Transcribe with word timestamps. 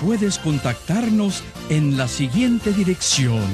puedes 0.00 0.38
contactarnos 0.38 1.42
en 1.68 1.96
la 1.96 2.08
siguiente 2.08 2.72
dirección. 2.72 3.44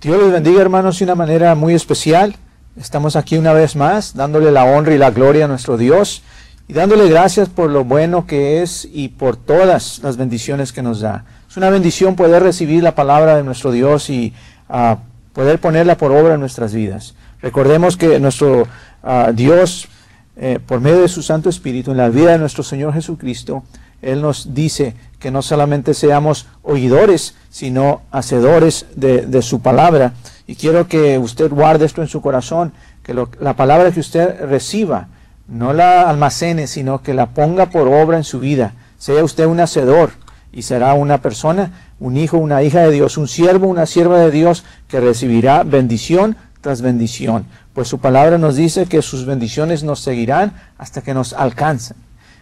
Dios 0.00 0.22
les 0.22 0.32
bendiga 0.32 0.60
hermanos 0.60 0.98
de 0.98 1.04
una 1.04 1.14
manera 1.14 1.54
muy 1.54 1.74
especial. 1.74 2.36
Estamos 2.76 3.16
aquí 3.16 3.38
una 3.38 3.52
vez 3.52 3.76
más 3.76 4.14
dándole 4.14 4.50
la 4.50 4.64
honra 4.64 4.94
y 4.94 4.98
la 4.98 5.10
gloria 5.10 5.44
a 5.44 5.48
nuestro 5.48 5.76
Dios 5.76 6.22
y 6.66 6.72
dándole 6.72 7.08
gracias 7.08 7.48
por 7.48 7.70
lo 7.70 7.84
bueno 7.84 8.26
que 8.26 8.62
es 8.62 8.88
y 8.92 9.08
por 9.08 9.36
todas 9.36 10.00
las 10.02 10.16
bendiciones 10.16 10.72
que 10.72 10.82
nos 10.82 11.00
da. 11.00 11.24
Es 11.48 11.56
una 11.56 11.70
bendición 11.70 12.16
poder 12.16 12.42
recibir 12.42 12.82
la 12.82 12.94
palabra 12.94 13.36
de 13.36 13.44
nuestro 13.44 13.70
Dios 13.70 14.10
y 14.10 14.34
ah, 14.68 14.98
poder 15.32 15.60
ponerla 15.60 15.96
por 15.96 16.10
obra 16.10 16.34
en 16.34 16.40
nuestras 16.40 16.74
vidas. 16.74 17.14
Recordemos 17.40 17.96
que 17.96 18.18
nuestro 18.18 18.66
ah, 19.02 19.30
Dios 19.32 19.88
eh, 20.36 20.58
por 20.64 20.80
medio 20.80 21.02
de 21.02 21.08
su 21.08 21.22
Santo 21.22 21.48
Espíritu, 21.48 21.92
en 21.92 21.96
la 21.96 22.08
vida 22.08 22.32
de 22.32 22.38
nuestro 22.38 22.64
Señor 22.64 22.92
Jesucristo, 22.92 23.62
Él 24.02 24.20
nos 24.20 24.52
dice 24.52 24.94
que 25.20 25.30
no 25.30 25.42
solamente 25.42 25.94
seamos 25.94 26.46
oidores, 26.62 27.36
sino 27.50 28.02
hacedores 28.10 28.86
de, 28.96 29.42
su 29.42 29.60
palabra. 29.60 30.12
Y 30.46 30.56
quiero 30.56 30.88
que 30.88 31.18
usted 31.18 31.50
guarde 31.50 31.86
esto 31.86 32.02
en 32.02 32.08
su 32.08 32.20
corazón, 32.20 32.72
que 33.02 33.14
la 33.14 33.54
palabra 33.54 33.92
que 33.92 34.00
usted 34.00 34.44
reciba, 34.46 35.08
no 35.46 35.72
la 35.72 36.08
almacene, 36.08 36.66
sino 36.66 37.02
que 37.02 37.14
la 37.14 37.26
ponga 37.26 37.66
por 37.66 37.86
obra 37.88 38.16
en 38.16 38.24
su 38.24 38.40
vida. 38.40 38.74
Sea 38.98 39.22
usted 39.22 39.46
un 39.46 39.60
hacedor 39.60 40.10
y 40.52 40.62
será 40.62 40.94
una 40.94 41.22
persona, 41.22 41.70
un 42.00 42.16
hijo, 42.16 42.38
una 42.38 42.62
hija 42.62 42.80
de 42.80 42.90
Dios, 42.90 43.18
un 43.18 43.28
siervo, 43.28 43.68
una 43.68 43.86
sierva 43.86 44.18
de 44.18 44.30
Dios 44.30 44.64
que 44.88 45.00
recibirá 45.00 45.62
bendición 45.62 46.36
tras 46.60 46.80
bendición 46.80 47.46
pues 47.74 47.88
su 47.88 47.98
palabra 47.98 48.38
nos 48.38 48.56
dice 48.56 48.86
que 48.86 49.02
sus 49.02 49.26
bendiciones 49.26 49.82
nos 49.82 50.00
seguirán 50.00 50.54
hasta 50.78 51.02
que 51.02 51.12
nos 51.12 51.32
alcancen. 51.32 51.96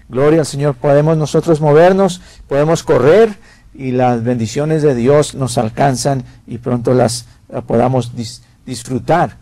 Gloria 0.09 0.41
al 0.41 0.47
Señor, 0.47 0.75
podemos 0.75 1.17
nosotros 1.17 1.61
movernos, 1.61 2.21
podemos 2.47 2.83
correr 2.83 3.39
y 3.75 3.93
las 3.93 4.23
bendiciones 4.23 4.83
de 4.83 4.95
Dios 4.95 5.35
nos 5.35 5.57
alcanzan 5.57 6.25
y 6.47 6.59
pronto 6.59 6.93
las 6.93 7.27
eh, 7.49 7.63
podamos 7.67 8.13
disfrutar 8.67 9.37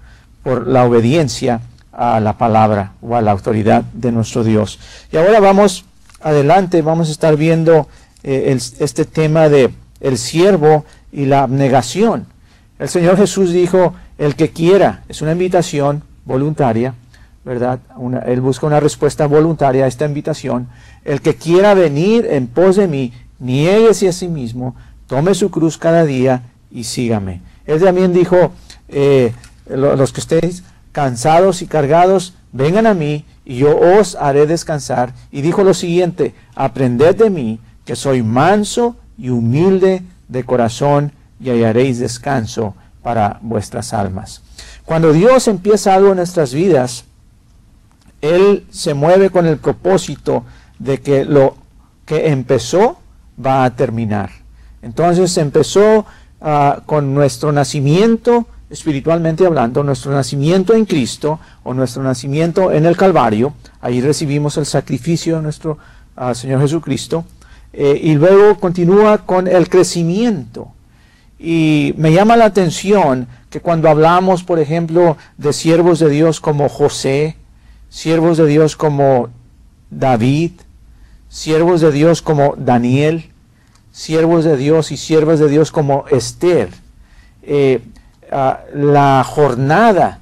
por 0.45 0.69
la 0.69 0.85
obediencia 0.85 1.61
a 1.93 2.21
la 2.21 2.39
palabra 2.39 2.93
o 3.03 3.17
a 3.17 3.21
la 3.21 3.33
autoridad 3.33 3.83
de 3.93 4.13
nuestro 4.13 4.45
Dios. 4.45 4.79
Y 5.13 5.17
ahora 5.17 5.41
vamos 5.41 5.85
adelante, 6.21 6.83
vamos 6.83 7.09
a 7.09 7.13
estar 7.13 7.37
viendo 7.37 7.89
eh, 8.23 8.57
este 8.79 9.05
tema 9.05 9.49
de 9.49 9.75
el 10.01 10.19
siervo 10.19 10.85
y 11.13 11.27
la 11.27 11.43
abnegación. 11.43 12.27
El 12.79 12.89
Señor 12.89 13.17
Jesús 13.17 13.53
dijo, 13.53 13.95
el 14.21 14.37
que 14.37 14.51
quiera, 14.51 15.03
es 15.09 15.23
una 15.23 15.33
invitación 15.33 16.03
voluntaria, 16.27 16.93
¿verdad? 17.43 17.81
él 18.27 18.43
busca 18.43 18.67
una 18.67 18.79
respuesta 18.79 19.27
voluntaria 19.27 19.87
a 19.87 19.89
esta 19.89 20.05
invitación. 20.05 20.69
El 21.07 21.23
que 21.23 21.37
quiera 21.37 21.73
venir 21.73 22.27
en 22.29 22.47
pos 22.47 22.77
de 22.77 22.87
mí, 22.87 23.15
niéguese 23.39 24.09
a 24.09 24.13
sí 24.13 24.29
mismo, 24.29 24.77
tome 25.07 25.35
su 25.35 25.51
cruz 25.51 25.79
cada 25.79 26.05
día 26.05 26.43
y 26.71 26.85
sígame. 26.85 27.41
Él 27.65 27.81
también 27.81 28.13
dijo, 28.13 28.53
eh, 28.89 29.33
los 29.67 30.13
que 30.13 30.21
estéis 30.21 30.65
cansados 30.93 31.63
y 31.63 31.67
cargados, 31.67 32.35
vengan 32.53 32.87
a 32.87 32.93
mí 32.93 33.25
y 33.47 33.57
yo 33.57 33.75
os 33.75 34.17
haré 34.17 34.47
descansar. 34.47 35.15
Y 35.33 35.41
dijo 35.41 35.65
lo 35.65 35.73
siguiente, 35.73 36.35
aprended 36.55 37.17
de 37.17 37.31
mí, 37.31 37.59
que 37.87 37.97
soy 37.97 38.23
manso 38.23 38.97
y 39.17 39.31
humilde 39.31 40.03
de 40.29 40.45
corazón, 40.45 41.13
y 41.43 41.49
hallaréis 41.49 41.99
descanso 41.99 42.75
para 43.03 43.39
vuestras 43.43 43.93
almas. 43.93 44.43
Cuando 44.85 45.13
Dios 45.13 45.49
empieza 45.49 45.95
algo 45.95 46.11
en 46.11 46.17
nuestras 46.17 46.53
vidas, 46.53 47.05
Él 48.21 48.67
se 48.71 48.95
mueve 48.95 49.31
con 49.31 49.47
el 49.47 49.59
propósito 49.59 50.45
de 50.79 51.01
que 51.01 51.25
lo 51.25 51.57
que 52.05 52.29
empezó 52.29 52.99
va 53.45 53.65
a 53.65 53.77
terminar. 53.77 54.31
Entonces 54.83 55.37
empezó 55.37 56.07
ah, 56.41 56.83
con 56.87 57.15
nuestro 57.15 57.53
nacimiento, 57.53 58.47
espiritualmente 58.69 59.47
hablando, 59.47 59.83
nuestro 59.83 60.13
nacimiento 60.13 60.75
en 60.75 60.87
Cristo 60.87 61.39
o 61.63 61.75
nuestro 61.75 62.03
nacimiento 62.03 62.73
en 62.73 62.87
el 62.87 62.97
Calvario. 62.97 63.55
Ahí 63.81 64.01
recibimos 64.01 64.57
el 64.57 64.67
sacrificio 64.67 65.37
de 65.37 65.43
nuestro 65.43 65.79
ah, 66.17 66.35
Señor 66.35 66.61
Jesucristo. 66.61 67.25
Eh, 67.73 68.01
y 68.03 68.15
luego 68.15 68.59
continúa 68.59 69.19
con 69.19 69.47
el 69.47 69.69
crecimiento 69.69 70.73
y 71.43 71.95
me 71.97 72.13
llama 72.13 72.37
la 72.37 72.45
atención 72.45 73.27
que 73.49 73.61
cuando 73.61 73.89
hablamos, 73.89 74.45
por 74.45 74.59
ejemplo, 74.59 75.17
de 75.39 75.55
siervos 75.55 75.99
de 75.99 76.11
Dios 76.11 76.39
como 76.39 76.69
José, 76.69 77.37
siervos 77.89 78.37
de 78.37 78.47
Dios 78.47 78.77
como 78.77 79.31
David, 79.91 80.53
siervos 81.31 81.81
de 81.81 81.93
Dios 81.93 82.21
como 82.21 82.55
Daniel, 82.59 83.31
siervos 83.91 84.45
de 84.45 84.59
Dios 84.59 84.93
y 84.93 84.99
siervas 84.99 85.39
de 85.39 85.49
Dios 85.49 85.73
como 85.73 86.05
Esther, 86.11 86.69
eh, 87.43 87.81
ah, 88.31 88.61
la 88.75 89.25
jornada, 89.27 90.19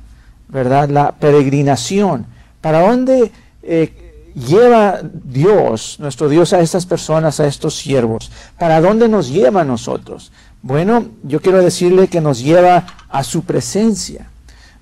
¿verdad? 0.49 0.89
La 0.89 1.13
peregrinación. 1.13 2.27
¿Para 2.61 2.89
dónde 2.89 3.33
eh, 3.65 3.93
lleva 4.35 5.01
Dios, 5.03 5.97
nuestro 5.99 6.29
Dios, 6.29 6.53
a 6.53 6.61
estas 6.61 6.87
personas, 6.87 7.41
a 7.41 7.47
estos 7.49 7.77
siervos? 7.77 8.31
¿Para 8.57 8.81
dónde 8.81 9.09
nos 9.09 9.29
lleva 9.31 9.63
a 9.63 9.65
nosotros? 9.65 10.31
Bueno, 10.63 11.07
yo 11.23 11.41
quiero 11.41 11.63
decirle 11.63 12.09
que 12.09 12.21
nos 12.21 12.43
lleva 12.43 12.87
a 13.09 13.23
su 13.23 13.45
presencia, 13.45 14.29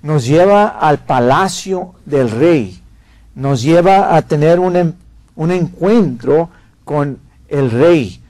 nos 0.01 0.25
lleva 0.25 0.67
al 0.67 0.99
palacio 0.99 1.93
del 2.05 2.31
rey, 2.31 2.81
nos 3.35 3.61
lleva 3.61 4.15
a 4.15 4.21
tener 4.23 4.59
un, 4.59 4.95
un 5.35 5.51
encuentro 5.51 6.49
con 6.83 7.19
el 7.47 7.69
rey, 7.69 8.21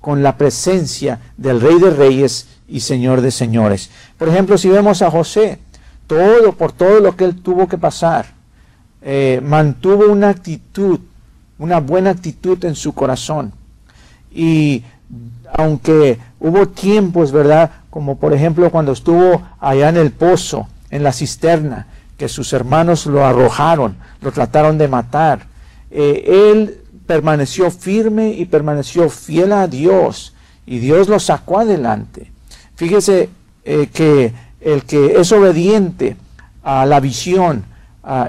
con 0.00 0.22
la 0.22 0.36
presencia 0.38 1.20
del 1.36 1.60
rey 1.60 1.78
de 1.78 1.90
reyes 1.90 2.48
y 2.66 2.80
señor 2.80 3.20
de 3.20 3.30
señores. 3.30 3.90
Por 4.16 4.28
ejemplo, 4.28 4.56
si 4.56 4.68
vemos 4.68 5.02
a 5.02 5.10
José, 5.10 5.58
todo 6.06 6.52
por 6.52 6.72
todo 6.72 7.00
lo 7.00 7.16
que 7.16 7.24
él 7.24 7.42
tuvo 7.42 7.68
que 7.68 7.78
pasar, 7.78 8.26
eh, 9.02 9.40
mantuvo 9.42 10.10
una 10.10 10.30
actitud, 10.30 11.00
una 11.58 11.80
buena 11.80 12.10
actitud 12.10 12.64
en 12.64 12.74
su 12.74 12.94
corazón. 12.94 13.52
Y 14.32 14.82
aunque 15.56 16.18
hubo 16.38 16.68
tiempos, 16.68 17.32
¿verdad? 17.32 17.70
Como 17.90 18.18
por 18.18 18.34
ejemplo 18.34 18.70
cuando 18.70 18.92
estuvo 18.92 19.42
allá 19.58 19.88
en 19.88 19.96
el 19.96 20.10
pozo, 20.10 20.68
en 20.90 21.02
la 21.02 21.12
cisterna, 21.12 21.86
que 22.16 22.28
sus 22.28 22.52
hermanos 22.52 23.06
lo 23.06 23.24
arrojaron, 23.24 23.96
lo 24.20 24.32
trataron 24.32 24.78
de 24.78 24.88
matar. 24.88 25.46
Eh, 25.90 26.50
él 26.52 26.82
permaneció 27.06 27.70
firme 27.70 28.30
y 28.30 28.44
permaneció 28.44 29.08
fiel 29.08 29.52
a 29.52 29.66
Dios 29.66 30.34
y 30.66 30.78
Dios 30.78 31.08
lo 31.08 31.18
sacó 31.20 31.60
adelante. 31.60 32.30
Fíjese 32.74 33.30
eh, 33.64 33.88
que 33.92 34.32
el 34.60 34.82
que 34.84 35.18
es 35.18 35.32
obediente 35.32 36.16
a 36.62 36.84
la 36.84 37.00
visión, 37.00 37.64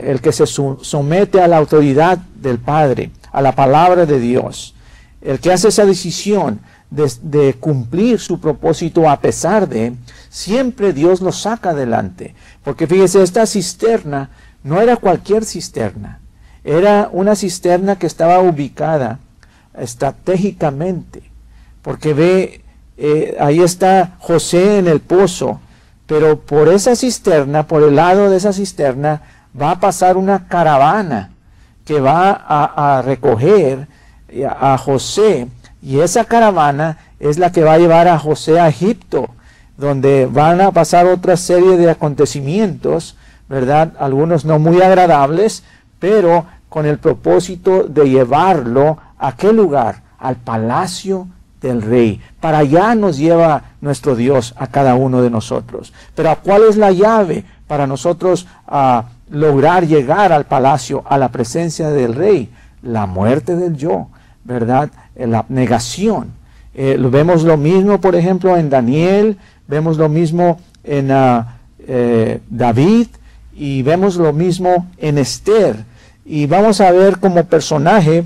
el 0.04 0.22
que 0.22 0.32
se 0.32 0.46
somete 0.48 1.42
a 1.42 1.48
la 1.48 1.58
autoridad 1.58 2.18
del 2.18 2.58
Padre, 2.58 3.12
a 3.32 3.42
la 3.42 3.54
palabra 3.54 4.06
de 4.06 4.20
Dios, 4.20 4.76
el 5.22 5.40
que 5.40 5.52
hace 5.52 5.68
esa 5.68 5.86
decisión 5.86 6.60
de, 6.90 7.54
cumplir 7.60 8.20
su 8.20 8.40
propósito 8.40 9.10
a 9.10 9.20
pesar 9.20 9.68
de, 9.68 9.94
siempre 10.30 10.94
Dios 10.94 11.22
lo 11.22 11.32
saca 11.32 11.72
adelante. 11.72 12.36
Porque 12.64 12.88
fíjese, 12.88 13.24
esta 13.24 13.46
cisterna 13.46 14.30
no 14.64 14.82
era 14.82 14.98
cualquier 14.98 15.46
cisterna, 15.46 16.20
era 16.64 17.10
una 17.12 17.36
cisterna 17.36 17.98
que 17.98 18.08
estaba 18.08 18.40
ubicada 18.40 19.20
estratégicamente. 19.78 21.24
Porque 21.82 22.14
ve, 22.14 22.62
eh, 22.98 23.38
ahí 23.40 23.62
está 23.62 24.16
José 24.20 24.80
en 24.80 24.88
el 24.88 25.00
pozo, 25.00 25.62
pero 26.06 26.40
por 26.40 26.70
esa 26.70 26.96
cisterna, 26.96 27.68
por 27.68 27.84
el 27.84 27.96
lado 27.96 28.30
de 28.30 28.38
esa 28.38 28.54
cisterna, 28.54 29.22
va 29.60 29.72
a 29.72 29.80
pasar 29.80 30.18
una 30.18 30.48
caravana 30.48 31.32
que 31.86 32.00
va 32.02 32.32
a, 32.32 33.02
recoger 33.02 33.88
a 34.60 34.78
José 34.78 35.48
y 35.88 36.02
esa 36.02 36.26
caravana 36.26 36.98
es 37.18 37.40
la 37.40 37.54
que 37.54 37.64
va 37.64 37.74
a 37.74 37.78
llevar 37.78 38.10
a 38.10 38.20
José 38.20 38.60
a 38.60 38.68
Egipto, 38.68 39.30
donde 39.78 40.26
van 40.26 40.60
a 40.60 40.74
pasar 40.74 41.06
otra 41.06 41.38
serie 41.38 41.78
de 41.78 41.90
acontecimientos, 41.90 43.16
¿verdad? 43.48 43.94
Algunos 43.98 44.44
no 44.44 44.60
muy 44.60 44.82
agradables, 44.82 45.64
pero 45.98 46.46
con 46.68 46.86
el 46.86 46.98
propósito 46.98 47.84
de 47.84 48.10
llevarlo 48.10 48.98
a 49.18 49.38
qué 49.38 49.54
lugar? 49.54 50.02
Al 50.20 50.36
palacio 50.36 51.30
del 51.62 51.82
rey. 51.82 52.22
Para 52.42 52.58
allá 52.58 52.94
nos 52.94 53.18
lleva 53.18 53.62
nuestro 53.80 54.18
Dios 54.18 54.56
a 54.58 54.68
cada 54.68 54.96
uno 54.96 55.22
de 55.22 55.30
nosotros. 55.30 55.94
Pero 56.16 56.38
¿cuál 56.44 56.64
es 56.64 56.76
la 56.76 56.92
llave 56.92 57.46
para 57.66 57.88
nosotros 57.88 58.46
a 58.68 59.06
lograr 59.30 59.88
llegar 59.88 60.34
al 60.34 60.48
palacio, 60.48 61.06
a 61.08 61.18
la 61.18 61.30
presencia 61.30 61.92
del 61.92 62.14
rey? 62.14 62.52
La 62.82 63.06
muerte 63.06 63.56
del 63.56 63.78
yo, 63.78 64.10
¿verdad? 64.44 64.90
La 65.18 65.40
abnegación. 65.40 66.32
Eh, 66.74 66.98
vemos 67.00 67.44
lo 67.44 67.58
mismo, 67.58 68.00
por 68.00 68.16
ejemplo, 68.16 68.56
en 68.56 68.70
Daniel, 68.70 69.38
vemos 69.68 69.98
lo 69.98 70.10
mismo 70.10 70.60
en 70.84 71.12
ah, 71.12 71.58
eh, 71.88 72.40
David 72.50 73.08
y 73.56 73.82
vemos 73.82 74.16
lo 74.16 74.32
mismo 74.32 74.88
en 74.98 75.18
Esther. 75.18 75.76
Y 76.24 76.46
vamos 76.46 76.82
a 76.82 76.92
ver 76.92 77.20
como 77.20 77.46
personaje 77.46 78.26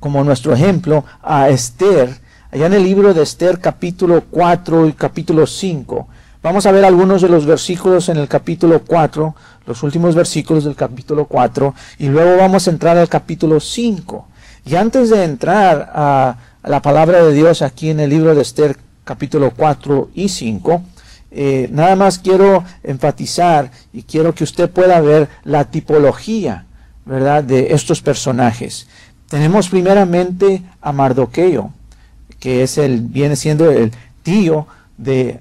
como 0.00 0.24
nuestro 0.24 0.52
ejemplo 0.52 1.04
a 1.22 1.48
Esther, 1.50 2.10
allá 2.50 2.66
en 2.66 2.72
el 2.72 2.82
libro 2.82 3.14
de 3.14 3.22
Esther 3.22 3.60
capítulo 3.60 4.24
4 4.30 4.88
y 4.88 4.92
capítulo 4.94 5.46
5. 5.46 6.08
Vamos 6.42 6.64
a 6.64 6.72
ver 6.72 6.84
algunos 6.84 7.20
de 7.20 7.28
los 7.28 7.44
versículos 7.44 8.08
en 8.08 8.16
el 8.16 8.26
capítulo 8.26 8.80
4, 8.86 9.34
los 9.66 9.82
últimos 9.82 10.14
versículos 10.14 10.64
del 10.64 10.74
capítulo 10.74 11.26
4, 11.26 11.74
y 11.98 12.08
luego 12.08 12.38
vamos 12.38 12.66
a 12.66 12.70
entrar 12.70 12.96
al 12.96 13.08
capítulo 13.08 13.60
5. 13.60 14.26
Y 14.64 14.74
antes 14.76 15.10
de 15.10 15.24
entrar 15.24 15.90
a, 15.94 16.36
la 16.62 16.82
palabra 16.82 17.24
de 17.24 17.32
Dios 17.32 17.62
aquí 17.62 17.90
en 17.90 18.00
el 18.00 18.10
libro 18.10 18.34
de 18.34 18.42
Esther 18.42 18.76
capítulo 19.04 19.52
4 19.56 20.10
y 20.14 20.28
5, 20.28 20.82
eh, 21.30 21.68
nada 21.72 21.96
más 21.96 22.18
quiero 22.18 22.64
enfatizar 22.82 23.70
y 23.92 24.02
quiero 24.02 24.34
que 24.34 24.44
usted 24.44 24.68
pueda 24.68 25.00
ver 25.00 25.28
la 25.44 25.64
tipología, 25.70 26.66
¿verdad?, 27.06 27.42
de 27.44 27.72
estos 27.72 28.02
personajes. 28.02 28.86
Tenemos 29.28 29.68
primeramente 29.68 30.62
a 30.80 30.92
Mardoqueo, 30.92 31.72
que 32.38 32.62
es 32.62 32.78
el, 32.78 33.00
viene 33.00 33.36
siendo 33.36 33.70
el 33.70 33.92
tío 34.22 34.66
de, 34.98 35.40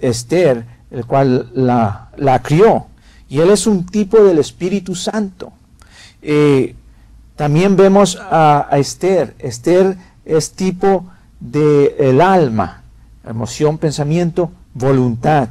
Esther, 0.00 0.64
el 0.90 1.04
cual 1.04 1.50
la, 1.54 2.40
crió. 2.42 2.86
Y 3.28 3.40
él 3.40 3.50
es 3.50 3.66
un 3.66 3.86
tipo 3.86 4.22
del 4.24 4.38
Espíritu 4.38 4.94
Santo. 4.94 5.52
Eh, 6.20 6.74
también 7.42 7.74
vemos 7.74 8.16
a, 8.20 8.68
Esther. 8.70 9.34
Esther 9.40 9.96
es 10.24 10.52
tipo 10.52 11.06
del 11.40 11.92
el 11.98 12.20
alma, 12.20 12.84
emoción, 13.28 13.78
pensamiento, 13.78 14.52
voluntad. 14.74 15.48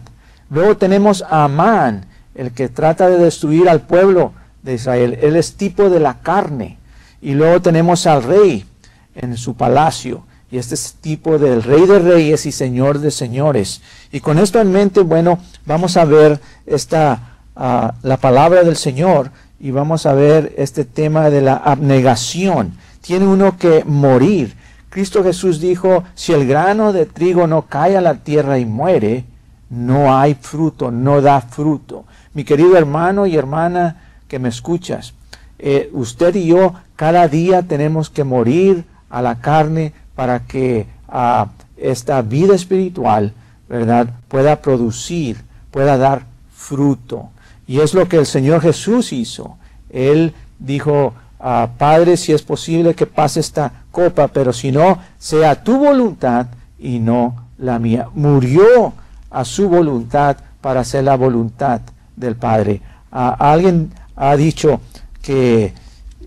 Luego 0.50 0.78
tenemos 0.78 1.22
a 1.22 1.44
Amán, 1.44 2.06
el 2.34 2.52
que 2.52 2.70
trata 2.70 3.10
de 3.10 3.18
destruir 3.18 3.68
al 3.68 3.82
pueblo 3.82 4.32
de 4.64 4.76
Israel. 4.76 5.20
Él 5.22 5.36
es 5.36 5.56
tipo 5.56 5.90
de 5.90 6.00
la 6.00 6.20
carne. 6.20 6.78
Y 7.22 7.34
luego 7.34 7.62
tenemos 7.62 8.08
al 8.08 8.24
rey 8.24 8.66
en 9.14 9.36
su 9.36 9.58
palacio. 9.58 10.24
Y 10.50 10.60
este 10.60 10.76
es 10.76 10.94
tipo 11.02 11.38
del 11.40 11.62
rey 11.62 11.86
de 11.86 12.00
reyes 12.00 12.46
y 12.46 12.54
señor 12.54 13.00
de 13.00 13.12
señores. 13.12 13.82
Y 14.14 14.22
con 14.22 14.40
esto 14.40 14.62
en 14.62 14.72
mente, 14.72 15.02
bueno, 15.02 15.40
vamos 15.66 15.98
a 15.98 16.06
ver 16.06 16.40
esta, 16.66 17.34
ah, 17.54 17.96
la 18.02 18.16
palabra 18.16 18.64
del 18.64 18.78
Señor 18.78 19.30
y 19.62 19.70
vamos 19.70 20.08
a 20.08 20.14
ver 20.14 20.56
este 20.58 20.86
tema 20.86 21.30
de 21.30 21.42
la 21.42 21.56
abnegación. 21.56 22.74
Tiene 23.00 23.28
uno 23.28 23.58
que 23.58 23.84
morir. 23.86 24.56
Cristo 24.90 25.24
Jesús 25.24 25.62
dijo, 25.62 26.04
si 26.16 26.34
el 26.34 26.48
grano 26.48 26.92
de 26.92 27.06
trigo 27.06 27.46
no 27.46 27.62
cae 27.64 27.96
a 27.96 28.02
la 28.02 28.16
tierra 28.16 28.58
y 28.58 28.66
muere, 28.66 29.24
no 29.70 30.18
hay 30.18 30.34
fruto, 30.34 30.90
no 30.90 31.22
da 31.22 31.42
fruto. 31.42 32.06
Mi 32.34 32.44
querido 32.44 32.76
hermano 32.76 33.28
y 33.28 33.38
hermana 33.38 34.02
que 34.28 34.40
me 34.40 34.50
escuchas, 34.50 35.14
eh, 35.60 35.92
usted 35.94 36.34
y 36.36 36.48
yo 36.48 36.74
cada 36.96 37.28
día 37.28 37.62
tenemos 37.62 38.10
que 38.10 38.24
morir 38.24 38.84
a 39.12 39.22
la 39.22 39.42
carne 39.42 39.94
para 40.16 40.40
que 40.40 40.88
ah, 41.08 41.50
esta 41.78 42.24
vida 42.24 42.56
espiritual, 42.56 43.34
¿verdad?, 43.70 44.10
pueda 44.28 44.60
producir, 44.60 45.38
pueda 45.70 45.98
dar 45.98 46.26
fruto. 46.52 47.30
Y 47.72 47.80
es 47.80 47.94
lo 47.94 48.10
que 48.10 48.18
el 48.18 48.26
Señor 48.26 48.60
Jesús 48.60 49.14
hizo. 49.14 49.56
Él 49.90 50.34
dijo, 50.60 51.14
ah, 51.40 51.70
Padre, 51.78 52.18
si 52.18 52.34
es 52.34 52.42
posible 52.42 52.96
que 52.96 53.06
pase 53.06 53.40
esta 53.40 53.72
copa, 53.92 54.28
pero 54.28 54.52
si 54.52 54.74
no, 54.74 55.00
sea 55.18 55.64
tu 55.64 55.78
voluntad 55.78 56.48
y 56.78 57.00
no 57.00 57.48
la 57.58 57.80
mía. 57.80 58.10
Murió 58.14 58.92
a 59.30 59.46
su 59.46 59.70
voluntad 59.70 60.36
para 60.60 60.82
hacer 60.82 61.06
la 61.06 61.16
voluntad 61.16 61.80
del 62.18 62.36
Padre. 62.36 62.82
Alguien 63.10 63.94
ha 64.18 64.36
dicho 64.36 64.82
que 65.22 65.74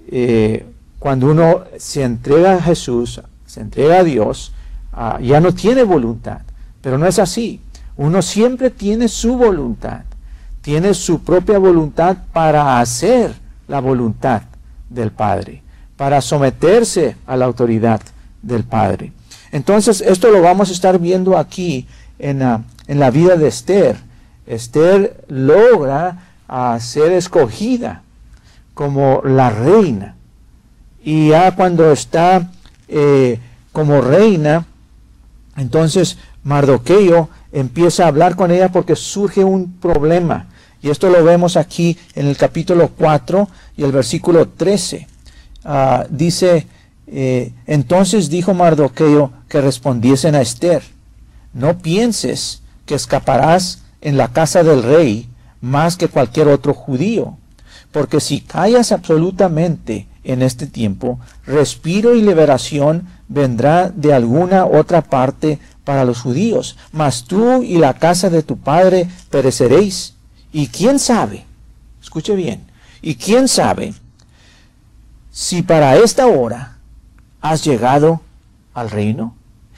eh, 0.09 0.65
cuando 0.99 1.31
uno 1.31 1.65
se 1.77 2.05
entrega 2.05 2.55
a 2.55 2.63
Jesús, 2.63 3.21
se 3.45 3.61
entrega 3.61 3.99
a 3.99 4.05
Dios, 4.05 4.55
ah, 4.95 5.19
ya 5.21 5.41
no 5.41 5.53
tiene 5.53 5.83
voluntad. 5.83 6.41
Pero 6.81 6.97
no 6.97 7.05
es 7.05 7.19
así. 7.19 7.61
Uno 7.99 8.23
siempre 8.23 8.71
tiene 8.71 9.09
su 9.09 9.37
voluntad. 9.37 10.05
Tiene 10.65 10.95
su 10.95 11.23
propia 11.23 11.59
voluntad 11.59 12.17
para 12.33 12.81
hacer 12.81 13.35
la 13.69 13.81
voluntad 13.81 14.41
del 14.89 15.13
Padre, 15.13 15.63
para 15.95 16.23
someterse 16.23 17.19
a 17.27 17.37
la 17.37 17.45
autoridad 17.45 18.01
del 18.41 18.65
Padre. 18.65 19.13
Entonces, 19.53 20.01
esto 20.01 20.31
lo 20.31 20.41
vamos 20.41 20.71
a 20.71 20.73
estar 20.73 20.99
viendo 20.99 21.37
aquí 21.37 21.87
en 22.19 22.39
la, 22.39 22.63
en 22.87 22.99
la 22.99 23.11
vida 23.11 23.37
de 23.37 23.49
Esther. 23.49 23.99
Esther 24.47 25.23
logra 25.29 26.17
ah, 26.49 26.79
ser 26.81 27.13
escogida 27.13 28.01
como 28.73 29.21
la 29.23 29.51
reina. 29.51 30.17
Y 31.03 31.29
ya 31.29 31.55
cuando 31.55 31.93
está 31.93 32.51
eh, 32.89 33.39
como 33.71 34.01
reina, 34.01 34.65
entonces 35.59 36.17
Mardoqueo 36.43 37.29
empieza 37.53 38.05
a 38.05 38.09
hablar 38.09 38.35
con 38.35 38.51
ella 38.51 38.73
porque 38.73 38.97
surge 38.97 39.45
un 39.45 39.75
problema. 39.75 40.47
Y 40.85 40.91
esto 40.91 41.11
lo 41.11 41.25
vemos 41.25 41.57
aquí 41.57 41.99
en 42.15 42.29
el 42.29 42.37
capítulo 42.37 42.91
4 42.97 43.49
y 43.77 43.83
el 43.83 43.91
versículo 43.91 44.47
13. 44.49 45.09
Ah, 45.65 46.07
dice, 46.09 46.69
eh, 47.09 47.53
entonces 47.67 48.31
dijo 48.31 48.55
Mardoqueo 48.55 49.33
que 49.49 49.61
respondiesen 49.61 50.37
a 50.37 50.43
Esther, 50.43 50.85
no 51.53 51.79
pienses 51.79 52.63
que 52.87 52.95
escaparás 52.95 53.83
en 54.01 54.17
la 54.17 54.29
casa 54.29 54.63
del 54.63 54.85
rey 54.85 55.29
más 55.61 55.97
que 55.97 56.07
cualquier 56.07 56.47
otro 56.47 56.75
judío 56.75 57.39
porque 57.95 58.21
si 58.21 58.41
callas 58.41 58.91
absolutamente 58.91 60.09
en 60.25 60.43
este 60.43 60.67
tiempo, 60.67 61.21
respiro 61.47 62.17
y 62.17 62.23
liberación 62.23 63.07
vendrá 63.29 63.89
de 63.89 64.13
alguna 64.13 64.67
otra 64.67 65.01
parte 65.01 65.61
para 65.85 66.05
los 66.05 66.21
judíos, 66.21 66.77
mas 66.91 67.23
tú 67.23 67.63
y 67.63 67.77
la 67.77 67.95
casa 67.95 68.31
de 68.31 68.43
tu 68.43 68.57
padre 68.57 69.09
pereceréis. 69.31 70.15
Y 70.55 70.69
quién 70.69 71.01
sabe, 71.01 71.45
escuche 72.01 72.37
bien, 72.37 72.65
y 73.03 73.17
quién 73.17 73.49
sabe 73.49 73.93
si 75.33 75.63
para 75.63 75.97
esta 75.97 76.29
hora 76.29 76.77
has 77.41 77.65
llegado 77.65 78.21
al 78.73 78.89
reino. 78.89 79.35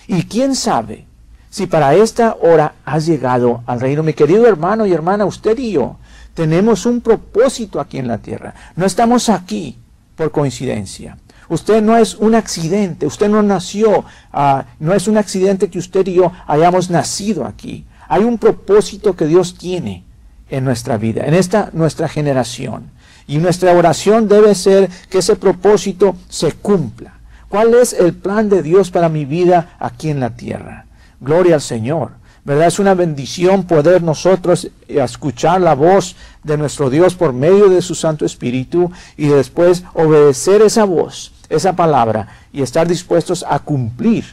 Y 0.06 0.25
quién 0.25 0.54
sabe 0.54 1.06
si 1.49 1.66
para 1.66 1.95
esta 1.95 2.37
hora 2.42 2.75
has 2.85 3.06
llegado 3.06 3.62
al 3.64 3.80
reino. 3.80 4.02
Mi 4.02 4.12
querido 4.12 4.47
hermano 4.47 4.85
y 4.85 4.92
hermana, 4.92 5.25
usted 5.25 5.59
y 5.59 5.73
yo 5.73 5.97
tenemos 6.35 6.85
un 6.85 7.00
propósito 7.00 7.80
aquí 7.80 7.97
en 7.97 8.09
la 8.09 8.18
tierra. 8.18 8.54
No 8.76 8.85
estamos 8.85 9.30
aquí 9.30 9.78
por 10.14 10.30
coincidencia. 10.30 11.16
Usted 11.49 11.80
no 11.80 11.97
es 11.97 12.16
un 12.16 12.35
accidente, 12.35 13.06
usted 13.06 13.30
no 13.30 13.42
nació, 13.42 14.04
ah, 14.30 14.66
no 14.78 14.92
es 14.92 15.09
un 15.09 15.16
accidente 15.16 15.71
que 15.71 15.78
usted 15.78 16.06
y 16.06 16.16
yo 16.16 16.33
hayamos 16.47 16.90
nacido 16.90 17.47
aquí. 17.47 17.87
Hay 18.09 18.25
un 18.25 18.37
propósito 18.37 19.16
que 19.16 19.25
Dios 19.25 19.56
tiene 19.56 20.04
en 20.50 20.64
nuestra 20.64 20.96
vida, 20.96 21.24
en 21.26 21.34
esta 21.34 21.70
nuestra 21.72 22.08
generación. 22.08 22.90
Y 23.26 23.38
nuestra 23.38 23.72
oración 23.72 24.28
debe 24.28 24.54
ser 24.54 24.88
que 25.10 25.18
ese 25.18 25.36
propósito 25.36 26.16
se 26.28 26.52
cumpla. 26.52 27.14
¿Cuál 27.48 27.74
es 27.74 27.92
el 27.92 28.14
plan 28.14 28.48
de 28.48 28.62
Dios 28.62 28.90
para 28.90 29.08
mi 29.08 29.24
vida 29.24 29.76
aquí 29.78 30.10
en 30.10 30.20
la 30.20 30.36
tierra? 30.36 30.86
Gloria 31.20 31.54
al 31.56 31.60
Señor. 31.60 32.10
¿verdad? 32.46 32.68
Es 32.68 32.78
una 32.78 32.94
bendición 32.94 33.64
poder 33.64 34.04
nosotros 34.04 34.70
escuchar 34.86 35.60
la 35.60 35.74
voz 35.74 36.14
de 36.44 36.56
nuestro 36.56 36.90
Dios 36.90 37.16
por 37.16 37.32
medio 37.32 37.68
de 37.68 37.82
su 37.82 37.96
Santo 37.96 38.24
Espíritu 38.24 38.92
y 39.16 39.26
después 39.26 39.82
obedecer 39.94 40.62
esa 40.62 40.84
voz, 40.84 41.32
esa 41.48 41.74
palabra 41.74 42.28
y 42.52 42.62
estar 42.62 42.86
dispuestos 42.86 43.44
a 43.48 43.58
cumplir 43.58 44.24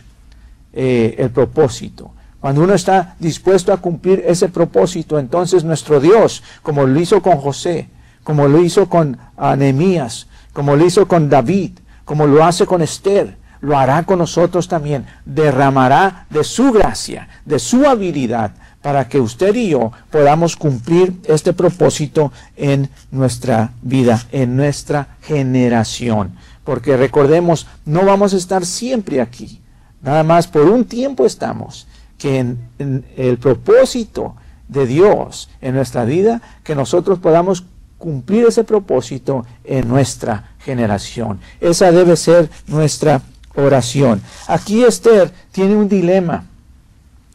eh, 0.73 1.15
el 1.17 1.31
propósito. 1.31 2.11
Cuando 2.43 2.61
uno 2.61 2.73
está 2.73 3.15
dispuesto 3.19 3.71
a 3.71 3.77
cumplir 3.77 4.21
ese 4.27 4.49
propósito, 4.49 5.17
entonces 5.17 5.63
nuestro 5.63 6.01
Dios, 6.01 6.43
como 6.61 6.85
lo 6.85 6.99
hizo 6.99 7.21
con 7.21 7.37
José, 7.37 7.87
como 8.21 8.49
lo 8.49 8.59
hizo 8.59 8.89
con 8.89 9.17
Nehemías, 9.57 10.27
como 10.51 10.75
lo 10.75 10.85
hizo 10.85 11.07
con 11.07 11.29
David, 11.29 11.71
como 12.03 12.27
lo 12.27 12.43
hace 12.43 12.65
con 12.65 12.81
Esther, 12.81 13.37
lo 13.61 13.77
hará 13.77 14.03
con 14.03 14.19
nosotros 14.19 14.67
también. 14.67 15.05
Derramará 15.23 16.25
de 16.29 16.43
su 16.43 16.73
gracia, 16.73 17.29
de 17.45 17.59
su 17.59 17.87
habilidad, 17.87 18.51
para 18.81 19.07
que 19.07 19.21
usted 19.21 19.55
y 19.55 19.69
yo 19.69 19.93
podamos 20.11 20.57
cumplir 20.57 21.21
este 21.23 21.53
propósito 21.53 22.33
en 22.57 22.89
nuestra 23.09 23.71
vida, 23.81 24.21
en 24.33 24.57
nuestra 24.57 25.15
generación. 25.21 26.35
Porque 26.65 26.97
recordemos, 26.97 27.67
no 27.85 28.03
vamos 28.03 28.33
a 28.33 28.37
estar 28.37 28.65
siempre 28.65 29.21
aquí. 29.21 29.61
Nada 30.01 30.23
más 30.23 30.45
por 30.45 30.63
un 30.63 30.83
tiempo 30.83 31.25
estamos. 31.25 31.87
Que 32.23 32.39
en, 32.39 33.05
el 33.17 33.37
propósito 33.37 34.37
de 34.69 34.87
Dios 34.87 35.49
en 35.59 35.75
nuestra 35.75 36.05
vida, 36.05 36.41
que 36.63 36.73
nosotros 36.73 37.19
podamos 37.19 37.65
cumplir 37.97 38.45
ese 38.45 38.63
propósito 38.63 39.45
en 39.65 39.89
nuestra 39.89 40.51
generación. 40.59 41.41
Esa 41.59 41.91
debe 41.91 42.15
ser 42.15 42.49
nuestra 42.67 43.21
oración. 43.55 44.21
Aquí 44.47 44.85
Esther 44.85 45.33
tiene 45.51 45.75
un 45.75 45.89
dilema. 45.89 46.45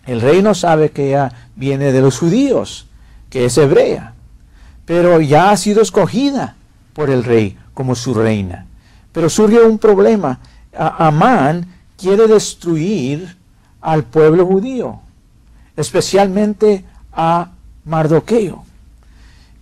El 0.06 0.22
rey 0.22 0.40
no 0.40 0.54
sabe 0.54 0.90
que 0.90 1.08
ella 1.08 1.32
viene 1.54 1.92
de 1.92 2.00
los 2.00 2.18
judíos, 2.18 2.86
que 3.28 3.44
es 3.44 3.58
hebrea, 3.58 4.14
pero 4.86 5.20
ya 5.20 5.50
ha 5.50 5.56
sido 5.58 5.82
escogida 5.82 6.56
por 6.94 7.10
el 7.10 7.24
rey 7.24 7.58
como 7.74 7.94
su 7.94 8.14
reina. 8.14 8.64
Pero 9.12 9.28
surge 9.28 9.60
un 9.60 9.78
problema. 9.78 10.40
Amán 10.74 11.66
quiere 11.98 12.26
destruir 12.26 13.37
al 13.80 14.04
pueblo 14.04 14.46
judío, 14.46 15.00
especialmente 15.76 16.84
a 17.12 17.50
Mardoqueo. 17.84 18.64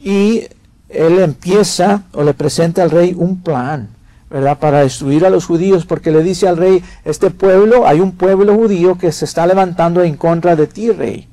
Y 0.00 0.42
él 0.88 1.18
empieza 1.18 2.04
o 2.12 2.22
le 2.22 2.34
presenta 2.34 2.82
al 2.82 2.90
rey 2.90 3.14
un 3.16 3.42
plan 3.42 3.96
¿verdad? 4.28 4.58
Para 4.58 4.80
destruir 4.80 5.24
a 5.24 5.30
los 5.30 5.46
judíos, 5.46 5.86
porque 5.86 6.10
le 6.10 6.22
dice 6.22 6.48
al 6.48 6.56
rey, 6.56 6.82
este 7.04 7.30
pueblo, 7.30 7.86
hay 7.86 8.00
un 8.00 8.12
pueblo 8.12 8.54
judío 8.54 8.98
que 8.98 9.12
se 9.12 9.24
está 9.24 9.46
levantando 9.46 10.02
en 10.02 10.16
contra 10.16 10.56
de 10.56 10.66
ti, 10.66 10.90
rey, 10.90 11.28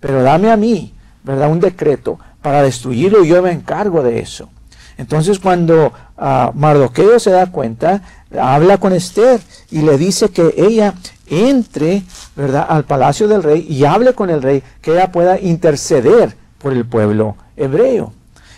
pero 0.00 0.22
dame 0.22 0.50
a 0.50 0.56
mí, 0.56 0.94
¿verdad? 1.24 1.50
Un 1.50 1.60
decreto 1.60 2.18
para 2.40 2.62
destruirlo 2.62 3.24
yo 3.24 3.42
me 3.42 3.52
encargo 3.52 4.02
de 4.02 4.20
eso. 4.20 4.48
Entonces 4.96 5.38
cuando 5.38 5.92
uh, 6.16 6.52
Mardoqueo 6.54 7.20
se 7.20 7.30
da 7.30 7.46
cuenta, 7.46 8.02
habla 8.36 8.78
con 8.78 8.92
Esther 8.92 9.40
y 9.70 9.82
le 9.82 9.96
dice 9.96 10.30
que 10.30 10.54
ella 10.56 10.94
entre, 11.30 12.02
¿verdad?, 12.36 12.66
al 12.68 12.84
palacio 12.84 13.28
del 13.28 13.42
rey 13.42 13.66
y 13.68 13.84
hable 13.84 14.14
con 14.14 14.30
el 14.30 14.42
rey, 14.42 14.62
que 14.80 14.92
ella 14.92 15.12
pueda 15.12 15.40
interceder 15.40 16.36
por 16.58 16.72
el 16.72 16.84
pueblo 16.84 17.36
hebreo. 17.56 18.12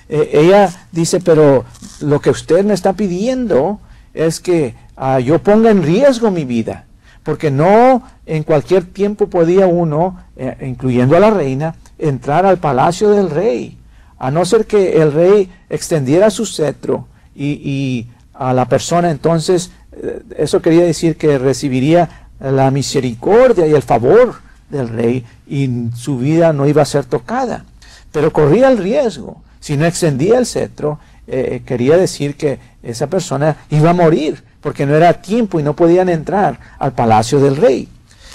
Eh, 0.08 0.30
ella 0.32 0.70
dice, 0.90 1.20
pero 1.20 1.64
lo 2.00 2.20
que 2.20 2.30
usted 2.30 2.64
me 2.64 2.74
está 2.74 2.94
pidiendo 2.94 3.78
es 4.12 4.40
que 4.40 4.74
ah, 4.96 5.20
yo 5.20 5.38
ponga 5.40 5.70
en 5.70 5.82
riesgo 5.82 6.30
mi 6.30 6.44
vida, 6.44 6.86
porque 7.22 7.50
no 7.50 8.02
en 8.26 8.42
cualquier 8.42 8.84
tiempo 8.84 9.28
podía 9.28 9.66
uno, 9.66 10.18
eh, 10.36 10.56
incluyendo 10.66 11.16
a 11.16 11.20
la 11.20 11.30
reina, 11.30 11.76
entrar 11.98 12.46
al 12.46 12.58
palacio 12.58 13.10
del 13.10 13.30
rey, 13.30 13.78
a 14.18 14.30
no 14.30 14.44
ser 14.44 14.66
que 14.66 15.00
el 15.00 15.12
rey 15.12 15.50
extendiera 15.68 16.30
su 16.30 16.46
cetro 16.46 17.06
y, 17.34 18.06
a 18.34 18.54
la 18.54 18.66
persona 18.66 19.10
entonces, 19.10 19.70
eh, 19.92 20.22
eso 20.38 20.62
quería 20.62 20.84
decir 20.84 21.16
que 21.16 21.38
recibiría 21.38 22.19
la 22.40 22.70
misericordia 22.70 23.66
y 23.66 23.72
el 23.72 23.82
favor 23.82 24.40
del 24.68 24.88
rey 24.88 25.24
y 25.46 25.68
su 25.96 26.18
vida 26.18 26.52
no 26.52 26.66
iba 26.66 26.82
a 26.82 26.86
ser 26.86 27.04
tocada, 27.04 27.64
pero 28.12 28.32
corría 28.32 28.68
el 28.68 28.78
riesgo 28.78 29.42
si 29.60 29.76
no 29.76 29.84
extendía 29.84 30.38
el 30.38 30.46
cetro, 30.46 30.98
eh, 31.26 31.62
quería 31.64 31.96
decir 31.96 32.36
que 32.36 32.58
esa 32.82 33.06
persona 33.06 33.56
iba 33.70 33.90
a 33.90 33.94
morir, 33.94 34.42
porque 34.60 34.86
no 34.86 34.96
era 34.96 35.12
tiempo 35.12 35.60
y 35.60 35.62
no 35.62 35.76
podían 35.76 36.08
entrar 36.08 36.58
al 36.78 36.92
palacio 36.92 37.38
del 37.38 37.56
rey. 37.56 37.86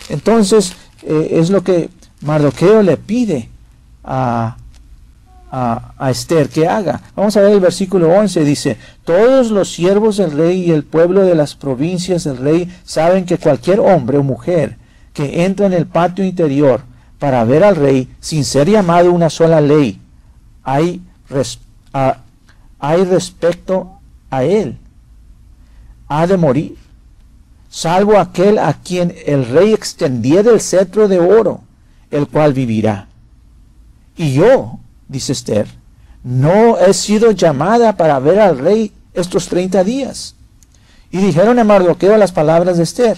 Entonces, 0.09 0.73
eh, 1.01 1.29
es 1.31 1.49
lo 1.49 1.63
que 1.63 1.89
Mardoqueo 2.21 2.83
le 2.83 2.97
pide 2.97 3.49
a, 4.03 4.55
a, 5.57 6.09
Esther 6.11 6.49
que 6.49 6.67
haga. 6.67 7.01
Vamos 7.15 7.37
a 7.37 7.41
ver 7.41 7.53
el 7.53 7.61
versículo 7.61 8.09
11, 8.09 8.43
dice, 8.43 8.77
todos 9.05 9.51
los 9.51 9.71
siervos 9.71 10.17
del 10.17 10.31
rey 10.31 10.63
y 10.63 10.71
el 10.71 10.83
pueblo 10.83 11.21
de 11.23 11.33
las 11.33 11.55
provincias 11.55 12.25
del 12.25 12.37
rey 12.37 12.69
saben 12.83 13.25
que 13.25 13.37
cualquier 13.37 13.79
hombre 13.79 14.17
o 14.17 14.23
mujer 14.23 14.77
que 15.13 15.45
entra 15.45 15.65
en 15.65 15.73
el 15.73 15.85
patio 15.85 16.25
interior 16.25 16.81
para 17.19 17.45
ver 17.45 17.63
al 17.63 17.77
rey 17.77 18.09
sin 18.19 18.43
ser 18.43 18.69
llamado 18.69 19.13
una 19.13 19.29
sola 19.29 19.61
ley, 19.61 20.01
hay 20.63 21.01
hay 22.79 23.03
respecto 23.05 23.99
a 24.29 24.43
él. 24.43 24.77
Ha 26.07 26.27
de 26.27 26.37
morir, 26.37 26.75
salvo 27.69 28.19
aquel 28.19 28.59
a 28.59 28.73
quien 28.73 29.15
el 29.25 29.45
rey 29.47 29.73
extendiera 29.73 30.51
el 30.51 30.59
cetro 30.59 31.07
de 31.07 31.19
oro, 31.19 31.61
el 32.11 32.27
cual 32.27 32.53
vivirá. 32.53 33.07
Y 34.17 34.33
yo, 34.33 34.79
dice 35.07 35.33
Esther, 35.33 35.67
no 36.23 36.77
he 36.79 36.93
sido 36.93 37.31
llamada 37.31 37.95
para 37.97 38.19
ver 38.19 38.39
al 38.39 38.57
rey 38.57 38.91
estos 39.13 39.47
30 39.47 39.83
días. 39.83 40.35
Y 41.11 41.17
dijeron 41.19 41.59
a 41.59 41.63
Mardoqueo 41.63 42.17
las 42.17 42.31
palabras 42.31 42.77
de 42.77 42.83
Esther. 42.83 43.17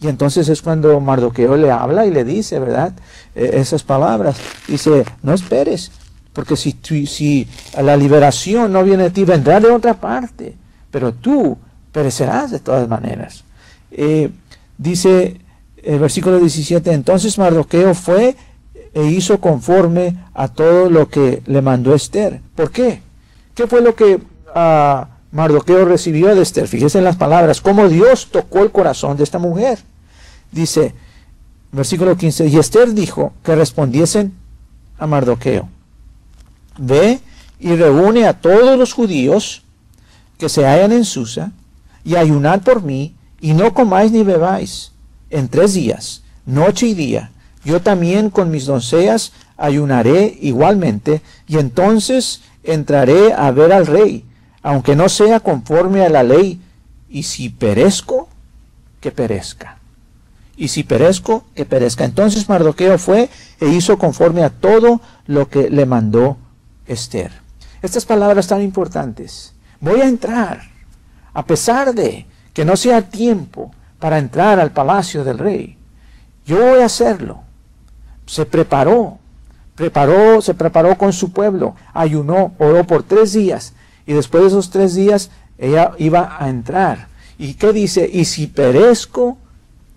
Y 0.00 0.08
entonces 0.08 0.48
es 0.48 0.62
cuando 0.62 1.00
Mardoqueo 1.00 1.56
le 1.56 1.70
habla 1.70 2.06
y 2.06 2.10
le 2.10 2.24
dice, 2.24 2.58
¿verdad? 2.58 2.92
E, 3.34 3.58
esas 3.58 3.82
palabras. 3.82 4.36
Dice, 4.68 5.04
no 5.22 5.34
esperes, 5.34 5.90
porque 6.32 6.56
si, 6.56 6.76
si 7.06 7.48
la 7.80 7.96
liberación 7.96 8.72
no 8.72 8.84
viene 8.84 9.04
de 9.04 9.10
ti, 9.10 9.24
vendrá 9.24 9.58
de 9.58 9.70
otra 9.70 9.94
parte. 9.94 10.54
Pero 10.90 11.12
tú 11.12 11.58
perecerás 11.92 12.50
de 12.50 12.60
todas 12.60 12.88
maneras. 12.88 13.42
Eh, 13.90 14.30
dice 14.76 15.40
el 15.82 15.98
versículo 15.98 16.38
17, 16.38 16.92
entonces 16.92 17.38
Mardoqueo 17.38 17.94
fue 17.94 18.36
e 18.96 19.04
hizo 19.08 19.42
conforme 19.42 20.16
a 20.32 20.48
todo 20.48 20.88
lo 20.88 21.10
que 21.10 21.42
le 21.44 21.60
mandó 21.60 21.94
Esther. 21.94 22.40
¿Por 22.54 22.70
qué? 22.70 23.02
¿Qué 23.54 23.66
fue 23.66 23.82
lo 23.82 23.94
que 23.94 24.14
uh, 24.14 25.06
Mardoqueo 25.32 25.84
recibió 25.84 26.34
de 26.34 26.40
Esther? 26.40 26.66
Fíjese 26.66 26.96
en 26.96 27.04
las 27.04 27.16
palabras, 27.16 27.60
cómo 27.60 27.90
Dios 27.90 28.28
tocó 28.32 28.60
el 28.60 28.72
corazón 28.72 29.18
de 29.18 29.24
esta 29.24 29.38
mujer. 29.38 29.80
Dice, 30.50 30.94
versículo 31.72 32.16
15, 32.16 32.46
y 32.46 32.56
Esther 32.56 32.94
dijo 32.94 33.34
que 33.44 33.54
respondiesen 33.54 34.32
a 34.98 35.06
Mardoqueo. 35.06 35.68
Ve 36.78 37.20
y 37.60 37.76
reúne 37.76 38.26
a 38.26 38.40
todos 38.40 38.78
los 38.78 38.94
judíos 38.94 39.62
que 40.38 40.48
se 40.48 40.64
hallan 40.64 40.92
en 40.92 41.04
Susa, 41.04 41.52
y 42.02 42.16
ayunad 42.16 42.62
por 42.62 42.82
mí, 42.82 43.14
y 43.42 43.52
no 43.52 43.74
comáis 43.74 44.10
ni 44.10 44.22
bebáis, 44.22 44.92
en 45.28 45.48
tres 45.48 45.74
días, 45.74 46.22
noche 46.46 46.86
y 46.86 46.94
día. 46.94 47.30
Yo 47.66 47.82
también 47.82 48.30
con 48.30 48.52
mis 48.52 48.64
doncellas 48.64 49.32
ayunaré 49.56 50.38
igualmente, 50.40 51.20
y 51.48 51.58
entonces 51.58 52.42
entraré 52.62 53.32
a 53.32 53.50
ver 53.50 53.72
al 53.72 53.88
rey, 53.88 54.24
aunque 54.62 54.94
no 54.94 55.08
sea 55.08 55.40
conforme 55.40 56.04
a 56.04 56.08
la 56.08 56.22
ley, 56.22 56.60
y 57.10 57.24
si 57.24 57.48
perezco, 57.48 58.28
que 59.00 59.10
perezca. 59.10 59.78
Y 60.56 60.68
si 60.68 60.84
perezco, 60.84 61.44
que 61.56 61.64
perezca. 61.64 62.04
Entonces 62.04 62.48
Mardoqueo 62.48 62.98
fue 62.98 63.28
e 63.60 63.66
hizo 63.66 63.98
conforme 63.98 64.44
a 64.44 64.50
todo 64.50 65.00
lo 65.26 65.48
que 65.48 65.68
le 65.68 65.86
mandó 65.86 66.36
Esther. 66.86 67.32
Estas 67.82 68.04
palabras 68.04 68.46
tan 68.46 68.62
importantes. 68.62 69.54
Voy 69.80 70.02
a 70.02 70.08
entrar, 70.08 70.62
a 71.34 71.44
pesar 71.44 71.94
de 71.94 72.26
que 72.54 72.64
no 72.64 72.76
sea 72.76 73.02
tiempo 73.02 73.74
para 73.98 74.18
entrar 74.18 74.60
al 74.60 74.70
palacio 74.70 75.24
del 75.24 75.38
rey. 75.38 75.76
Yo 76.46 76.58
voy 76.58 76.80
a 76.80 76.86
hacerlo. 76.86 77.45
Se 78.26 78.44
preparó, 78.44 79.18
preparó, 79.74 80.40
se 80.42 80.54
preparó 80.54 80.98
con 80.98 81.12
su 81.12 81.32
pueblo, 81.32 81.74
ayunó, 81.94 82.54
oró 82.58 82.84
por 82.84 83.02
tres 83.02 83.32
días 83.32 83.72
y 84.06 84.12
después 84.12 84.42
de 84.42 84.48
esos 84.48 84.70
tres 84.70 84.94
días 84.94 85.30
ella 85.58 85.92
iba 85.98 86.36
a 86.38 86.48
entrar. 86.48 87.08
¿Y 87.38 87.54
qué 87.54 87.72
dice? 87.72 88.08
Y 88.12 88.24
si 88.24 88.46
perezco, 88.46 89.38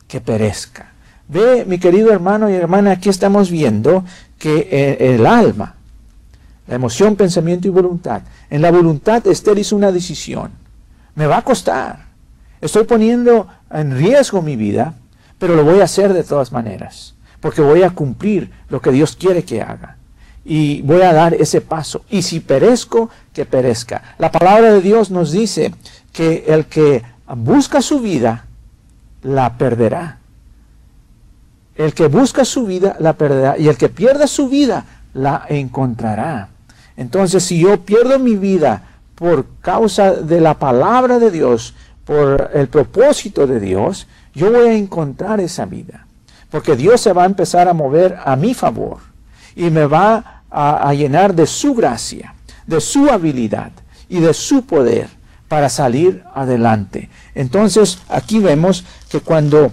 que 0.08 0.20
perezca. 0.20 0.92
Ve, 1.28 1.64
mi 1.66 1.78
querido 1.78 2.12
hermano 2.12 2.50
y 2.50 2.54
hermana, 2.54 2.92
aquí 2.92 3.10
estamos 3.10 3.52
viendo 3.52 4.04
que 4.40 4.68
eh, 4.72 5.14
el 5.16 5.26
alma, 5.26 5.76
la 6.68 6.76
emoción, 6.76 7.16
pensamiento 7.16 7.68
y 7.68 7.72
voluntad. 7.72 8.24
En 8.50 8.62
la 8.62 8.72
voluntad 8.72 9.26
Esther 9.28 9.58
hizo 9.60 9.76
una 9.76 9.92
decisión. 9.92 10.52
Me 11.16 11.28
va 11.28 11.38
a 11.38 11.44
costar. 11.44 12.08
Estoy 12.62 12.84
poniendo 12.84 13.48
en 13.72 13.96
riesgo 13.96 14.42
mi 14.42 14.56
vida, 14.56 14.96
pero 15.38 15.56
lo 15.56 15.64
voy 15.64 15.82
a 15.82 15.86
hacer 15.86 16.14
de 16.14 16.24
todas 16.24 16.52
maneras, 16.52 17.16
porque 17.42 17.62
voy 17.62 17.84
a 17.84 17.92
cumplir 17.92 18.52
lo 18.70 18.82
que 18.82 18.92
Dios 18.92 19.16
quiere 19.16 19.44
que 19.44 19.62
haga. 19.62 19.98
Y 20.46 20.82
voy 20.82 21.02
a 21.02 21.14
dar 21.14 21.34
ese 21.34 21.62
paso. 21.62 22.04
Y 22.10 22.22
si 22.22 22.40
perezco, 22.40 23.10
que 23.34 23.46
perezca. 23.46 24.16
La 24.18 24.32
palabra 24.32 24.74
de 24.74 24.82
Dios 24.82 25.12
nos 25.12 25.32
dice 25.32 25.74
que 26.12 26.46
el 26.48 26.66
que 26.66 27.04
busca 27.36 27.82
su 27.82 28.00
vida, 28.00 28.46
la 29.22 29.58
perderá. 29.58 30.18
El 31.76 31.94
que 31.94 32.08
busca 32.08 32.46
su 32.46 32.66
vida, 32.66 32.96
la 33.00 33.14
perderá. 33.14 33.58
Y 33.58 33.68
el 33.68 33.78
que 33.78 33.90
pierda 33.90 34.28
su 34.28 34.50
vida, 34.50 34.86
la 35.14 35.46
encontrará. 35.50 36.50
Entonces, 36.98 37.44
si 37.44 37.60
yo 37.60 37.82
pierdo 37.82 38.20
mi 38.20 38.36
vida 38.36 38.84
por 39.16 39.46
causa 39.62 40.14
de 40.14 40.42
la 40.42 40.58
palabra 40.58 41.20
de 41.20 41.32
Dios, 41.32 41.74
por 42.06 42.50
el 42.54 42.68
propósito 42.68 43.46
de 43.46 43.60
Dios, 43.60 44.08
yo 44.34 44.52
voy 44.52 44.68
a 44.68 44.74
encontrar 44.74 45.40
esa 45.40 45.66
vida. 45.66 46.08
Porque 46.50 46.76
Dios 46.76 47.02
se 47.02 47.14
va 47.14 47.24
a 47.24 47.28
empezar 47.28 47.68
a 47.68 47.74
mover 47.74 48.18
a 48.24 48.36
mi 48.36 48.54
favor 48.54 48.98
y 49.56 49.70
me 49.70 49.86
va 49.86 50.44
a, 50.50 50.94
llenar 50.94 51.36
de 51.36 51.46
su 51.46 51.76
gracia, 51.76 52.34
de 52.66 52.82
su 52.82 53.10
habilidad 53.10 53.72
y 54.08 54.20
de 54.20 54.34
su 54.34 54.66
poder 54.66 55.10
para 55.48 55.70
salir 55.70 56.24
adelante. 56.34 57.10
Entonces 57.36 58.00
aquí 58.08 58.40
vemos 58.40 58.84
que 59.10 59.20
cuando 59.20 59.72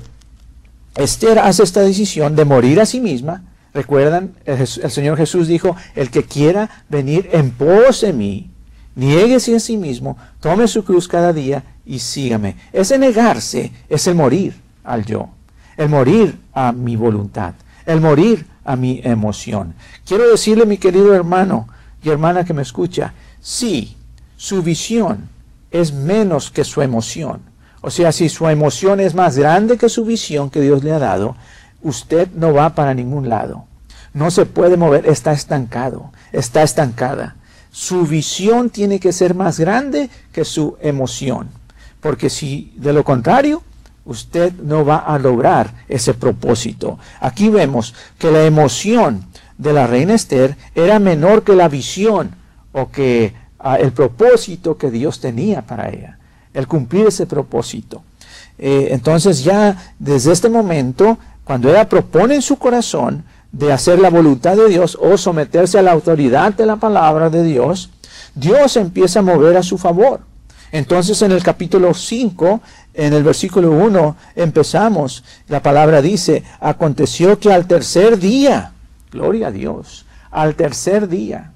Esther 0.97 1.39
hace 1.39 1.63
esta 1.63 1.81
decisión 1.81 2.37
de 2.37 2.45
morir 2.45 2.81
a 2.81 2.87
sí 2.87 3.01
misma, 3.01 3.43
recuerdan, 3.75 4.35
el, 4.45 4.67
Señor 4.67 5.17
Jesús 5.19 5.49
dijo, 5.49 5.77
el 5.95 6.11
que 6.11 6.25
quiera 6.25 6.85
venir 6.89 7.29
en 7.33 7.51
pos 7.51 8.01
de 8.01 8.13
mí, 8.13 8.51
niéguese 8.95 9.57
a 9.57 9.61
sí 9.61 9.77
mismo, 9.77 10.17
tome 10.41 10.67
su 10.69 10.85
cruz 10.85 11.07
cada 11.07 11.33
día 11.33 11.63
y 11.85 11.99
sígame. 11.99 12.57
Ese 12.73 12.99
negarse 12.99 13.73
es 13.89 14.07
el 14.07 14.15
morir 14.15 14.55
al 14.83 15.05
yo, 15.05 15.29
el 15.77 15.89
morir 15.89 16.39
a 16.53 16.73
mi 16.73 16.97
voluntad, 16.97 17.55
el 17.85 18.01
morir 18.01 18.47
a 18.65 18.77
mi 18.77 19.01
emoción. 19.05 19.75
Quiero 20.05 20.29
decirle, 20.29 20.67
mi 20.67 20.79
querido 20.79 21.15
hermano 21.15 21.69
y 22.03 22.11
hermana 22.11 22.45
que 22.45 22.55
me 22.55 22.63
escucha, 22.63 23.15
sí, 23.41 23.97
su 24.37 24.63
visión 24.63 25.29
es 25.71 25.93
menos 25.93 26.51
que 26.51 26.65
su 26.65 26.83
emoción. 26.83 27.41
O 27.81 27.91
sea, 27.91 28.13
si 28.13 28.29
su 28.29 28.49
emoción 28.49 29.01
es 29.01 29.15
más 29.15 29.39
grande 29.39 29.77
que 29.77 29.89
su 29.89 30.05
visión 30.05 30.51
que 30.51 30.61
Dios 30.61 30.83
le 30.83 30.93
ha 30.93 30.99
dado, 30.99 31.37
usted 31.83 32.29
no 32.35 32.53
va 32.53 32.75
para 32.75 32.95
ningún 32.95 33.29
lado. 33.29 33.65
No 34.13 34.31
se 34.31 34.47
puede 34.47 34.77
mover, 34.77 35.07
está 35.07 35.33
estancado, 35.33 36.11
está 36.33 36.63
estancada. 36.63 37.37
Su 37.71 38.07
visión 38.07 38.71
tiene 38.71 38.99
que 38.99 39.13
ser 39.13 39.35
más 39.35 39.61
grande 39.61 40.09
que 40.33 40.45
su 40.45 40.77
emoción. 40.81 41.49
Porque 42.01 42.31
si 42.31 42.73
de 42.77 42.93
lo 42.93 43.05
contrario, 43.05 43.63
usted 44.07 44.53
no 44.55 44.85
va 44.85 44.97
a 44.97 45.19
lograr 45.19 45.75
ese 45.89 46.15
propósito. 46.15 46.99
Aquí 47.21 47.51
vemos 47.51 47.95
que 48.19 48.31
la 48.31 48.45
emoción 48.45 49.27
de 49.59 49.73
la 49.73 49.87
reina 49.87 50.15
Esther 50.15 50.57
era 50.75 50.99
menor 50.99 51.43
que 51.43 51.55
la 51.55 51.69
visión 51.69 52.35
o 52.73 52.91
que 52.91 53.35
ah, 53.59 53.77
el 53.77 53.93
propósito 53.93 54.79
que 54.79 54.91
Dios 54.91 55.21
tenía 55.21 55.63
para 55.63 55.89
ella, 55.91 56.19
el 56.55 56.67
cumplir 56.67 57.07
ese 57.09 57.27
propósito. 57.27 58.03
Eh, 58.59 58.89
entonces 58.91 59.45
ya 59.45 59.95
desde 59.99 60.33
este 60.33 60.49
momento, 60.49 61.19
cuando 61.45 61.69
ella 61.69 61.89
propone 61.89 62.37
en 62.37 62.43
su 62.43 62.57
corazón 62.57 63.25
de 63.53 63.73
hacer 63.73 63.99
la 63.99 64.11
voluntad 64.11 64.57
de 64.57 64.69
Dios 64.69 64.97
o 65.01 65.17
someterse 65.17 65.79
a 65.79 65.83
la 65.83 65.93
autoridad 65.93 66.55
de 66.55 66.67
la 66.67 66.77
palabra 66.77 67.31
de 67.31 67.43
Dios, 67.43 67.91
Dios 68.35 68.77
empieza 68.77 69.21
a 69.21 69.23
mover 69.23 69.57
a 69.57 69.63
su 69.63 69.79
favor. 69.79 70.21
Entonces 70.73 71.23
en 71.23 71.33
el 71.33 71.43
capítulo 71.43 71.95
5, 71.95 72.61
en 72.97 73.13
el 73.13 73.23
versículo 73.23 73.71
1, 73.73 74.17
empezamos, 74.35 75.23
la 75.49 75.63
palabra 75.63 76.01
dice, 76.01 76.43
aconteció 76.61 77.39
que 77.39 77.53
al 77.53 77.67
tercer 77.67 78.19
día, 78.19 78.73
gloria 79.13 79.49
a 79.49 79.51
Dios, 79.51 80.07
al 80.31 80.55
tercer 80.55 81.07
día, 81.07 81.53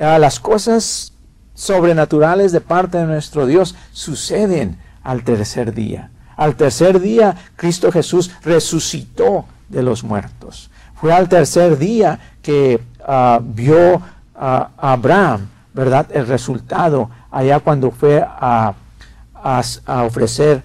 a 0.00 0.18
las 0.18 0.40
cosas 0.40 1.12
sobrenaturales 1.54 2.52
de 2.52 2.62
parte 2.62 2.98
de 2.98 3.04
nuestro 3.04 3.46
Dios 3.46 3.74
suceden 3.92 4.78
al 5.02 5.24
tercer 5.24 5.74
día. 5.74 6.10
Al 6.36 6.56
tercer 6.56 7.00
día 7.00 7.36
Cristo 7.56 7.92
Jesús 7.92 8.30
resucitó 8.42 9.44
de 9.68 9.82
los 9.82 10.02
muertos. 10.02 10.70
Fue 10.94 11.12
al 11.12 11.28
tercer 11.28 11.76
día 11.76 12.18
que 12.40 12.80
ah, 13.06 13.40
vio 13.42 14.00
a 14.34 14.70
Abraham, 14.78 15.48
¿verdad? 15.74 16.06
El 16.10 16.26
resultado 16.26 17.10
allá 17.30 17.60
cuando 17.60 17.90
fue 17.90 18.24
a, 18.26 18.72
ofrecer 19.86 20.62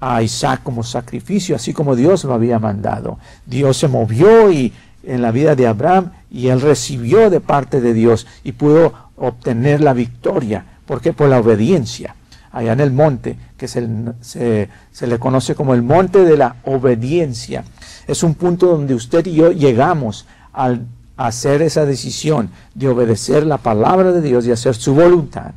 a 0.00 0.22
Isaac 0.22 0.62
como 0.64 0.82
sacrificio, 0.82 1.54
así 1.54 1.72
como 1.72 1.94
Dios 1.94 2.24
lo 2.24 2.34
había 2.34 2.58
mandado. 2.58 3.18
Dios 3.46 3.76
se 3.76 3.88
movió 3.88 4.50
y 4.50 4.72
en 5.04 5.22
la 5.22 5.30
vida 5.30 5.54
de 5.54 5.66
Abraham 5.66 6.10
y 6.30 6.48
él 6.48 6.60
recibió 6.60 7.30
de 7.30 7.40
parte 7.40 7.80
de 7.80 7.94
Dios 7.94 8.26
y 8.44 8.52
pudo 8.52 8.92
obtener 9.16 9.80
la 9.80 9.92
victoria. 9.92 10.64
¿Por 10.86 11.00
qué? 11.00 11.12
Por 11.12 11.28
la 11.28 11.38
obediencia. 11.38 12.16
Allá 12.50 12.72
en 12.72 12.80
el 12.80 12.92
monte, 12.92 13.38
que 13.56 13.66
se, 13.68 13.88
se 14.20 15.06
le 15.06 15.18
conoce 15.18 15.54
como 15.54 15.72
el 15.72 15.82
monte 15.82 16.24
de 16.24 16.36
la 16.36 16.56
obediencia. 16.64 17.64
Es 18.06 18.22
un 18.22 18.34
punto 18.34 18.66
donde 18.66 18.94
usted 18.94 19.24
y 19.26 19.34
yo 19.34 19.52
llegamos 19.52 20.26
al 20.52 20.84
hacer 21.16 21.62
esa 21.62 21.86
decisión 21.86 22.50
de 22.74 22.88
obedecer 22.88 23.46
la 23.46 23.58
palabra 23.58 24.12
de 24.12 24.20
Dios 24.20 24.46
y 24.46 24.52
hacer 24.52 24.74
su 24.74 24.94
voluntad 24.94 25.52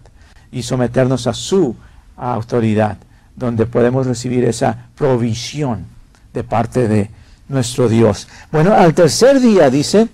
y 0.51 0.63
someternos 0.63 1.27
a 1.27 1.33
su 1.33 1.75
autoridad, 2.17 2.97
donde 3.35 3.65
podemos 3.65 4.05
recibir 4.07 4.43
esa 4.45 4.87
provisión 4.95 5.85
de 6.33 6.43
parte 6.43 6.87
de 6.87 7.09
nuestro 7.47 7.89
Dios. 7.89 8.27
Bueno, 8.51 8.73
al 8.73 8.93
tercer 8.93 9.39
día 9.39 9.69
dice, 9.69 10.07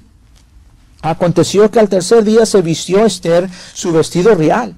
aconteció 1.02 1.70
que 1.72 1.80
al 1.80 1.90
tercer 1.90 2.24
día 2.24 2.46
se 2.46 2.62
vistió 2.62 3.06
Esther 3.06 3.50
su 3.74 3.92
vestido 3.92 4.36
real 4.36 4.76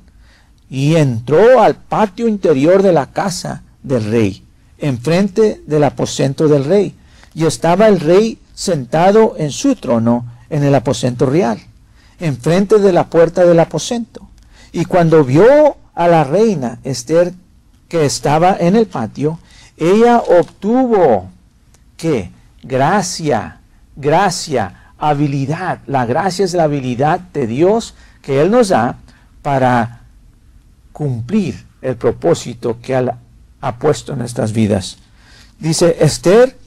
y 0.69 0.95
entró 0.95 1.62
al 1.62 1.75
patio 1.75 2.27
interior 2.27 2.81
de 2.81 2.93
la 2.93 3.07
casa 3.07 3.63
del 3.81 4.05
rey, 4.05 4.43
enfrente 4.77 5.62
del 5.67 5.83
aposento 5.83 6.47
del 6.47 6.65
rey, 6.65 6.95
y 7.36 7.45
estaba 7.45 7.88
el 7.88 7.99
rey 7.99 8.39
sentado 8.53 9.36
en 9.38 9.51
su 9.51 9.75
trono 9.75 10.25
en 10.49 10.63
el 10.63 10.75
aposento 10.75 11.25
real, 11.25 11.59
enfrente 12.19 12.79
de 12.79 12.91
la 12.91 13.07
puerta 13.07 13.43
del 13.45 13.59
aposento. 13.59 14.27
Y 14.71 14.86
cuando 14.86 15.23
vio 15.23 15.77
a 15.95 16.08
la 16.08 16.23
reina 16.23 16.79
Esther 16.84 17.34
que 17.88 18.06
estaba 18.06 18.58
en 18.60 18.75
el 18.75 18.88
patio, 18.88 19.39
ella 19.77 20.17
obtuvo 20.17 21.29
que 21.97 22.32
gracia, 22.63 23.60
gracia, 23.95 24.91
habilidad. 24.97 25.79
La 25.88 26.06
gracia 26.06 26.45
es 26.45 26.53
la 26.53 26.63
habilidad 26.63 27.19
de 27.19 27.47
Dios 27.47 27.93
que 28.21 28.41
Él 28.41 28.51
nos 28.51 28.69
da 28.69 28.97
para 29.41 30.01
cumplir 30.91 31.65
el 31.82 31.95
propósito 31.97 32.79
que 32.82 32.93
Él 32.95 33.12
ha 33.62 33.75
puesto 33.75 34.13
en 34.13 34.19
nuestras 34.19 34.53
vidas. 34.53 34.97
Dice 35.60 35.97
Esther, 35.99 36.58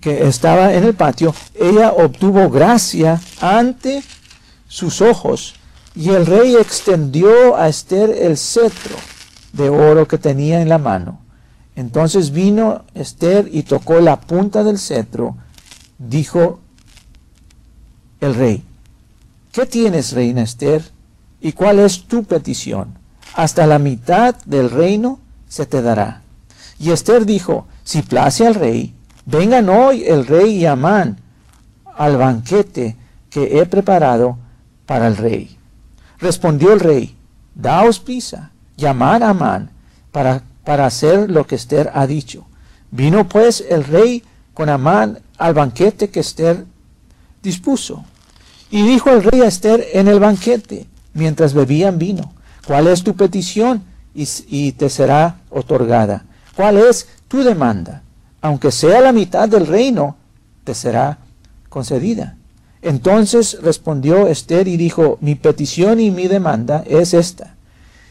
que 0.00 0.26
estaba 0.26 0.74
en 0.74 0.84
el 0.84 0.94
patio, 0.94 1.34
ella 1.54 1.92
obtuvo 1.92 2.50
gracia 2.50 3.20
ante 3.40 4.02
sus 4.66 5.00
ojos 5.00 5.54
y 5.94 6.10
el 6.10 6.26
rey 6.26 6.56
extendió 6.56 7.56
a 7.56 7.68
Esther 7.68 8.10
el 8.10 8.36
cetro 8.36 8.96
de 9.52 9.68
oro 9.68 10.08
que 10.08 10.18
tenía 10.18 10.62
en 10.62 10.68
la 10.68 10.78
mano. 10.78 11.20
Entonces 11.76 12.30
vino 12.30 12.84
Esther 12.94 13.48
y 13.50 13.62
tocó 13.62 14.00
la 14.00 14.20
punta 14.20 14.64
del 14.64 14.78
cetro. 14.78 15.36
Dijo 15.98 16.60
el 18.20 18.34
rey, 18.34 18.64
¿qué 19.52 19.66
tienes, 19.66 20.12
reina 20.12 20.42
Esther? 20.42 20.82
¿Y 21.40 21.52
cuál 21.52 21.78
es 21.78 22.04
tu 22.04 22.24
petición? 22.24 22.98
Hasta 23.34 23.66
la 23.66 23.78
mitad 23.78 24.34
del 24.44 24.70
reino 24.70 25.18
se 25.48 25.66
te 25.66 25.82
dará. 25.82 26.22
Y 26.78 26.90
Esther 26.90 27.26
dijo, 27.26 27.66
si 27.84 28.02
place 28.02 28.46
al 28.46 28.54
rey, 28.54 28.94
vengan 29.26 29.68
hoy 29.68 30.04
el 30.04 30.26
rey 30.26 30.56
y 30.56 30.66
Amán 30.66 31.18
al 31.96 32.16
banquete 32.16 32.96
que 33.30 33.58
he 33.58 33.66
preparado 33.66 34.38
para 34.86 35.06
el 35.06 35.16
rey. 35.16 35.58
Respondió 36.22 36.72
el 36.72 36.78
rey, 36.78 37.16
daos 37.52 37.98
prisa, 37.98 38.52
llamar 38.76 39.24
a 39.24 39.30
Amán 39.30 39.72
para, 40.12 40.44
para 40.62 40.86
hacer 40.86 41.28
lo 41.28 41.48
que 41.48 41.56
Esther 41.56 41.90
ha 41.94 42.06
dicho. 42.06 42.46
Vino 42.92 43.28
pues 43.28 43.64
el 43.68 43.82
rey 43.82 44.22
con 44.54 44.68
Amán 44.68 45.18
al 45.36 45.52
banquete 45.52 46.10
que 46.10 46.20
Esther 46.20 46.64
dispuso. 47.42 48.04
Y 48.70 48.86
dijo 48.86 49.10
el 49.10 49.24
rey 49.24 49.40
a 49.40 49.48
Esther 49.48 49.84
en 49.94 50.06
el 50.06 50.20
banquete, 50.20 50.86
mientras 51.12 51.54
bebían 51.54 51.98
vino, 51.98 52.32
¿cuál 52.68 52.86
es 52.86 53.02
tu 53.02 53.16
petición? 53.16 53.82
Y, 54.14 54.28
y 54.46 54.72
te 54.72 54.90
será 54.90 55.40
otorgada. 55.50 56.24
¿Cuál 56.54 56.78
es 56.78 57.08
tu 57.26 57.42
demanda? 57.42 58.04
Aunque 58.40 58.70
sea 58.70 59.00
la 59.00 59.10
mitad 59.10 59.48
del 59.48 59.66
reino, 59.66 60.16
te 60.62 60.72
será 60.72 61.18
concedida. 61.68 62.36
Entonces 62.82 63.58
respondió 63.62 64.26
Esther 64.26 64.66
y 64.66 64.76
dijo, 64.76 65.16
mi 65.20 65.36
petición 65.36 66.00
y 66.00 66.10
mi 66.10 66.26
demanda 66.26 66.84
es 66.86 67.14
esta. 67.14 67.54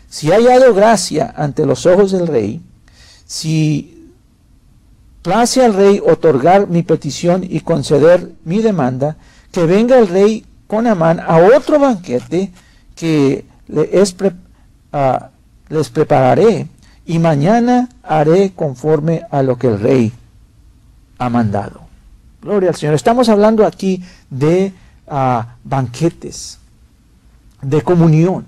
Si 0.10 0.32
hay 0.32 0.46
hallado 0.46 0.74
gracia 0.74 1.34
ante 1.36 1.66
los 1.66 1.86
ojos 1.86 2.12
del 2.12 2.28
rey, 2.28 2.62
si 3.26 4.10
place 5.22 5.64
al 5.64 5.74
rey 5.74 6.02
otorgar 6.06 6.68
mi 6.68 6.84
petición 6.84 7.46
y 7.48 7.60
conceder 7.60 8.32
mi 8.46 8.62
demanda, 8.62 9.18
que 9.52 9.66
venga 9.66 10.00
el 10.00 10.08
rey 10.08 10.46
con 10.68 10.88
Amán 10.88 11.20
a 11.20 11.38
otro 11.38 11.80
banquete 11.80 12.52
que 12.96 13.46
ah, 14.94 15.30
les 15.70 15.90
prepararé, 15.90 16.68
y 17.06 17.20
mañana 17.20 17.90
haré 18.04 18.52
conforme 18.56 19.24
a 19.32 19.44
lo 19.44 19.58
que 19.58 19.68
el 19.68 19.80
rey 19.80 20.14
ha 21.18 21.30
mandado. 21.30 21.82
Gloria 22.42 22.70
al 22.70 22.76
Señor. 22.76 22.96
Estamos 22.96 23.30
hablando 23.30 23.66
aquí 23.66 24.04
de 24.32 24.74
ah, 25.08 25.58
banquetes, 25.64 26.58
de 27.62 27.84
comunión, 27.84 28.48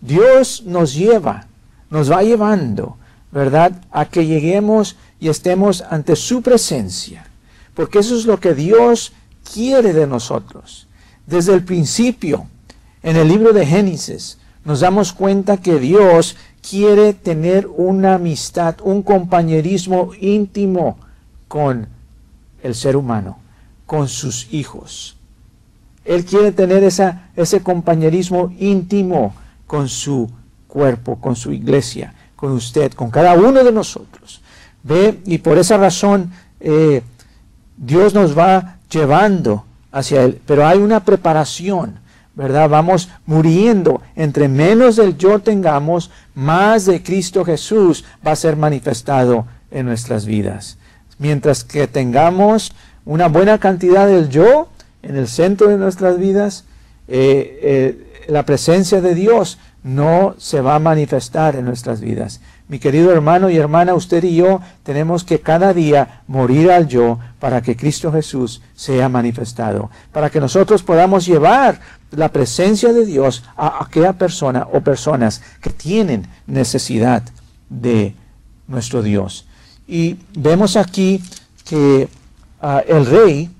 Dios 0.00 0.64
nos 0.66 0.94
lleva, 0.94 1.46
nos 1.90 2.10
va 2.10 2.22
llevando, 2.24 2.96
¿verdad? 3.30 3.72
A 3.92 4.06
que 4.06 4.26
lleguemos 4.26 4.96
y 5.20 5.28
estemos 5.28 5.82
ante 5.82 6.16
su 6.16 6.42
presencia. 6.42 7.26
Porque 7.74 8.00
eso 8.00 8.16
es 8.16 8.26
lo 8.26 8.40
que 8.40 8.54
Dios 8.54 9.12
quiere 9.52 9.92
de 9.92 10.06
nosotros. 10.06 10.88
Desde 11.26 11.54
el 11.54 11.64
principio, 11.64 12.46
en 13.02 13.16
el 13.16 13.28
libro 13.28 13.52
de 13.52 13.66
Génesis, 13.66 14.38
nos 14.64 14.80
damos 14.80 15.12
cuenta 15.12 15.58
que 15.58 15.78
Dios 15.78 16.36
quiere 16.68 17.12
tener 17.14 17.66
una 17.66 18.14
amistad, 18.14 18.76
un 18.82 19.02
compañerismo 19.02 20.12
íntimo 20.20 20.98
con 21.48 21.88
el 22.62 22.74
ser 22.74 22.96
humano, 22.96 23.38
con 23.90 24.06
sus 24.06 24.46
hijos. 24.54 25.16
Él 26.04 26.24
quiere 26.24 26.52
tener 26.52 26.84
esa, 26.84 27.30
ese 27.34 27.60
compañerismo 27.60 28.54
íntimo 28.60 29.34
con 29.66 29.88
su 29.88 30.30
cuerpo, 30.68 31.16
con 31.16 31.34
su 31.34 31.50
iglesia, 31.50 32.14
con 32.36 32.52
usted, 32.52 32.92
con 32.92 33.10
cada 33.10 33.34
uno 33.34 33.64
de 33.64 33.72
nosotros. 33.72 34.42
Ve, 34.84 35.18
y 35.24 35.38
por 35.38 35.58
esa 35.58 35.76
razón 35.76 36.30
eh, 36.60 37.02
Dios 37.76 38.14
nos 38.14 38.38
va 38.38 38.76
llevando 38.88 39.64
hacia 39.90 40.22
Él, 40.22 40.40
pero 40.46 40.64
hay 40.64 40.78
una 40.78 41.04
preparación, 41.04 41.98
¿verdad? 42.36 42.68
Vamos 42.68 43.08
muriendo. 43.26 44.02
Entre 44.14 44.46
menos 44.46 44.94
del 44.94 45.18
yo 45.18 45.40
tengamos, 45.40 46.12
más 46.36 46.86
de 46.86 47.02
Cristo 47.02 47.44
Jesús 47.44 48.04
va 48.24 48.30
a 48.30 48.36
ser 48.36 48.54
manifestado 48.54 49.48
en 49.72 49.86
nuestras 49.86 50.26
vidas. 50.26 50.78
Mientras 51.18 51.64
que 51.64 51.88
tengamos 51.88 52.72
una 53.04 53.28
buena 53.28 53.58
cantidad 53.58 54.06
del 54.06 54.28
yo 54.28 54.68
en 55.02 55.16
el 55.16 55.28
centro 55.28 55.68
de 55.68 55.78
nuestras 55.78 56.18
vidas, 56.18 56.64
eh, 57.08 57.58
eh, 57.62 58.24
la 58.28 58.44
presencia 58.44 59.00
de 59.00 59.14
Dios 59.14 59.58
no 59.82 60.34
se 60.38 60.60
va 60.60 60.74
a 60.74 60.78
manifestar 60.78 61.56
en 61.56 61.64
nuestras 61.64 62.00
vidas. 62.00 62.40
Mi 62.68 62.78
querido 62.78 63.10
hermano 63.10 63.50
y 63.50 63.56
hermana, 63.56 63.94
usted 63.94 64.22
y 64.22 64.36
yo 64.36 64.60
tenemos 64.84 65.24
que 65.24 65.40
cada 65.40 65.72
día 65.72 66.22
morir 66.28 66.70
al 66.70 66.86
yo 66.86 67.18
para 67.40 67.62
que 67.62 67.76
Cristo 67.76 68.12
Jesús 68.12 68.62
sea 68.74 69.08
manifestado, 69.08 69.90
para 70.12 70.30
que 70.30 70.38
nosotros 70.38 70.82
podamos 70.82 71.26
llevar 71.26 71.80
la 72.12 72.30
presencia 72.30 72.92
de 72.92 73.06
Dios 73.06 73.42
a 73.56 73.82
aquella 73.82 74.12
persona 74.12 74.68
o 74.72 74.82
personas 74.82 75.42
que 75.60 75.70
tienen 75.70 76.26
necesidad 76.46 77.22
de 77.68 78.14
nuestro 78.68 79.02
Dios. 79.02 79.46
Y 79.88 80.18
vemos 80.36 80.76
aquí 80.76 81.22
que 81.64 82.08
ah, 82.60 82.82
el 82.86 83.06
rey, 83.06 83.50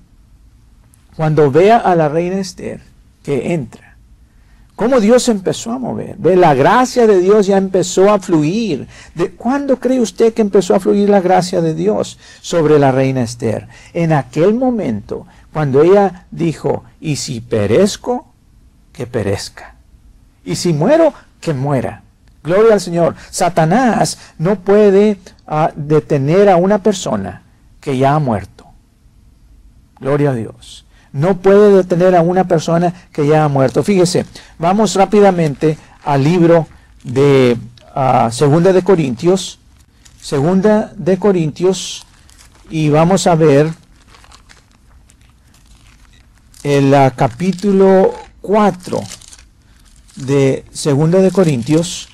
cuando 1.15 1.51
vea 1.51 1.77
a 1.77 1.95
la 1.95 2.09
reina 2.09 2.39
Esther 2.39 2.81
que 3.23 3.53
entra, 3.53 3.95
cómo 4.75 4.99
Dios 4.99 5.29
empezó 5.29 5.71
a 5.71 5.77
mover. 5.77 6.15
¿Ve? 6.17 6.35
La 6.35 6.53
gracia 6.53 7.05
de 7.05 7.19
Dios 7.19 7.45
ya 7.47 7.57
empezó 7.57 8.11
a 8.11 8.19
fluir. 8.19 8.87
¿De 9.13 9.31
cuándo 9.31 9.77
cree 9.77 9.99
usted 9.99 10.33
que 10.33 10.41
empezó 10.41 10.75
a 10.75 10.79
fluir 10.79 11.09
la 11.09 11.21
gracia 11.21 11.61
de 11.61 11.75
Dios 11.75 12.17
sobre 12.41 12.79
la 12.79 12.91
reina 12.91 13.21
Esther? 13.21 13.67
En 13.93 14.11
aquel 14.11 14.55
momento, 14.55 15.27
cuando 15.53 15.83
ella 15.83 16.25
dijo, 16.31 16.83
y 16.99 17.17
si 17.17 17.41
perezco, 17.41 18.27
que 18.91 19.05
perezca. 19.05 19.75
Y 20.43 20.55
si 20.55 20.73
muero, 20.73 21.13
que 21.39 21.53
muera. 21.53 22.03
Gloria 22.43 22.73
al 22.73 22.81
Señor. 22.81 23.15
Satanás 23.29 24.17
no 24.37 24.59
puede 24.59 25.17
ah, 25.45 25.71
detener 25.75 26.49
a 26.49 26.55
una 26.55 26.81
persona 26.81 27.43
que 27.79 27.97
ya 27.97 28.15
ha 28.15 28.19
muerto. 28.19 28.60
Gloria 30.01 30.31
a 30.31 30.35
Dios 30.35 30.85
no 31.13 31.37
puede 31.41 31.75
detener 31.75 32.15
a 32.15 32.21
una 32.21 32.47
persona 32.47 32.93
que 33.11 33.27
ya 33.27 33.43
ha 33.43 33.47
muerto. 33.47 33.83
Fíjese, 33.83 34.25
vamos 34.57 34.95
rápidamente 34.95 35.77
al 36.03 36.23
libro 36.23 36.67
de 37.03 37.57
ah, 37.93 38.29
Segunda 38.31 38.71
de 38.71 38.83
Corintios, 38.83 39.59
Segunda 40.21 40.93
de 40.95 41.17
Corintios, 41.17 42.05
y 42.69 42.89
vamos 42.89 43.27
a 43.27 43.35
ver 43.35 43.73
el 46.63 46.93
ah, 46.93 47.11
capítulo 47.15 48.13
4 48.41 49.01
de 50.15 50.65
Segunda 50.71 51.19
de 51.19 51.31
Corintios, 51.31 52.07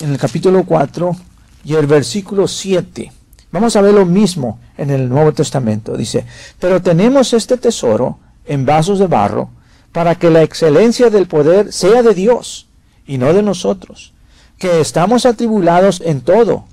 en 0.00 0.12
el 0.12 0.18
capítulo 0.18 0.64
4 0.64 1.16
y 1.64 1.74
el 1.74 1.86
versículo 1.86 2.46
7. 2.46 3.12
Vamos 3.52 3.74
a 3.76 3.80
ver 3.80 3.94
lo 3.94 4.06
mismo 4.06 4.60
en 4.80 4.88
el 4.88 5.10
Nuevo 5.10 5.32
Testamento. 5.32 5.94
Dice, 5.96 6.24
pero 6.58 6.80
tenemos 6.80 7.34
este 7.34 7.58
tesoro 7.58 8.18
en 8.46 8.64
vasos 8.64 8.98
de 8.98 9.06
barro 9.06 9.50
para 9.92 10.14
que 10.14 10.30
la 10.30 10.42
excelencia 10.42 11.10
del 11.10 11.26
poder 11.26 11.70
sea 11.72 12.02
de 12.02 12.14
Dios 12.14 12.66
y 13.06 13.18
no 13.18 13.32
de 13.34 13.42
nosotros, 13.42 14.14
que 14.56 14.80
estamos 14.80 15.26
atribulados 15.26 16.00
en 16.00 16.22
todo, 16.22 16.64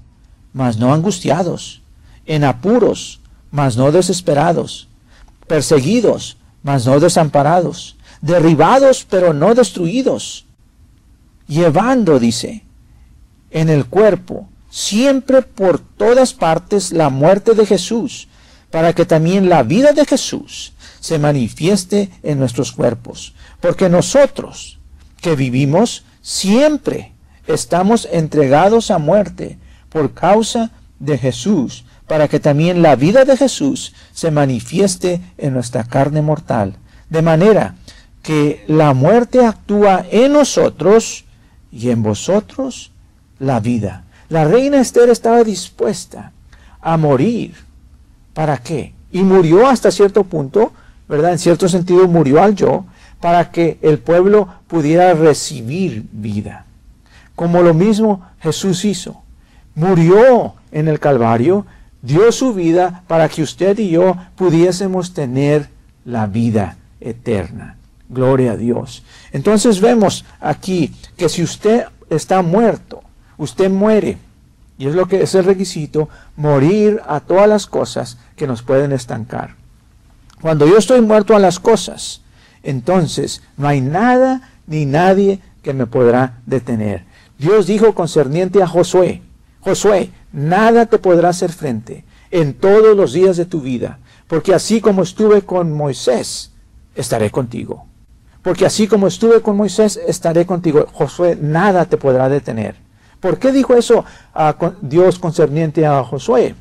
mas 0.54 0.78
no 0.78 0.94
angustiados, 0.94 1.82
en 2.26 2.46
apuros, 2.46 3.20
mas 3.52 3.76
no 3.76 3.92
desesperados, 3.92 4.88
perseguidos, 5.46 6.38
mas 6.64 6.86
no 6.86 7.02
desamparados, 7.02 7.98
derribados, 8.22 9.06
pero 9.10 9.34
no 9.34 9.54
destruidos, 9.54 10.46
llevando, 11.48 12.20
dice, 12.20 12.64
en 13.52 13.70
el 13.70 13.86
cuerpo 13.86 14.48
siempre 14.78 15.42
por 15.42 15.80
todas 15.80 16.36
partes 16.36 16.92
la 16.92 17.10
muerte 17.10 17.56
de 17.56 17.66
Jesús, 17.66 18.28
para 18.70 18.94
que 18.94 19.06
también 19.06 19.50
la 19.50 19.64
vida 19.64 19.92
de 19.92 20.06
Jesús 20.06 20.74
se 21.00 21.18
manifieste 21.18 22.12
en 22.22 22.38
nuestros 22.38 22.74
cuerpos. 22.74 23.34
Porque 23.60 23.90
nosotros 23.90 24.78
que 25.20 25.36
vivimos 25.36 26.04
siempre 26.22 27.14
estamos 27.48 28.08
entregados 28.12 28.92
a 28.92 29.00
muerte 29.00 29.58
por 29.90 30.14
causa 30.14 30.70
de 31.00 31.18
Jesús, 31.18 31.84
para 32.06 32.28
que 32.28 32.40
también 32.40 32.84
la 32.84 32.96
vida 32.96 33.26
de 33.26 33.36
Jesús 33.36 33.96
se 34.14 34.30
manifieste 34.30 35.22
en 35.40 35.54
nuestra 35.54 35.86
carne 35.86 36.22
mortal. 36.22 36.76
De 37.10 37.24
manera 37.24 37.78
que 38.22 38.64
la 38.68 38.94
muerte 38.94 39.44
actúa 39.44 40.06
en 40.12 40.34
nosotros 40.34 41.26
y 41.72 41.90
en 41.90 42.04
vosotros 42.04 42.92
la 43.40 43.60
vida. 43.60 44.04
La 44.30 44.44
reina 44.46 44.82
Esther 44.82 45.10
estaba 45.10 45.44
dispuesta 45.44 46.32
a 46.82 46.98
morir. 46.98 47.56
¿Para 48.34 48.58
qué? 48.58 48.94
Y 49.12 49.22
murió 49.24 49.68
hasta 49.68 49.92
cierto 49.92 50.24
punto, 50.24 50.74
¿verdad? 51.08 51.32
En 51.32 51.40
cierto 51.40 51.70
sentido 51.70 52.08
murió 52.08 52.44
al 52.44 52.56
yo, 52.56 52.86
para 53.22 53.52
que 53.52 53.78
el 53.82 54.00
pueblo 54.00 54.48
pudiera 54.68 55.14
recibir 55.14 56.06
vida. 56.12 56.66
Como 57.36 57.62
lo 57.62 57.74
mismo 57.74 58.26
Jesús 58.40 58.84
hizo. 58.86 59.24
Murió 59.76 60.56
en 60.72 60.88
el 60.88 61.00
Calvario, 61.00 61.66
dio 62.02 62.32
su 62.32 62.54
vida 62.54 63.04
para 63.08 63.30
que 63.30 63.42
usted 63.44 63.78
y 63.80 63.92
yo 63.92 64.18
pudiésemos 64.36 65.14
tener 65.14 65.70
la 66.04 66.28
vida 66.28 66.78
eterna. 67.00 67.78
Gloria 68.10 68.54
a 68.54 68.58
Dios. 68.58 69.04
Entonces 69.32 69.82
vemos 69.82 70.26
aquí 70.40 70.94
que 71.16 71.30
si 71.30 71.44
usted 71.44 71.86
está 72.10 72.42
muerto, 72.42 73.04
usted 73.38 73.70
muere. 73.70 74.18
Y 74.78 74.88
es 74.88 74.96
lo 74.96 75.08
que 75.08 75.24
es 75.24 75.34
el 75.36 75.46
requisito, 75.46 76.10
morir 76.36 77.02
a 77.08 77.20
todas 77.20 77.48
las 77.48 77.66
cosas 77.66 78.18
que 78.36 78.48
nos 78.48 78.62
pueden 78.62 78.92
estancar. 78.92 79.56
Cuando 80.42 80.68
yo 80.68 80.78
estoy 80.78 81.02
muerto 81.02 81.36
a 81.36 81.40
las 81.40 81.60
cosas, 81.60 82.22
entonces 82.62 83.42
no 83.58 83.68
hay 83.68 83.82
nada 83.82 84.52
ni 84.68 84.86
nadie 84.86 85.40
que 85.64 85.74
me 85.74 85.88
podrá 85.88 86.40
detener. 86.46 87.06
Dios 87.40 87.66
dijo 87.66 87.96
concerniente 87.96 88.62
a 88.62 88.68
Josué, 88.68 89.22
Josué, 89.62 90.12
nada 90.32 90.86
te 90.86 91.00
podrá 91.00 91.30
hacer 91.30 91.52
frente 91.52 92.04
en 92.30 92.54
todos 92.54 92.96
los 92.96 93.14
días 93.14 93.38
de 93.38 93.46
tu 93.46 93.62
vida, 93.62 94.00
porque 94.28 94.54
así 94.54 94.80
como 94.80 95.04
estuve 95.04 95.42
con 95.42 95.74
Moisés, 95.74 96.52
estaré 96.96 97.32
contigo. 97.32 97.86
Porque 98.44 98.66
así 98.66 98.88
como 98.88 99.08
estuve 99.08 99.42
con 99.42 99.58
Moisés, 99.58 100.00
estaré 100.08 100.46
contigo. 100.46 100.88
Josué, 100.94 101.38
nada 101.40 101.86
te 101.86 101.98
podrá 101.98 102.30
detener. 102.30 102.76
¿Por 103.20 103.40
qué 103.40 103.52
dijo 103.52 103.74
eso 103.76 104.06
a 104.34 104.56
Dios 104.82 105.20
concerniente 105.20 105.86
a 105.86 106.04
Josué? 106.04 106.56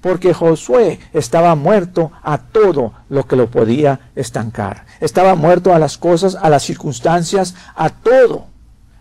Porque 0.00 0.34
Josué 0.34 0.98
estaba 1.12 1.54
muerto 1.54 2.10
a 2.22 2.38
todo 2.38 2.92
lo 3.08 3.26
que 3.26 3.36
lo 3.36 3.48
podía 3.48 4.00
estancar. 4.16 4.84
Estaba 5.00 5.34
muerto 5.36 5.74
a 5.74 5.78
las 5.78 5.96
cosas, 5.96 6.34
a 6.34 6.50
las 6.50 6.64
circunstancias, 6.64 7.54
a 7.76 7.90
todo. 7.90 8.46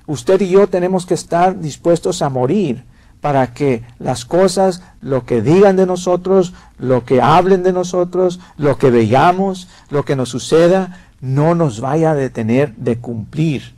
Usted 0.06 0.42
y 0.42 0.50
yo 0.50 0.68
tenemos 0.68 1.06
que 1.06 1.16
estar 1.16 1.60
dispuestos 1.60 2.22
a 2.22 2.30
morir 2.30 2.86
para 3.20 3.54
que 3.54 3.84
las 4.00 4.26
cosas, 4.26 4.82
lo 5.02 5.26
que 5.26 5.42
digan 5.42 5.76
de 5.76 5.86
nosotros, 5.86 6.54
lo 6.78 7.06
que 7.06 7.22
hablen 7.22 7.64
de 7.64 7.74
nosotros, 7.74 8.40
lo 8.58 8.78
que 8.78 8.90
veamos, 8.90 9.68
lo 9.90 10.06
que 10.06 10.16
nos 10.16 10.30
suceda, 10.30 11.00
no 11.20 11.56
nos 11.56 11.82
vaya 11.82 12.12
a 12.12 12.16
detener 12.16 12.76
de 12.78 12.98
cumplir. 12.98 13.76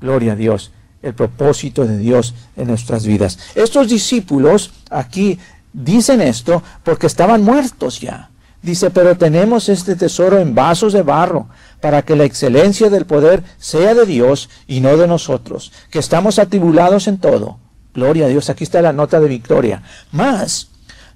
Gloria 0.00 0.32
a 0.32 0.36
Dios 0.36 0.72
el 1.02 1.14
propósito 1.14 1.86
de 1.86 1.98
Dios 1.98 2.34
en 2.56 2.68
nuestras 2.68 3.06
vidas. 3.06 3.38
Estos 3.54 3.88
discípulos 3.88 4.72
aquí 4.90 5.38
dicen 5.72 6.20
esto 6.20 6.62
porque 6.82 7.06
estaban 7.06 7.42
muertos 7.42 8.00
ya. 8.00 8.30
Dice, 8.60 8.90
pero 8.90 9.16
tenemos 9.16 9.68
este 9.68 9.94
tesoro 9.94 10.38
en 10.38 10.54
vasos 10.54 10.92
de 10.92 11.02
barro 11.02 11.48
para 11.80 12.02
que 12.02 12.16
la 12.16 12.24
excelencia 12.24 12.90
del 12.90 13.06
poder 13.06 13.44
sea 13.58 13.94
de 13.94 14.04
Dios 14.04 14.50
y 14.66 14.80
no 14.80 14.96
de 14.96 15.06
nosotros, 15.06 15.72
que 15.90 16.00
estamos 16.00 16.40
atribulados 16.40 17.06
en 17.06 17.18
todo. 17.18 17.58
Gloria 17.94 18.26
a 18.26 18.28
Dios, 18.28 18.50
aquí 18.50 18.64
está 18.64 18.82
la 18.82 18.92
nota 18.92 19.20
de 19.20 19.28
victoria. 19.28 19.82
Más, 20.10 20.70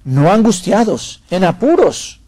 no 0.05 0.31
angustiados, 0.31 1.21
en 1.29 1.43
apuros, 1.43 2.21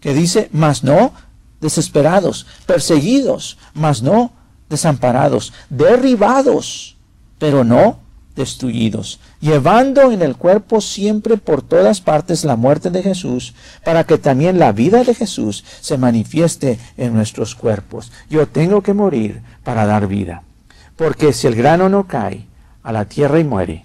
que 0.00 0.12
dice, 0.14 0.48
más 0.52 0.82
no 0.82 1.12
desesperados, 1.60 2.46
perseguidos, 2.66 3.56
mas 3.72 4.02
no 4.02 4.32
desamparados, 4.74 5.52
derribados, 5.70 6.96
pero 7.38 7.64
no 7.64 7.98
destruidos, 8.36 9.20
llevando 9.40 10.10
en 10.10 10.20
el 10.20 10.36
cuerpo 10.36 10.80
siempre 10.80 11.36
por 11.36 11.62
todas 11.62 12.00
partes 12.00 12.44
la 12.44 12.56
muerte 12.56 12.90
de 12.90 13.02
Jesús, 13.02 13.54
para 13.84 14.04
que 14.04 14.18
también 14.18 14.58
la 14.58 14.72
vida 14.72 15.04
de 15.04 15.14
Jesús 15.14 15.64
se 15.80 15.98
manifieste 15.98 16.78
en 16.96 17.14
nuestros 17.14 17.54
cuerpos. 17.54 18.10
Yo 18.28 18.48
tengo 18.48 18.82
que 18.82 18.92
morir 18.92 19.42
para 19.62 19.86
dar 19.86 20.08
vida, 20.08 20.42
porque 20.96 21.32
si 21.32 21.46
el 21.46 21.54
grano 21.54 21.88
no 21.88 22.06
cae 22.06 22.46
a 22.82 22.92
la 22.92 23.04
tierra 23.04 23.38
y 23.38 23.44
muere, 23.44 23.84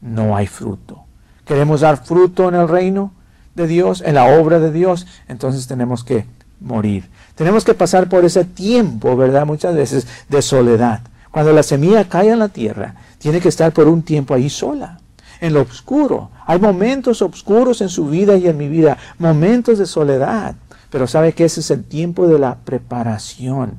no 0.00 0.36
hay 0.36 0.46
fruto. 0.46 1.04
¿Queremos 1.44 1.80
dar 1.80 2.04
fruto 2.04 2.48
en 2.48 2.54
el 2.54 2.68
reino 2.68 3.12
de 3.54 3.66
Dios, 3.66 4.02
en 4.04 4.14
la 4.14 4.38
obra 4.38 4.58
de 4.58 4.72
Dios? 4.72 5.06
Entonces 5.28 5.66
tenemos 5.66 6.04
que 6.04 6.24
morir. 6.60 7.08
Tenemos 7.34 7.64
que 7.64 7.74
pasar 7.74 8.08
por 8.08 8.24
ese 8.24 8.44
tiempo, 8.44 9.16
¿verdad? 9.16 9.46
Muchas 9.46 9.74
veces 9.74 10.06
de 10.28 10.42
soledad. 10.42 11.00
Cuando 11.30 11.52
la 11.52 11.62
semilla 11.62 12.08
cae 12.08 12.30
en 12.30 12.38
la 12.38 12.48
tierra, 12.48 12.94
tiene 13.18 13.40
que 13.40 13.48
estar 13.48 13.72
por 13.72 13.88
un 13.88 14.02
tiempo 14.02 14.34
ahí 14.34 14.48
sola, 14.48 15.00
en 15.40 15.52
lo 15.52 15.62
oscuro. 15.62 16.30
Hay 16.46 16.58
momentos 16.58 17.20
oscuros 17.20 17.80
en 17.80 17.88
su 17.88 18.06
vida 18.06 18.36
y 18.36 18.48
en 18.48 18.56
mi 18.56 18.68
vida, 18.68 18.96
momentos 19.18 19.78
de 19.78 19.86
soledad. 19.86 20.54
Pero 20.90 21.06
sabe 21.06 21.32
que 21.32 21.44
ese 21.44 21.60
es 21.60 21.70
el 21.70 21.84
tiempo 21.84 22.26
de 22.26 22.38
la 22.38 22.56
preparación. 22.56 23.78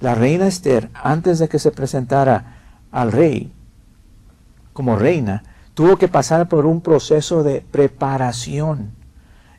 La 0.00 0.14
reina 0.14 0.46
Esther, 0.46 0.90
antes 0.94 1.38
de 1.38 1.48
que 1.48 1.58
se 1.58 1.70
presentara 1.70 2.56
al 2.90 3.10
rey 3.10 3.52
como 4.72 4.96
reina, 4.96 5.42
tuvo 5.74 5.96
que 5.96 6.08
pasar 6.08 6.48
por 6.48 6.66
un 6.66 6.80
proceso 6.80 7.42
de 7.42 7.64
preparación. 7.70 8.97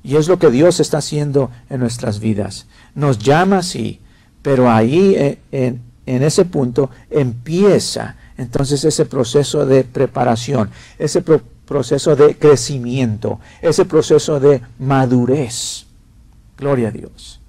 Y 0.04 0.16
es 0.16 0.28
lo 0.28 0.40
que 0.40 0.50
Dios 0.50 0.80
está 0.80 1.00
haciendo 1.00 1.52
en 1.70 1.80
nuestras 1.80 2.20
vidas. 2.20 2.68
Nos 2.96 3.20
llama 3.20 3.60
así, 3.60 4.00
pero 4.42 4.72
ahí 4.72 5.16
eh, 5.16 5.40
en, 5.52 5.82
en 6.06 6.24
ese 6.24 6.46
punto 6.46 6.90
empieza 7.10 8.16
entonces 8.38 8.84
ese 8.86 9.06
proceso 9.06 9.66
de 9.66 9.84
preparación, 9.84 10.70
ese 10.98 11.22
proceso 11.22 12.16
de 12.16 12.38
crecimiento, 12.38 13.40
ese 13.62 13.86
proceso 13.86 14.40
de 14.40 14.62
madurez. 14.80 15.86
Gloria 16.58 16.88
a 16.88 16.92
Dios. 16.92 17.40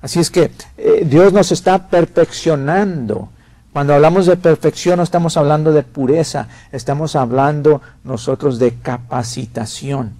Así 0.00 0.20
es 0.20 0.30
que 0.30 0.52
eh, 0.78 1.04
Dios 1.04 1.32
nos 1.32 1.50
está 1.50 1.88
perfeccionando. 1.88 3.28
Cuando 3.72 3.92
hablamos 3.92 4.26
de 4.26 4.36
perfección 4.36 4.98
no 4.98 5.02
estamos 5.02 5.36
hablando 5.36 5.72
de 5.72 5.82
pureza, 5.82 6.48
estamos 6.72 7.16
hablando 7.16 7.82
nosotros 8.04 8.58
de 8.58 8.74
capacitación. 8.74 10.12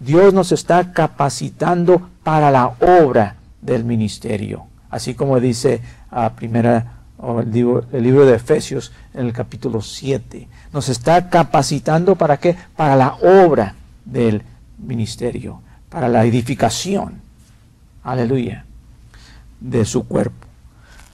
Dios 0.00 0.32
nos 0.32 0.52
está 0.52 0.92
capacitando 0.92 2.08
para 2.22 2.50
la 2.50 2.66
obra 2.80 3.36
del 3.60 3.84
ministerio. 3.84 4.66
Así 4.90 5.14
como 5.14 5.40
dice 5.40 5.80
a 6.10 6.30
primera 6.30 6.94
el 7.42 7.50
libro, 7.50 8.26
de 8.26 8.36
Efesios 8.36 8.92
en 9.12 9.26
el 9.26 9.32
capítulo 9.32 9.80
7. 9.82 10.48
Nos 10.72 10.88
está 10.88 11.28
capacitando 11.28 12.14
para 12.14 12.36
qué? 12.36 12.56
Para 12.76 12.94
la 12.94 13.14
obra 13.14 13.74
del 14.04 14.42
ministerio, 14.78 15.60
para 15.88 16.08
la 16.08 16.24
edificación, 16.24 17.20
aleluya, 18.04 18.64
de 19.60 19.84
su 19.84 20.06
cuerpo. 20.06 20.46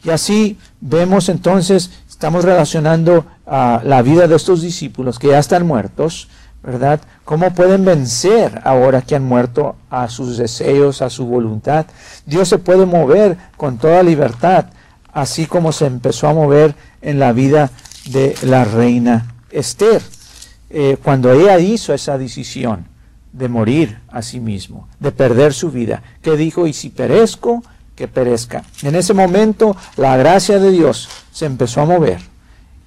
Y 0.04 0.10
así 0.10 0.58
vemos 0.82 1.30
entonces, 1.30 1.90
estamos 2.08 2.44
relacionando 2.44 3.24
a 3.46 3.80
la 3.82 4.02
vida 4.02 4.28
de 4.28 4.36
estos 4.36 4.60
discípulos 4.60 5.18
que 5.18 5.28
ya 5.28 5.38
están 5.38 5.66
muertos, 5.66 6.28
¿verdad? 6.64 7.00
¿Cómo 7.24 7.54
pueden 7.54 7.84
vencer 7.84 8.60
ahora 8.64 9.02
que 9.02 9.14
han 9.14 9.24
muerto 9.24 9.76
a 9.90 10.08
sus 10.08 10.38
deseos, 10.38 11.02
a 11.02 11.10
su 11.10 11.26
voluntad? 11.26 11.86
Dios 12.24 12.48
se 12.48 12.58
puede 12.58 12.86
mover 12.86 13.36
con 13.56 13.78
toda 13.78 14.02
libertad 14.02 14.66
así 15.14 15.46
como 15.46 15.72
se 15.72 15.86
empezó 15.86 16.28
a 16.28 16.34
mover 16.34 16.74
en 17.00 17.18
la 17.18 17.32
vida 17.32 17.70
de 18.06 18.34
la 18.42 18.64
reina 18.64 19.34
Esther, 19.50 20.02
eh, 20.68 20.98
cuando 21.02 21.32
ella 21.32 21.58
hizo 21.58 21.94
esa 21.94 22.18
decisión 22.18 22.86
de 23.32 23.48
morir 23.48 23.98
a 24.10 24.20
sí 24.22 24.40
mismo, 24.40 24.88
de 24.98 25.12
perder 25.12 25.54
su 25.54 25.70
vida, 25.70 26.02
que 26.20 26.36
dijo, 26.36 26.66
y 26.66 26.72
si 26.72 26.90
perezco, 26.90 27.62
que 27.94 28.08
perezca. 28.08 28.64
En 28.82 28.96
ese 28.96 29.14
momento 29.14 29.76
la 29.96 30.16
gracia 30.16 30.58
de 30.58 30.72
Dios 30.72 31.08
se 31.32 31.46
empezó 31.46 31.80
a 31.80 31.86
mover 31.86 32.18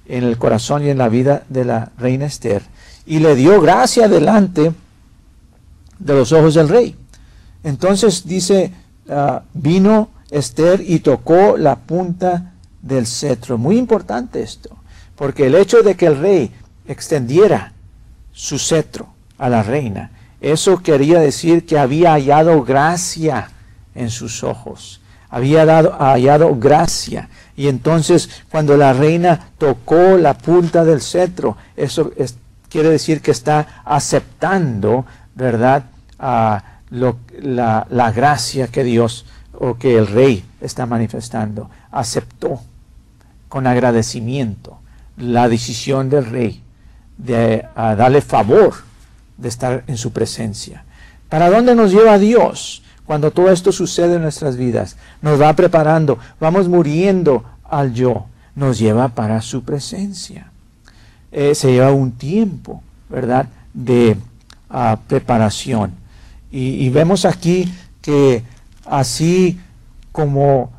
en 0.06 0.24
el 0.24 0.36
corazón 0.36 0.84
y 0.84 0.90
en 0.90 0.98
la 0.98 1.08
vida 1.08 1.44
de 1.48 1.64
la 1.64 1.92
reina 1.98 2.26
Esther, 2.26 2.62
y 3.08 3.20
le 3.20 3.34
dio 3.34 3.58
gracia 3.60 4.06
delante 4.06 4.70
de 5.98 6.14
los 6.14 6.30
ojos 6.30 6.54
del 6.54 6.68
rey. 6.68 6.94
Entonces 7.64 8.26
dice, 8.26 8.70
ah, 9.08 9.42
vino 9.54 10.10
Esther 10.30 10.82
y 10.86 10.98
tocó 10.98 11.56
la 11.56 11.76
punta 11.76 12.52
del 12.82 13.06
cetro. 13.06 13.56
Muy 13.56 13.78
importante 13.78 14.42
esto, 14.42 14.76
porque 15.16 15.46
el 15.46 15.54
hecho 15.54 15.82
de 15.82 15.96
que 15.96 16.04
el 16.04 16.18
rey 16.18 16.52
extendiera 16.86 17.72
su 18.30 18.58
cetro 18.58 19.08
a 19.38 19.48
la 19.48 19.62
reina, 19.62 20.10
eso 20.42 20.82
quería 20.82 21.18
decir 21.18 21.64
que 21.64 21.78
había 21.78 22.12
hallado 22.12 22.62
gracia 22.62 23.50
en 23.94 24.10
sus 24.10 24.44
ojos, 24.44 25.00
había 25.30 25.64
dado, 25.64 25.96
hallado 25.98 26.54
gracia. 26.56 27.30
Y 27.56 27.68
entonces 27.68 28.28
cuando 28.50 28.76
la 28.76 28.92
reina 28.92 29.48
tocó 29.56 30.18
la 30.18 30.36
punta 30.36 30.84
del 30.84 31.00
cetro, 31.00 31.56
eso 31.74 32.12
quiere 32.68 32.90
decir 32.90 33.20
que 33.20 33.30
está 33.30 33.82
aceptando, 33.84 35.06
¿verdad? 35.34 35.84
la, 36.18 37.86
la 37.90 38.12
gracia 38.12 38.68
que 38.68 38.84
Dios 38.84 39.26
o 39.52 39.76
que 39.76 39.96
el 39.96 40.06
rey 40.06 40.44
está 40.60 40.86
manifestando, 40.86 41.70
aceptó 41.90 42.60
con 43.48 43.66
agradecimiento 43.66 44.78
la 45.16 45.48
decisión 45.48 46.10
del 46.10 46.26
rey 46.26 46.62
de 47.16 47.66
darle 47.74 48.20
favor 48.20 48.74
de 49.36 49.48
estar 49.48 49.84
en 49.86 49.96
su 49.96 50.12
presencia. 50.12 50.84
¿Para 51.28 51.50
dónde 51.50 51.74
nos 51.74 51.92
lleva 51.92 52.18
Dios 52.18 52.82
cuando 53.04 53.30
todo 53.30 53.50
esto 53.50 53.72
sucede 53.72 54.16
en 54.16 54.22
nuestras 54.22 54.56
vidas? 54.56 54.96
Nos 55.20 55.40
va 55.40 55.52
preparando, 55.54 56.18
vamos 56.40 56.68
muriendo 56.68 57.44
al 57.64 57.92
yo, 57.92 58.26
nos 58.54 58.78
lleva 58.78 59.08
para 59.08 59.40
su 59.42 59.62
presencia. 59.62 60.50
Eh, 61.30 61.54
se 61.54 61.72
lleva 61.72 61.92
un 61.92 62.12
tiempo, 62.12 62.82
¿verdad?, 63.08 63.48
de 63.74 64.16
ah, 64.70 64.98
preparación. 65.06 65.92
y 66.50 66.88
vemos 66.88 67.26
aquí 67.26 67.70
que 68.00 68.42
así 68.86 69.60
como 70.12 70.72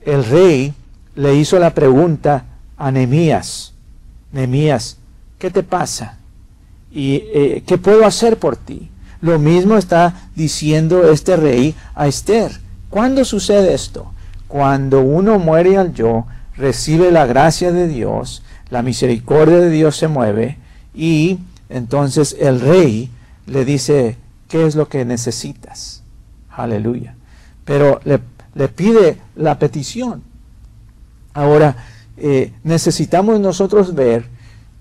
el 0.00 0.24
rey 0.24 0.72
le 1.14 1.34
hizo 1.34 1.58
la 1.58 1.74
pregunta 1.74 2.44
a 2.78 2.90
Nemías, 2.90 3.72
Nemías, 4.32 4.96
¿qué 5.38 5.50
te 5.50 5.62
pasa? 5.62 6.16
¿Y 6.90 7.22
eh, 7.34 7.62
qué 7.66 7.78
puedo 7.78 8.06
hacer 8.06 8.38
por 8.38 8.56
ti? 8.56 8.90
Lo 9.20 9.38
mismo 9.38 9.76
está 9.76 10.28
diciendo 10.34 11.10
este 11.10 11.36
rey 11.36 11.74
a 11.94 12.08
Esther. 12.08 12.52
¿Cuándo 12.90 13.24
sucede 13.24 13.74
esto? 13.74 14.10
Cuando 14.48 15.00
uno 15.00 15.38
muere 15.38 15.76
al 15.76 15.94
yo, 15.94 16.26
recibe 16.56 17.10
la 17.12 17.26
gracia 17.26 17.72
de 17.72 17.88
Dios, 17.88 18.42
la 18.72 18.82
misericordia 18.82 19.58
de 19.58 19.70
Dios 19.70 19.96
se 19.96 20.08
mueve 20.08 20.58
y 20.92 21.38
entonces 21.68 22.36
el 22.40 22.60
rey 22.60 23.08
le 23.46 23.64
dice, 23.64 24.16
¿qué 24.48 24.66
es 24.66 24.74
lo 24.74 24.88
que 24.88 25.04
necesitas? 25.04 26.02
Aleluya 26.50 27.14
pero 27.64 28.00
le, 28.04 28.68
pide 28.68 29.18
la 29.36 29.58
petición. 29.58 30.22
Ahora, 31.34 31.76
eh, 32.16 32.52
necesitamos 32.64 33.40
nosotros 33.40 33.94
ver 33.94 34.26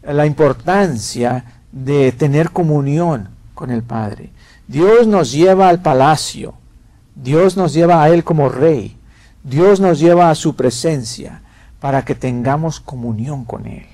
la 0.04 0.25
importancia 0.25 1.45
de 1.71 2.12
tener 2.12 2.51
comunión 2.51 3.30
con 3.54 3.71
el 3.71 3.84
Padre. 3.84 4.30
Dios 4.67 5.08
nos 5.08 5.32
lleva 5.32 5.69
al 5.69 5.82
palacio, 5.82 6.54
Dios 7.15 7.56
nos 7.56 7.73
lleva 7.73 8.04
a 8.04 8.10
Él 8.10 8.23
como 8.23 8.49
rey, 8.49 8.97
Dios 9.43 9.80
nos 9.80 9.99
lleva 9.99 10.30
a 10.30 10.36
su 10.36 10.56
presencia 10.56 11.41
para 11.82 12.06
que 12.06 12.15
tengamos 12.15 12.80
comunión 12.80 13.44
con 13.44 13.65
Él. 13.65 13.86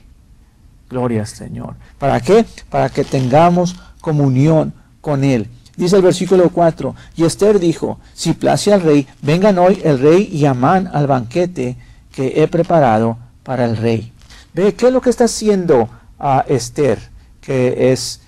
Gloria 0.89 1.21
al 1.21 1.27
Señor. 1.27 1.75
¿Para 1.97 2.19
qué? 2.19 2.45
Para 2.69 2.89
que 2.89 3.03
tengamos 3.03 3.75
comunión 4.01 4.73
con 5.01 5.23
Él. 5.23 5.49
Dice 5.75 5.95
el 5.95 6.01
versículo 6.01 6.49
4, 6.49 6.95
y 7.15 7.23
Esther 7.23 7.59
dijo, 7.59 7.99
si 8.13 8.33
place 8.33 8.73
al 8.73 8.81
rey, 8.81 9.07
vengan 9.21 9.57
hoy 9.57 9.79
el 9.83 9.99
rey 9.99 10.27
y 10.31 10.45
Amán 10.45 10.89
al 10.91 11.07
banquete 11.07 11.77
que 12.11 12.41
he 12.41 12.47
preparado 12.47 13.17
para 13.43 13.65
el 13.65 13.77
rey. 13.77 14.11
Ve, 14.53 14.73
¿qué 14.73 14.87
es 14.87 14.93
lo 14.93 15.01
que 15.01 15.11
está 15.11 15.25
haciendo 15.25 15.87
a 16.19 16.43
Esther? 16.47 16.99
Que 17.39 17.91
es 17.91 18.21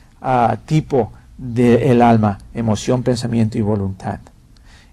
tipo 0.66 1.12
del 1.38 2.02
alma, 2.02 2.38
emoción, 2.54 3.04
pensamiento 3.04 3.58
y 3.58 3.62
voluntad. 3.62 4.20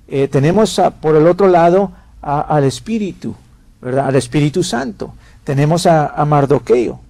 Eh, 0.08 0.28
tenemos 0.28 0.80
por 1.00 1.14
el 1.14 1.26
otro 1.26 1.48
lado 1.48 1.92
al 2.22 2.64
Espíritu, 2.64 3.34
¿verdad? 3.80 4.06
Al 4.06 4.16
Espíritu 4.16 4.62
Santo. 4.62 5.14
Tenemos 5.44 5.86
a, 5.86 6.24
Mardoqueo. 6.24 7.00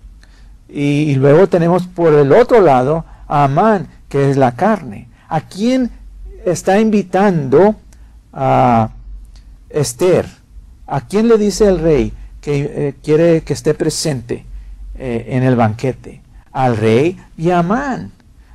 Y, 0.68 1.14
luego 1.14 1.46
tenemos 1.46 1.86
por 1.86 2.12
el 2.12 2.32
otro 2.32 2.60
lado 2.60 3.04
a 3.28 3.44
Amán, 3.44 3.88
que 4.08 4.30
es 4.30 4.36
la 4.36 4.52
carne. 4.52 5.08
¿A 5.28 5.40
quién 5.40 5.90
está 6.44 6.78
invitando 6.80 7.76
a 8.32 8.90
Esther? 9.70 10.26
¿A 10.86 11.00
quién 11.02 11.28
le 11.28 11.38
dice 11.38 11.66
el 11.66 11.78
rey 11.78 12.12
que 12.40 12.60
eh, 12.62 12.94
quiere 13.02 13.42
que 13.42 13.52
esté 13.52 13.74
presente 13.74 14.44
eh, 14.98 15.26
en 15.30 15.42
el 15.42 15.56
banquete? 15.56 16.20
Al 16.52 16.76
rey 16.76 17.18
y 17.36 17.50
a 17.50 17.60
Amán, 17.60 18.12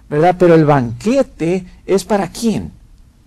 ¿verdad? 0.09 0.35
Pero 0.37 0.55
el 0.55 0.65
banquete 0.65 1.65
es 1.85 2.03
para 2.03 2.27
quién? 2.27 2.71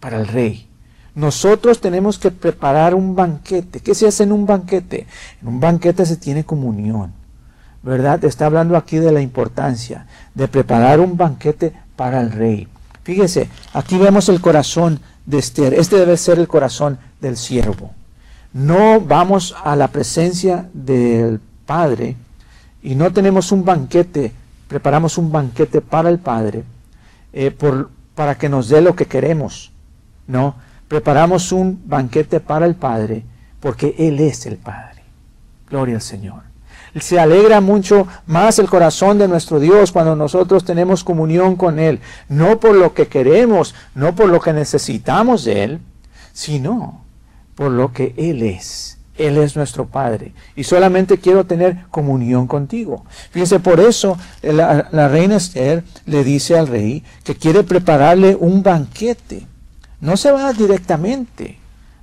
Para 0.01 0.19
el 0.19 0.27
rey. 0.27 0.69
Nosotros 1.15 1.81
tenemos 1.81 2.19
que 2.19 2.31
preparar 2.31 2.95
un 2.95 3.15
banquete. 3.15 3.81
¿Qué 3.81 3.95
se 3.95 4.09
hace 4.09 4.25
en 4.25 4.33
un 4.33 4.47
banquete? 4.47 5.07
En 5.41 5.49
un 5.49 5.61
banquete 5.61 6.05
se 6.05 6.17
tiene 6.17 6.45
comunión. 6.45 7.13
¿Verdad? 7.83 8.25
Está 8.25 8.47
hablando 8.47 8.77
aquí 8.77 8.97
de 8.97 9.13
la 9.13 9.21
importancia 9.21 10.07
de 10.35 10.49
preparar 10.49 11.01
un 11.01 11.17
banquete 11.17 11.73
para 11.97 12.21
el 12.21 12.33
rey. 12.33 12.67
Fíjese, 13.05 13.49
aquí 13.75 13.99
vemos 13.99 14.29
el 14.29 14.41
corazón 14.41 15.01
de 15.27 15.39
Esther. 15.39 15.75
Este 15.75 15.97
debe 15.97 16.17
ser 16.17 16.39
el 16.39 16.49
corazón 16.49 16.99
del 17.21 17.37
siervo. 17.37 17.93
No 18.53 19.01
vamos 19.01 19.55
a 19.65 19.77
la 19.77 19.89
presencia 19.89 20.69
del 20.73 21.41
Padre 21.67 22.17
y 22.83 22.95
no 22.95 23.13
tenemos 23.13 23.53
un 23.53 23.65
banquete, 23.65 24.33
preparamos 24.69 25.19
un 25.19 25.31
banquete 25.31 25.81
para 25.81 26.09
el 26.09 26.19
Padre 26.19 26.65
eh, 27.33 27.55
para 28.15 28.37
que 28.37 28.49
nos 28.49 28.69
dé 28.69 28.81
lo 28.81 28.95
que 28.95 29.07
queremos. 29.07 29.73
No, 30.27 30.55
preparamos 30.89 31.53
un 31.53 31.83
banquete 31.85 32.41
para 32.41 32.67
el 32.67 32.75
Padre 32.75 33.25
porque 33.61 33.95
Él 33.99 34.21
es 34.21 34.47
el 34.47 34.57
Padre. 34.57 35.03
Gloria 35.71 35.97
al 35.97 36.03
Señor. 36.03 36.43
Se 37.01 37.19
alegra 37.19 37.61
mucho 37.61 38.07
más 38.27 38.59
el 38.59 38.69
corazón 38.69 39.19
de 39.19 39.27
nuestro 39.27 39.59
Dios 39.59 39.91
cuando 39.91 40.15
nosotros 40.15 40.65
tenemos 40.65 41.03
comunión 41.03 41.57
con 41.57 41.79
Él, 41.79 42.01
no 42.29 42.61
por 42.61 42.77
lo 42.77 42.95
que 42.95 43.09
queremos, 43.09 43.75
no 43.95 44.15
por 44.15 44.29
lo 44.29 44.41
que 44.41 44.53
necesitamos 44.53 45.45
de 45.45 45.65
Él, 45.65 45.81
sino 46.33 47.05
por 47.55 47.71
lo 47.71 47.93
que 47.93 48.15
Él 48.17 48.43
es. 48.43 48.99
Él 49.17 49.39
es 49.39 49.57
nuestro 49.57 49.87
Padre. 49.87 50.35
Y 50.57 50.65
solamente 50.65 51.19
quiero 51.19 51.47
tener 51.47 51.87
comunión 51.91 52.47
contigo. 52.47 53.05
Fíjense, 53.31 53.61
por 53.61 53.81
eso 53.81 54.19
la, 54.43 54.89
la 54.93 55.09
reina 55.09 55.37
Esther 55.37 55.85
le 56.05 56.23
dice 56.23 56.59
al 56.59 56.67
rey 56.67 57.03
que 57.23 57.35
quiere 57.35 57.63
prepararle 57.63 58.37
un 58.39 58.63
banquete 58.63 59.47
no 60.05 60.19
se 60.19 60.31
va 60.31 60.53
directamente, 60.53 61.57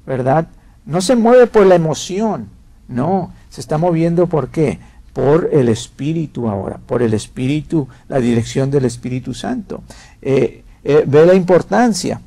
¿verdad? 0.08 0.48
No 0.88 1.02
se 1.02 1.16
mueve 1.16 1.46
por 1.46 1.68
la 1.68 1.76
emoción, 1.76 2.50
no, 2.88 3.32
se 3.50 3.62
está 3.62 3.78
moviendo 3.78 4.26
por 4.26 4.50
qué? 4.50 4.80
Por 5.14 5.50
el 5.54 5.70
Espíritu 5.70 6.50
ahora, 6.50 6.80
por 6.84 7.04
el 7.04 7.14
Espíritu, 7.14 7.88
la 8.08 8.20
dirección 8.20 8.72
del 8.72 8.86
Espíritu 8.86 9.36
Santo. 9.36 9.84
Eh, 10.20 10.64
eh, 10.84 11.04
ve 11.06 11.28
la 11.28 11.36
importancia 11.36 12.20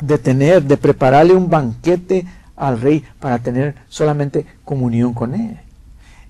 de 0.00 0.18
tener, 0.18 0.62
de 0.62 0.76
prepararle 0.76 1.34
un 1.34 1.50
banquete 1.50 2.24
al 2.54 2.80
rey 2.80 3.02
para 3.18 3.40
tener 3.40 3.74
solamente 3.88 4.46
comunión 4.64 5.12
con 5.14 5.34
él. 5.34 5.58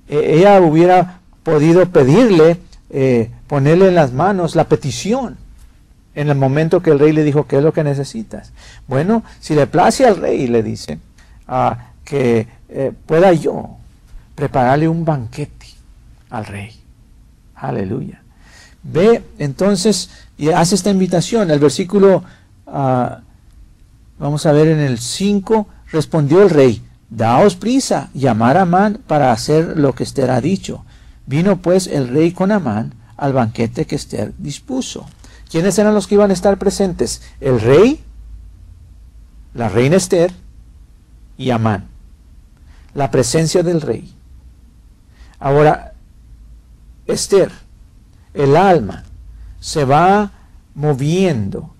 Eh, 0.09 0.37
ella 0.39 0.63
hubiera 0.63 1.21
podido 1.43 1.85
pedirle, 1.91 2.59
ponerle 3.47 3.89
en 3.89 3.95
las 3.95 4.15
manos 4.15 4.57
la 4.57 4.65
petición, 4.65 5.37
en 6.17 6.31
el 6.31 6.37
momento 6.37 6.83
que 6.83 6.91
el 6.91 6.99
rey 6.99 7.13
le 7.13 7.23
dijo, 7.23 7.47
¿qué 7.47 7.59
es 7.59 7.63
lo 7.63 7.75
que 7.75 7.85
necesitas? 7.85 8.53
Bueno, 8.89 9.23
si 9.39 9.55
le 9.55 9.67
place 9.67 10.07
al 10.07 10.17
rey, 10.17 10.47
le 10.49 10.63
dice, 10.63 10.99
ah, 11.47 11.91
que 12.05 12.49
eh, 12.71 12.93
pueda 13.05 13.33
yo 13.35 13.77
prepararle 14.35 14.89
un 14.89 15.05
banquete 15.05 15.67
al 16.31 16.47
rey. 16.47 16.73
Aleluya. 17.55 18.23
Ve 18.83 19.23
entonces 19.39 20.09
y 20.39 20.49
hace 20.49 20.75
esta 20.75 20.91
invitación. 20.91 21.51
El 21.51 21.59
versículo, 21.59 22.25
ah, 22.67 23.21
vamos 24.19 24.47
a 24.47 24.53
ver 24.53 24.69
en 24.69 24.81
el 24.81 24.99
5, 24.99 25.69
respondió 25.93 26.43
el 26.43 26.49
rey, 26.49 26.83
daos 27.11 27.57
prisa, 27.57 28.09
llamar 28.15 28.57
a 28.57 28.63
Amán 28.63 29.01
para 29.07 29.33
hacer 29.33 29.77
lo 29.77 29.95
que 29.95 30.05
Esther 30.05 30.31
ha 30.31 30.41
dicho. 30.41 30.83
Vino 31.27 31.59
pues 31.59 31.87
el 31.87 32.09
rey 32.09 32.33
con 32.33 32.53
Amán 32.53 32.95
al 33.19 33.35
banquete 33.35 33.85
que 33.85 33.97
Esther 33.97 34.33
dispuso. 34.39 35.07
¿Quiénes 35.57 35.79
eran 35.79 35.95
los 35.95 36.07
que 36.07 36.17
iban 36.17 36.29
a 36.29 36.35
estar 36.35 36.59
presentes? 36.59 37.23
El 37.41 37.59
rey, 37.63 38.05
la 39.55 39.71
reina 39.71 39.97
Esther 39.97 40.31
y 41.39 41.49
Amán. 41.49 41.87
La 42.93 43.11
presencia 43.11 43.63
del 43.63 43.81
rey. 43.81 44.15
Ahora, 45.39 45.95
Esther, 47.07 47.51
el 48.35 48.55
alma, 48.55 49.05
se 49.59 49.87
va 49.87 50.31
moviendo, 50.75 51.75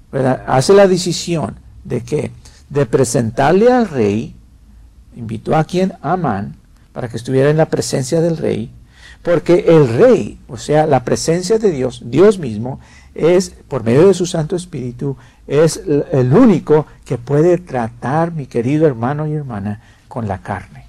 hace 0.47 0.73
la 0.73 0.89
decisión 0.89 1.57
de 1.85 2.01
que 2.01 2.31
de 2.71 2.87
presentarle 2.87 3.71
al 3.71 3.89
rey, 3.91 4.35
invitó 5.15 5.55
a 5.55 5.65
quien 5.65 5.93
Amán, 6.01 6.57
para 6.95 7.09
que 7.09 7.19
estuviera 7.19 7.51
en 7.51 7.59
la 7.59 7.69
presencia 7.69 8.23
del 8.23 8.39
rey, 8.39 8.71
porque 9.23 9.67
el 9.69 9.87
rey, 9.99 10.39
o 10.49 10.57
sea, 10.57 10.87
la 10.87 11.05
presencia 11.05 11.59
de 11.59 11.71
Dios, 11.73 12.01
Dios 12.07 12.39
mismo, 12.39 12.81
es, 13.17 13.51
por 13.69 13.85
medio 13.85 14.07
de 14.07 14.15
su 14.15 14.27
Santo 14.27 14.57
Espíritu, 14.57 15.17
es 15.47 15.83
el 16.13 16.33
único 16.33 16.87
que 17.05 17.19
puede 17.19 17.59
tratar, 17.59 18.33
mi 18.33 18.47
querido 18.47 18.87
hermano 18.87 19.27
y 19.27 19.33
hermana, 19.33 19.81
con 20.09 20.29
la 20.29 20.39
carne. 20.39 20.87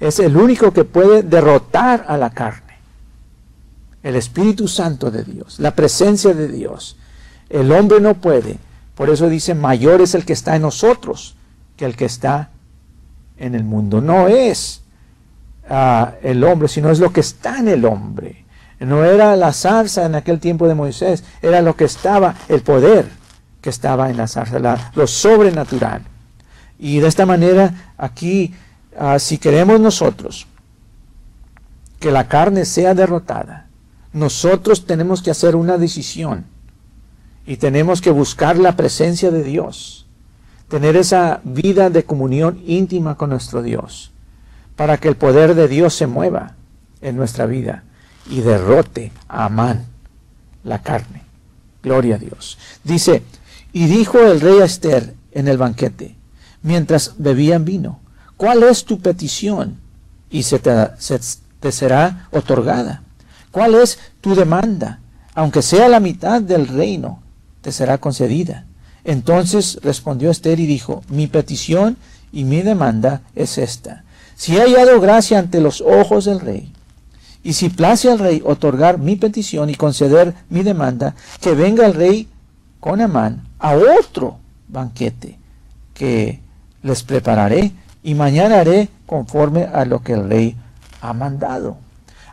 Es 0.00 0.18
el 0.18 0.36
único 0.36 0.72
que 0.72 0.84
puede 0.84 1.22
derrotar 1.22 2.04
a 2.08 2.16
la 2.16 2.30
carne. 2.30 2.74
El 4.02 4.16
Espíritu 4.16 4.68
Santo 4.68 5.10
de 5.10 5.24
Dios, 5.24 5.58
la 5.58 5.74
presencia 5.74 6.34
de 6.34 6.48
Dios. 6.48 6.96
El 7.48 7.72
hombre 7.72 8.00
no 8.00 8.14
puede. 8.14 8.58
Por 8.94 9.10
eso 9.10 9.28
dice, 9.28 9.54
mayor 9.54 10.00
es 10.00 10.14
el 10.14 10.24
que 10.24 10.34
está 10.34 10.56
en 10.56 10.62
nosotros 10.62 11.36
que 11.76 11.84
el 11.84 11.96
que 11.96 12.04
está 12.04 12.50
en 13.38 13.54
el 13.54 13.64
mundo. 13.64 14.00
No 14.00 14.28
es 14.28 14.82
ah, 15.68 16.14
el 16.22 16.44
hombre, 16.44 16.68
sino 16.68 16.90
es 16.90 17.00
lo 17.00 17.12
que 17.12 17.20
está 17.20 17.58
en 17.58 17.68
el 17.68 17.84
hombre. 17.84 18.43
No 18.84 19.04
era 19.04 19.36
la 19.36 19.52
zarza 19.52 20.04
en 20.04 20.14
aquel 20.14 20.40
tiempo 20.40 20.68
de 20.68 20.74
Moisés, 20.74 21.24
era 21.42 21.62
lo 21.62 21.76
que 21.76 21.84
estaba, 21.84 22.34
el 22.48 22.62
poder 22.62 23.06
que 23.60 23.70
estaba 23.70 24.10
en 24.10 24.16
la 24.16 24.28
zarza, 24.28 24.90
lo 24.94 25.06
sobrenatural. 25.06 26.02
Y 26.78 26.98
de 26.98 27.08
esta 27.08 27.24
manera, 27.24 27.92
aquí, 27.96 28.54
ah, 28.98 29.18
si 29.18 29.38
queremos 29.38 29.80
nosotros 29.80 30.46
que 32.00 32.10
la 32.10 32.28
carne 32.28 32.64
sea 32.64 32.94
derrotada, 32.94 33.68
nosotros 34.12 34.86
tenemos 34.86 35.22
que 35.22 35.30
hacer 35.30 35.56
una 35.56 35.78
decisión 35.78 36.44
y 37.46 37.56
tenemos 37.56 38.00
que 38.00 38.10
buscar 38.10 38.58
la 38.58 38.76
presencia 38.76 39.30
de 39.30 39.42
Dios, 39.42 40.06
tener 40.68 40.96
esa 40.96 41.40
vida 41.44 41.90
de 41.90 42.04
comunión 42.04 42.60
íntima 42.66 43.16
con 43.16 43.30
nuestro 43.30 43.62
Dios, 43.62 44.12
para 44.76 44.98
que 44.98 45.08
el 45.08 45.16
poder 45.16 45.54
de 45.54 45.68
Dios 45.68 45.94
se 45.94 46.06
mueva 46.06 46.54
en 47.00 47.16
nuestra 47.16 47.46
vida 47.46 47.84
y 48.28 48.40
derrote 48.40 49.12
a 49.28 49.46
Amán, 49.46 49.86
la 50.62 50.82
carne. 50.82 51.22
Gloria 51.82 52.16
a 52.16 52.18
Dios. 52.18 52.58
Dice, 52.82 53.22
y 53.72 53.86
dijo 53.86 54.18
el 54.20 54.40
rey 54.40 54.60
a 54.60 54.64
Esther 54.64 55.14
en 55.32 55.48
el 55.48 55.58
banquete, 55.58 56.16
mientras 56.62 57.14
bebían 57.18 57.64
vino, 57.64 58.00
¿cuál 58.36 58.62
es 58.62 58.84
tu 58.84 59.00
petición? 59.00 59.78
Y 60.30 60.44
se 60.44 60.58
te, 60.58 61.72
será 61.72 62.28
otorgada. 62.30 63.02
¿Cuál 63.50 63.74
es 63.74 63.98
tu 64.20 64.34
demanda? 64.34 65.00
Aunque 65.34 65.62
sea 65.62 65.88
la 65.88 66.00
mitad 66.00 66.40
del 66.40 66.66
reino, 66.66 67.22
te 67.60 67.72
será 67.72 67.98
concedida. 67.98 68.64
Entonces 69.04 69.78
respondió 69.82 70.30
Esther 70.30 70.58
y 70.58 70.66
dijo, 70.66 71.02
mi 71.08 71.26
petición 71.26 71.96
y 72.32 72.44
mi 72.44 72.62
demanda 72.62 73.22
es 73.34 73.58
esta. 73.58 74.04
Si 74.34 74.56
he 74.56 74.60
hallado 74.60 75.00
gracia 75.00 75.38
ante 75.38 75.60
los 75.60 75.80
ojos 75.80 76.24
del 76.24 76.40
rey, 76.40 76.73
y 77.44 77.52
si 77.52 77.68
place 77.68 78.10
al 78.10 78.18
rey 78.18 78.42
otorgar 78.44 78.98
mi 78.98 79.16
petición 79.16 79.68
y 79.68 79.74
conceder 79.74 80.34
mi 80.48 80.62
demanda, 80.62 81.14
que 81.40 81.54
venga 81.54 81.86
el 81.86 81.94
rey 81.94 82.26
con 82.80 83.00
Amán 83.00 83.46
a 83.58 83.74
otro 83.74 84.38
banquete 84.66 85.38
que 85.92 86.40
les 86.82 87.02
prepararé 87.02 87.72
y 88.02 88.14
mañana 88.14 88.60
haré 88.60 88.88
conforme 89.06 89.64
a 89.64 89.84
lo 89.84 90.02
que 90.02 90.14
el 90.14 90.28
rey 90.28 90.56
ha 91.02 91.12
mandado. 91.12 91.76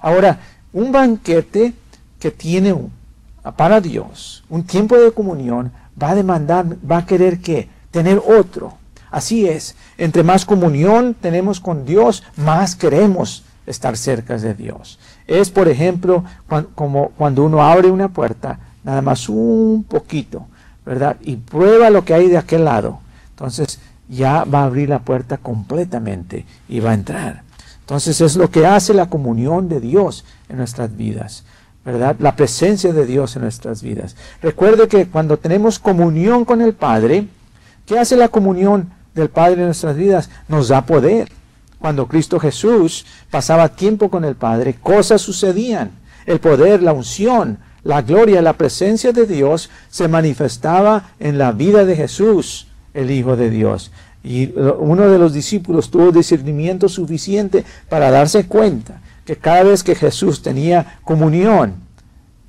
Ahora, 0.01 0.39
un 0.73 0.91
banquete 0.93 1.73
que 2.17 2.31
tiene 2.31 2.73
para 3.57 3.81
Dios 3.81 4.43
un 4.49 4.63
tiempo 4.63 4.97
de 4.97 5.11
comunión 5.11 5.71
va 6.01 6.11
a 6.11 6.15
demandar, 6.15 6.65
va 6.89 6.99
a 6.99 7.05
querer 7.05 7.41
que 7.41 7.67
tener 7.91 8.21
otro. 8.25 8.77
Así 9.09 9.45
es, 9.45 9.75
entre 9.97 10.23
más 10.23 10.45
comunión 10.45 11.15
tenemos 11.19 11.59
con 11.59 11.85
Dios, 11.85 12.23
más 12.37 12.75
queremos 12.75 13.43
estar 13.71 13.97
cerca 13.97 14.37
de 14.37 14.53
Dios. 14.53 14.99
Es, 15.25 15.49
por 15.49 15.67
ejemplo, 15.67 16.23
como 16.75 17.09
cuando 17.17 17.43
uno 17.43 17.63
abre 17.63 17.89
una 17.89 18.09
puerta, 18.09 18.59
nada 18.83 19.01
más 19.01 19.27
un 19.29 19.85
poquito, 19.87 20.45
¿verdad? 20.85 21.17
Y 21.21 21.37
prueba 21.37 21.89
lo 21.89 22.05
que 22.05 22.13
hay 22.13 22.29
de 22.29 22.37
aquel 22.37 22.65
lado. 22.65 22.99
Entonces 23.31 23.79
ya 24.07 24.43
va 24.43 24.61
a 24.61 24.65
abrir 24.65 24.89
la 24.89 24.99
puerta 24.99 25.37
completamente 25.37 26.45
y 26.67 26.79
va 26.79 26.91
a 26.91 26.95
entrar. 26.95 27.43
Entonces 27.79 28.21
es 28.21 28.35
lo 28.35 28.49
que 28.51 28.65
hace 28.65 28.93
la 28.93 29.09
comunión 29.09 29.67
de 29.67 29.79
Dios 29.79 30.25
en 30.49 30.57
nuestras 30.57 30.95
vidas, 30.95 31.43
¿verdad? 31.83 32.15
La 32.19 32.35
presencia 32.35 32.93
de 32.93 33.05
Dios 33.05 33.35
en 33.35 33.41
nuestras 33.41 33.81
vidas. 33.81 34.15
Recuerde 34.41 34.87
que 34.87 35.07
cuando 35.07 35.37
tenemos 35.37 35.79
comunión 35.79 36.45
con 36.45 36.61
el 36.61 36.73
Padre, 36.73 37.27
¿qué 37.85 37.99
hace 37.99 38.15
la 38.15 38.27
comunión 38.27 38.91
del 39.15 39.29
Padre 39.29 39.61
en 39.61 39.65
nuestras 39.65 39.95
vidas? 39.95 40.29
Nos 40.47 40.67
da 40.69 40.85
poder. 40.85 41.31
Cuando 41.81 42.07
Cristo 42.07 42.39
Jesús 42.39 43.07
pasaba 43.31 43.69
tiempo 43.69 44.09
con 44.09 44.23
el 44.23 44.35
Padre, 44.35 44.75
cosas 44.75 45.19
sucedían. 45.21 45.89
El 46.27 46.39
poder, 46.39 46.83
la 46.83 46.93
unción, 46.93 47.57
la 47.83 48.03
gloria, 48.03 48.43
la 48.43 48.53
presencia 48.53 49.11
de 49.11 49.25
Dios 49.25 49.71
se 49.89 50.07
manifestaba 50.07 51.09
en 51.19 51.39
la 51.39 51.51
vida 51.51 51.83
de 51.83 51.95
Jesús, 51.95 52.67
el 52.93 53.09
Hijo 53.09 53.35
de 53.35 53.49
Dios. 53.49 53.91
Y 54.23 54.53
uno 54.77 55.09
de 55.09 55.17
los 55.17 55.33
discípulos 55.33 55.89
tuvo 55.89 56.11
discernimiento 56.11 56.87
suficiente 56.87 57.65
para 57.89 58.11
darse 58.11 58.45
cuenta 58.45 59.01
que 59.25 59.35
cada 59.35 59.63
vez 59.63 59.83
que 59.83 59.95
Jesús 59.95 60.43
tenía 60.43 60.99
comunión, 61.03 61.73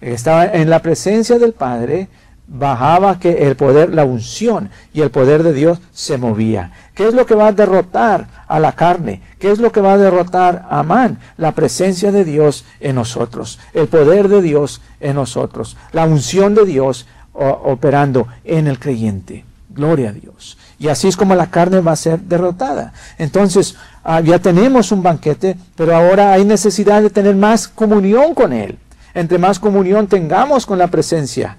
estaba 0.03 0.45
en 0.45 0.69
la 0.69 0.83
presencia 0.83 1.39
del 1.39 1.55
Padre, 1.55 2.09
bajaba 2.47 3.19
que 3.19 3.47
el 3.47 3.57
poder, 3.57 3.95
la 3.95 4.05
unción 4.05 4.71
y 4.93 5.01
el 5.01 5.11
poder 5.11 5.43
de 5.43 5.53
Dios 5.53 5.81
se 5.93 6.19
movía. 6.19 6.73
¿Qué 6.95 7.09
es 7.09 7.15
lo 7.15 7.25
que 7.25 7.35
va 7.35 7.49
a 7.49 7.53
derrotar 7.53 8.29
a 8.47 8.61
la 8.61 8.73
carne? 8.73 9.23
¿Qué 9.39 9.51
es 9.51 9.59
lo 9.59 9.73
que 9.73 9.81
va 9.81 9.95
a 9.95 9.99
derrotar 9.99 10.67
a 10.69 10.81
Amán? 10.81 11.19
La 11.37 11.53
presencia 11.53 12.13
de 12.13 12.25
Dios 12.25 12.65
en 12.81 12.97
nosotros, 12.97 13.59
el 13.73 13.89
poder 13.89 14.29
de 14.29 14.43
Dios 14.43 14.81
en 15.01 15.17
nosotros, 15.17 15.77
la 15.93 16.05
unción 16.05 16.55
de 16.55 16.67
Dios 16.67 17.07
operando 17.33 18.29
en 18.45 18.67
el 18.67 18.79
creyente. 18.79 19.45
Gloria 19.71 20.11
a 20.11 20.13
Dios. 20.13 20.59
Y 20.79 20.89
así 20.89 21.09
es 21.09 21.17
como 21.17 21.35
la 21.35 21.51
carne 21.51 21.81
va 21.81 21.93
a 21.93 21.97
ser 21.97 22.21
derrotada. 22.21 22.93
Entonces, 23.17 23.77
ah, 24.05 24.21
ya 24.21 24.39
tenemos 24.39 24.93
un 24.93 25.03
banquete, 25.03 25.57
pero 25.77 25.97
ahora 25.97 26.33
hay 26.33 26.45
necesidad 26.45 27.01
de 27.01 27.09
tener 27.09 27.37
más 27.37 27.69
comunión 27.69 28.35
con 28.35 28.53
Él. 28.53 28.79
Entre 29.15 29.39
más 29.39 29.59
comunión 29.59 30.07
tengamos 30.07 30.65
con 30.67 30.79
la 30.79 30.89
presencia 30.89 31.59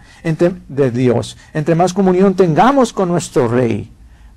de 0.67 0.91
Dios, 0.91 1.37
entre 1.53 1.75
más 1.75 1.93
comunión 1.93 2.33
tengamos 2.33 2.93
con 2.93 3.09
nuestro 3.09 3.47
Rey, 3.47 3.91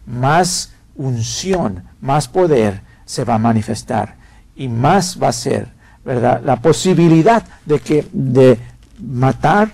más 0.06 0.72
unción, 0.96 1.84
más 2.00 2.28
poder 2.28 2.82
se 3.04 3.24
va 3.24 3.34
a 3.34 3.38
manifestar 3.38 4.16
y 4.54 4.68
más 4.68 5.18
va 5.22 5.28
a 5.28 5.32
ser, 5.32 5.68
¿verdad? 6.04 6.42
La 6.44 6.56
posibilidad 6.56 7.44
de 7.64 7.78
que 7.80 8.06
de 8.12 8.58
matar 9.00 9.70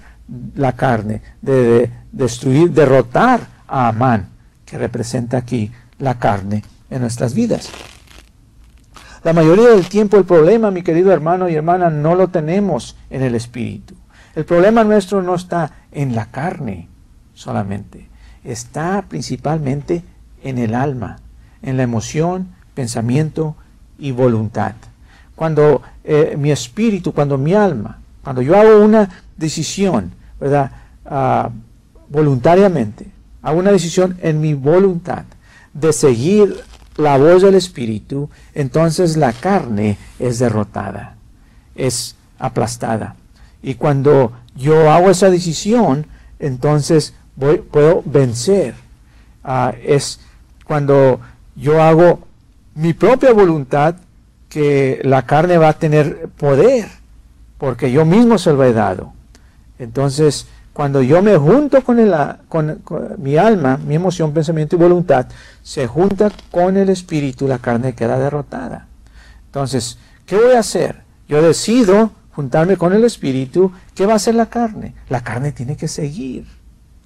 la 0.55 0.72
carne, 0.72 1.22
de, 1.40 1.90
destruir, 2.12 2.70
derrotar 2.70 3.40
a 3.66 3.88
Amán, 3.88 4.28
que 4.64 4.78
representa 4.78 5.38
aquí 5.38 5.72
la 5.99 6.18
carne 6.18 6.62
en 6.90 7.01
nuestras 7.01 7.34
vidas. 7.34 7.70
La 9.25 9.33
mayoría 9.33 9.68
del 9.68 9.89
tiempo 9.89 10.16
el 10.16 10.25
problema, 10.25 10.73
mi 10.73 10.83
querido 10.83 11.12
hermano 11.12 11.49
y 11.49 11.55
hermana, 11.55 11.91
no 11.91 12.16
lo 12.16 12.29
tenemos 12.29 12.97
en 13.09 13.23
el 13.23 13.37
espíritu. 13.37 13.95
El 14.35 14.45
problema 14.45 14.83
nuestro 14.83 15.23
no 15.23 15.35
está 15.35 15.70
en 15.93 16.16
la 16.16 16.27
carne 16.27 16.89
solamente, 17.35 18.09
está 18.43 19.05
principalmente 19.09 20.03
en 20.43 20.59
el 20.59 20.75
alma, 20.75 21.18
en 21.62 21.77
la 21.77 21.85
emoción, 21.85 22.49
pensamiento 22.75 23.55
y 23.99 24.11
voluntad. 24.11 24.73
Cuando 25.37 25.83
eh, 26.03 26.37
mi 26.37 26.51
espíritu, 26.51 27.12
cuando 27.12 27.39
mi 27.39 27.55
alma, 27.55 28.01
cuando 28.25 28.43
yo 28.43 28.59
hago 28.59 28.85
una 28.85 29.09
decisión, 29.37 30.12
¿verdad? 30.41 30.73
Ah, 31.07 31.51
voluntariamente, 32.09 33.07
hago 33.43 33.59
una 33.61 33.70
decisión 33.70 34.16
en 34.20 34.41
mi 34.41 34.55
voluntad 34.55 35.25
de 35.75 35.93
seguir 35.93 36.62
la 36.97 37.16
voz 37.16 37.43
del 37.43 37.55
espíritu, 37.55 38.28
entonces 38.55 39.16
la 39.16 39.32
carne 39.32 39.99
es 40.18 40.38
derrotada, 40.38 41.16
es 41.74 42.16
aplastada. 42.38 43.16
Y 43.62 43.74
cuando 43.74 44.32
yo 44.57 44.90
hago 44.90 45.11
esa 45.11 45.30
decisión, 45.30 46.07
entonces 46.38 47.14
voy, 47.36 47.59
puedo 47.59 48.03
vencer. 48.05 48.74
Ah, 49.45 49.72
es 49.82 50.20
cuando 50.64 51.20
yo 51.57 51.82
hago 51.82 52.26
mi 52.74 52.93
propia 52.93 53.32
voluntad 53.32 53.97
que 54.49 55.01
la 55.05 55.24
carne 55.26 55.59
va 55.59 55.68
a 55.68 55.78
tener 55.78 56.28
poder, 56.36 56.88
porque 57.59 57.90
yo 57.90 58.05
mismo 58.05 58.38
se 58.38 58.53
lo 58.53 58.64
he 58.64 58.72
dado. 58.72 59.12
Entonces, 59.78 60.47
cuando 60.73 61.03
yo 61.03 61.23
me 61.23 61.37
junto 61.37 61.83
con, 61.83 61.99
el, 61.99 62.14
con, 62.49 62.81
mi 63.18 63.37
alma, 63.37 63.77
mi 63.77 63.95
emoción, 63.95 64.33
pensamiento 64.33 64.77
y 64.77 64.79
voluntad, 64.79 65.27
se 65.62 65.87
junta 65.87 66.31
con 66.51 66.77
el 66.77 66.89
espíritu, 66.89 67.47
la 67.47 67.59
carne 67.59 67.95
queda 67.95 68.18
derrotada. 68.18 68.87
Entonces, 69.47 69.99
¿qué 70.25 70.37
voy 70.37 70.55
a 70.55 70.61
hacer? 70.61 71.03
Yo 71.29 71.43
decido 71.43 72.11
juntarme 72.35 72.77
con 72.77 72.93
el 72.93 73.05
espíritu, 73.05 73.73
¿qué 73.95 74.07
va 74.07 74.14
a 74.14 74.16
hacer 74.16 74.35
la 74.35 74.47
carne? 74.47 74.95
La 75.09 75.23
carne 75.23 75.53
tiene 75.53 75.77
que 75.77 75.89
seguir. 75.89 76.47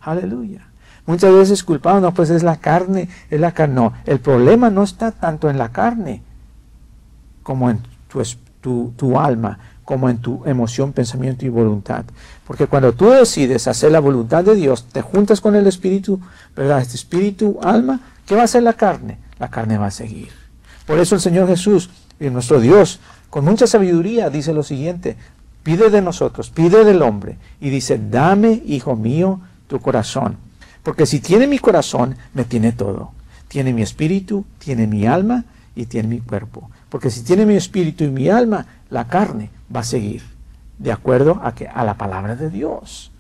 Aleluya. 0.01 0.69
Muchas 1.07 1.33
veces 1.33 1.63
culpamos, 1.63 2.03
no, 2.03 2.15
pues 2.15 2.31
es 2.31 2.43
la 2.43 2.57
carne, 2.57 3.09
es 3.31 3.41
la 3.41 3.53
carne. 3.53 3.75
No, 3.75 3.93
el 4.07 4.21
problema 4.21 4.71
no 4.71 4.83
está 4.83 5.13
tanto 5.13 5.49
en 5.51 5.59
la 5.59 5.71
carne 5.71 6.23
como 7.43 7.71
en 7.71 7.81
tu, 8.61 8.93
tu, 8.97 9.19
alma, 9.19 9.59
como 9.87 10.11
en 10.11 10.19
tu 10.19 10.43
emoción, 10.45 10.93
pensamiento 10.93 11.47
y 11.47 11.49
voluntad. 11.49 12.05
Porque 12.47 12.67
cuando 12.67 12.93
tú 12.93 13.09
decides 13.09 13.67
hacer 13.67 13.91
la 13.93 14.01
voluntad 14.01 14.45
de 14.45 14.55
Dios, 14.55 14.85
te 14.93 15.01
juntas 15.01 15.41
con 15.41 15.57
el 15.57 15.67
espíritu, 15.67 16.21
¿verdad? 16.55 16.83
Este 16.83 16.97
espíritu, 16.97 17.59
alma, 17.63 18.01
¿qué 18.27 18.35
va 18.35 18.43
a 18.43 18.45
hacer 18.45 18.63
la 18.63 18.75
carne? 18.75 19.17
La 19.39 19.49
carne 19.49 19.79
va 19.79 19.87
a 19.87 19.91
seguir. 19.91 20.29
Por 20.85 20.99
eso 20.99 21.15
el 21.15 21.23
Señor 21.23 21.49
Jesús 21.49 21.89
y 22.21 22.29
nuestro 22.29 22.61
Dios, 22.61 23.01
con 23.31 23.47
mucha 23.47 23.67
sabiduría, 23.67 24.29
dice 24.29 24.53
lo 24.53 24.63
siguiente, 24.63 25.17
pide 25.63 25.89
de 25.89 26.03
nosotros, 26.03 26.51
pide 26.51 26.85
del 26.85 27.01
hombre, 27.01 27.39
y 27.63 27.71
dice, 27.71 27.99
dame, 27.99 28.63
hijo 28.67 28.95
mío, 28.95 29.41
tu 29.67 29.81
corazón 29.81 30.37
porque 30.87 31.05
si 31.05 31.19
tiene 31.19 31.49
mi 31.49 31.59
corazón, 31.59 32.15
me 32.33 32.45
tiene 32.45 32.71
todo. 32.71 33.11
Tiene 33.49 33.73
mi 33.73 33.83
espíritu, 33.83 34.45
tiene 34.61 34.87
mi 34.87 35.05
alma 35.05 35.45
y 35.77 35.87
tiene 35.87 36.09
mi 36.09 36.21
cuerpo. 36.21 36.69
Porque 36.89 37.11
si 37.11 37.23
tiene 37.23 37.47
mi 37.47 37.55
espíritu 37.55 38.03
y 38.03 38.09
mi 38.09 38.29
alma, 38.29 38.67
la 38.91 39.07
carne 39.07 39.51
va 39.75 39.81
a 39.81 39.85
seguir 39.85 40.23
de 40.79 40.91
acuerdo 40.91 41.41
a, 41.45 41.55
que, 41.55 41.69
a 41.69 41.85
la 41.85 41.95
palabra 41.95 42.35
de 42.35 42.51
Dios. 42.51 43.13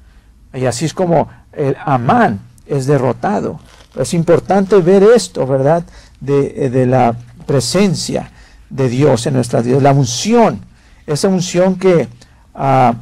Y 0.53 0.65
así 0.65 0.87
es 0.87 0.95
como 0.95 1.29
el 1.53 1.77
Amán 1.85 2.41
es 2.67 2.87
derrotado. 2.87 3.61
Es 3.95 4.15
importante 4.15 4.77
ver 4.79 5.03
esto, 5.03 5.47
¿verdad? 5.47 5.85
De, 6.21 6.71
de 6.71 6.87
la 6.87 7.15
presencia 7.47 8.31
de 8.71 8.89
Dios 8.89 9.27
en 9.27 9.35
nuestras 9.35 9.65
vidas, 9.65 9.83
la 9.83 9.93
unción, 9.93 10.61
esa 11.07 11.29
unción 11.29 11.77
que 11.77 12.09
ah, 12.55 12.95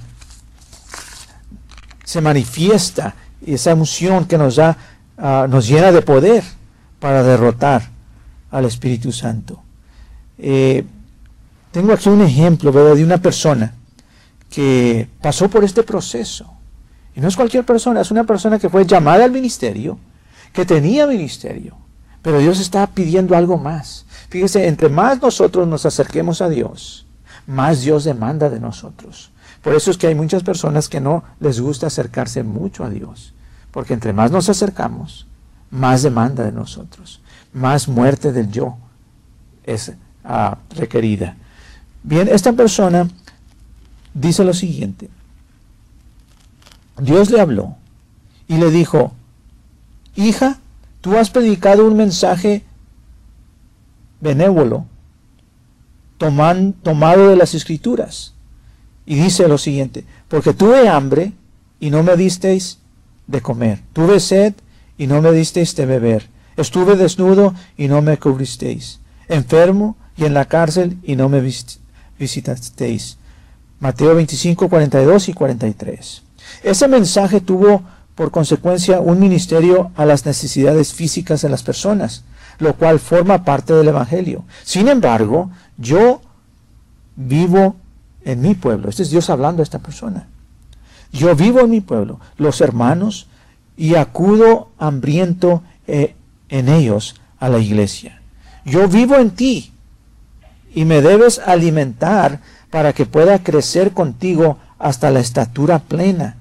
se 2.05 2.21
manifiesta 2.21 3.15
y 3.41 3.55
esa 3.55 3.71
emoción 3.71 4.27
que 4.27 4.37
nos 4.37 4.57
da, 4.57 4.77
ah, 5.17 5.47
nos 5.49 5.67
llena 5.67 5.91
de 5.93 6.03
poder 6.03 6.43
para 6.99 7.23
derrotar 7.23 7.94
al 8.55 8.65
Espíritu 8.65 9.11
Santo. 9.11 9.61
Eh, 10.39 10.85
tengo 11.73 11.93
aquí 11.93 12.09
un 12.09 12.23
ejemplo 12.23 12.71
de 12.71 13.05
una 13.05 13.19
persona 13.19 13.75
que 14.49 15.09
pasó 15.21 15.49
por 15.49 15.65
este 15.65 15.83
proceso. 15.83 16.49
Y 17.17 17.21
no 17.21 17.27
es 17.27 17.35
cualquier 17.35 17.65
persona, 17.65 18.01
es 18.01 18.13
una 18.13 18.25
persona 18.25 18.59
que 18.59 18.69
fue 18.69 18.87
llamada 18.87 19.25
al 19.25 19.33
ministerio, 19.33 19.99
que 20.53 20.65
tenía 20.65 21.07
ministerio, 21.07 21.77
pero 22.23 22.39
Dios 22.39 22.61
está 22.61 22.87
pidiendo 22.87 23.37
algo 23.37 23.59
más. 23.59 24.07
Fíjese, 24.29 24.69
entre 24.69 24.89
más 24.89 25.21
nosotros 25.21 25.67
nos 25.67 25.85
acerquemos 25.85 26.41
a 26.41 26.49
Dios, 26.49 27.07
más 27.47 27.83
Dios 27.83 28.05
demanda 28.05 28.49
de 28.49 28.61
nosotros. 28.61 29.33
Por 29.63 29.75
eso 29.75 29.91
es 29.91 29.97
que 29.97 30.07
hay 30.07 30.15
muchas 30.15 30.45
personas 30.45 30.89
que 30.89 31.01
no 31.01 31.25
les 31.41 31.61
gusta 31.61 31.89
acercarse 31.89 32.45
mucho 32.45 32.85
a 32.85 32.91
Dios. 32.91 33.35
Porque 33.73 33.95
entre 33.95 34.13
más 34.13 34.31
nos 34.31 34.49
acercamos, 34.49 35.27
más 35.71 36.03
demanda 36.03 36.45
de 36.45 36.53
nosotros, 36.53 37.21
más 37.55 37.89
muerte 37.89 38.33
del 38.33 38.51
yo 38.51 38.77
es 39.65 39.93
ah, 40.25 40.59
requerida. 40.77 41.37
Bien, 42.03 42.29
esta 42.29 42.53
persona 42.53 43.09
dice 44.13 44.45
lo 44.45 44.53
siguiente. 44.53 45.09
Dios 46.99 47.31
le 47.31 47.41
habló 47.41 47.77
y 48.47 48.59
le 48.59 48.71
dijo, 48.71 49.13
hija, 50.17 50.59
tú 51.01 51.17
has 51.17 51.31
predicado 51.31 51.87
un 51.87 51.97
mensaje 51.97 52.63
benévolo, 54.21 54.87
tomado 56.19 57.29
de 57.29 57.37
las 57.37 57.55
escrituras. 57.55 58.35
Y 59.07 59.17
dice 59.17 59.47
lo 59.49 59.59
siguiente, 59.59 60.05
porque 60.29 60.55
tuve 60.55 60.89
hambre 60.89 61.33
y 61.79 61.91
no 61.91 62.03
me 62.03 62.17
disteis 62.17 62.79
de 63.27 63.43
comer. 63.43 63.81
Tuve 63.93 64.19
sed 64.19 64.55
y 64.97 65.07
no 65.07 65.21
me 65.21 65.31
disteis 65.33 65.77
de 65.77 65.85
beber. 65.85 66.34
Estuve 66.57 66.97
desnudo 66.97 67.55
y 67.77 67.89
no 67.89 68.03
me 68.03 68.19
cubristeis. 68.19 69.01
Enfermo 69.29 69.97
y 70.17 70.25
en 70.25 70.35
la 70.35 70.45
cárcel 70.45 70.99
y 71.03 71.17
no 71.17 71.29
me 71.29 71.43
visitasteis. 72.19 73.19
Mateo 73.81 74.15
25, 74.15 74.69
42 74.69 75.29
y 75.29 75.35
43. 75.35 76.23
Ese 76.63 76.89
mensaje 76.89 77.41
tuvo 77.41 77.83
por 78.15 78.31
consecuencia 78.31 79.01
un 79.01 79.19
ministerio 79.19 79.91
a 79.97 80.05
las 80.05 80.25
necesidades 80.25 80.93
físicas 80.93 81.43
de 81.43 81.49
las 81.49 81.63
personas, 81.63 82.25
lo 82.59 82.75
cual 82.75 83.01
forma 83.01 83.45
parte 83.45 83.75
del 83.75 83.89
Evangelio. 83.89 84.45
Sin 84.63 84.89
embargo, 84.89 85.51
yo 85.77 86.21
vivo 87.17 87.77
en 88.25 88.41
mi 88.41 88.55
pueblo. 88.55 88.89
Este 88.89 89.03
es 89.03 89.11
Dios 89.11 89.31
hablando 89.31 89.63
a 89.63 89.65
esta 89.65 89.81
persona. 89.81 90.29
Yo 91.13 91.35
vivo 91.35 91.61
en 91.61 91.71
mi 91.71 91.81
pueblo, 91.81 92.21
los 92.37 92.61
hermanos, 92.61 93.29
y 93.77 93.97
acudo 93.97 94.71
hambriento 94.79 95.63
eh, 95.87 96.15
en 96.49 96.69
ellos 96.69 97.17
a 97.39 97.49
la 97.49 97.59
iglesia. 97.59 98.21
Yo 98.65 98.89
vivo 98.89 99.17
en 99.17 99.31
ti 99.31 99.73
y 100.75 100.85
me 100.85 101.01
debes 101.03 101.39
alimentar 101.39 102.41
para 102.71 102.93
que 102.93 103.07
pueda 103.07 103.43
crecer 103.43 103.93
contigo 103.93 104.59
hasta 104.79 105.11
la 105.11 105.21
estatura 105.21 105.79
plena. 105.79 106.37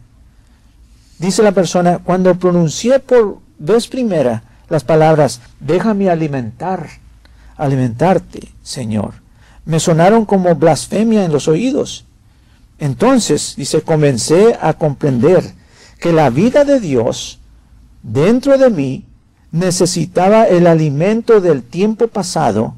Dice 1.20 1.44
la 1.44 1.52
persona, 1.52 2.00
cuando 2.00 2.36
pronuncié 2.36 3.00
por 3.00 3.40
vez 3.60 3.88
primera 3.88 4.44
las 4.70 4.84
palabras, 4.84 5.42
déjame 5.60 6.10
alimentar, 6.10 6.90
alimentarte, 7.56 8.50
Señor, 8.64 9.14
me 9.66 9.80
sonaron 9.80 10.26
como 10.26 10.56
blasfemia 10.56 11.24
en 11.24 11.32
los 11.32 11.48
oídos. 11.48 12.06
Entonces, 12.80 13.54
dice, 13.56 13.82
comencé 13.82 14.58
a 14.60 14.74
comprender 14.74 15.44
que 16.00 16.12
la 16.12 16.30
vida 16.30 16.66
de 16.66 16.80
Dios 16.80 17.40
dentro 18.02 18.58
de 18.58 18.70
mí 18.70 19.06
necesitaba 19.54 20.48
el 20.48 20.68
alimento 20.68 21.40
del 21.40 21.64
tiempo 21.64 22.08
pasado 22.08 22.74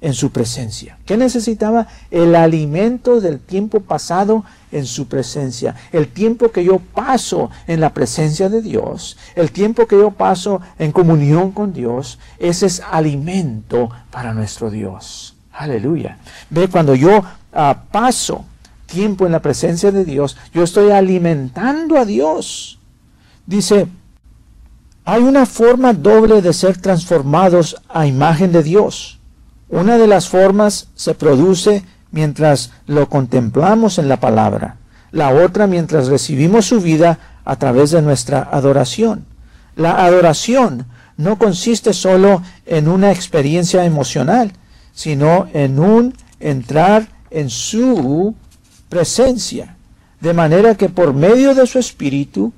en 0.00 0.14
su 0.14 0.30
presencia. 0.30 0.98
¿Qué 1.06 1.16
necesitaba? 1.16 1.88
El 2.10 2.36
alimento 2.36 3.20
del 3.20 3.40
tiempo 3.40 3.80
pasado 3.80 4.44
en 4.70 4.86
su 4.86 5.08
presencia. 5.08 5.74
El 5.90 6.08
tiempo 6.08 6.52
que 6.52 6.62
yo 6.62 6.78
paso 6.78 7.50
en 7.66 7.80
la 7.80 7.92
presencia 7.94 8.48
de 8.48 8.62
Dios, 8.62 9.16
el 9.34 9.50
tiempo 9.50 9.86
que 9.86 9.96
yo 9.96 10.12
paso 10.12 10.60
en 10.78 10.92
comunión 10.92 11.50
con 11.50 11.72
Dios, 11.72 12.18
ese 12.38 12.66
es 12.66 12.80
alimento 12.80 13.88
para 14.10 14.34
nuestro 14.34 14.70
Dios. 14.70 15.34
Aleluya. 15.52 16.18
Ve, 16.50 16.68
cuando 16.68 16.94
yo 16.94 17.24
ah, 17.52 17.84
paso 17.90 18.44
tiempo 18.86 19.26
en 19.26 19.32
la 19.32 19.40
presencia 19.40 19.90
de 19.90 20.04
Dios, 20.04 20.36
yo 20.52 20.62
estoy 20.62 20.90
alimentando 20.90 21.96
a 21.96 22.04
Dios. 22.04 22.78
Dice, 23.46 23.88
hay 25.10 25.22
una 25.22 25.46
forma 25.46 25.94
doble 25.94 26.42
de 26.42 26.52
ser 26.52 26.76
transformados 26.76 27.76
a 27.88 28.06
imagen 28.06 28.52
de 28.52 28.62
Dios. 28.62 29.18
Una 29.70 29.96
de 29.96 30.06
las 30.06 30.28
formas 30.28 30.88
se 30.96 31.14
produce 31.14 31.82
mientras 32.10 32.72
lo 32.86 33.08
contemplamos 33.08 33.96
en 33.96 34.10
la 34.10 34.20
palabra, 34.20 34.76
la 35.10 35.30
otra 35.30 35.66
mientras 35.66 36.08
recibimos 36.08 36.66
su 36.66 36.82
vida 36.82 37.18
a 37.46 37.56
través 37.56 37.90
de 37.92 38.02
nuestra 38.02 38.50
adoración. 38.52 39.24
La 39.76 40.04
adoración 40.04 40.84
no 41.16 41.38
consiste 41.38 41.94
solo 41.94 42.42
en 42.66 42.86
una 42.86 43.10
experiencia 43.10 43.86
emocional, 43.86 44.52
sino 44.92 45.48
en 45.54 45.78
un 45.78 46.12
entrar 46.38 47.08
en 47.30 47.48
su 47.48 48.34
presencia, 48.90 49.74
de 50.20 50.34
manera 50.34 50.74
que 50.74 50.90
por 50.90 51.14
medio 51.14 51.54
de 51.54 51.66
su 51.66 51.78
espíritu 51.78 52.52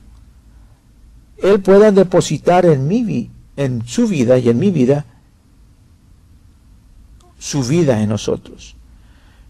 él 1.43 1.61
pueda 1.61 1.91
depositar 1.93 2.67
en 2.67 2.87
mi 2.87 3.31
en 3.57 3.87
su 3.87 4.07
vida 4.09 4.39
y 4.39 4.49
en 4.49 4.59
mi 4.59 4.71
vida 4.71 5.05
su 7.39 7.63
vida 7.63 8.01
en 8.01 8.09
nosotros. 8.09 8.77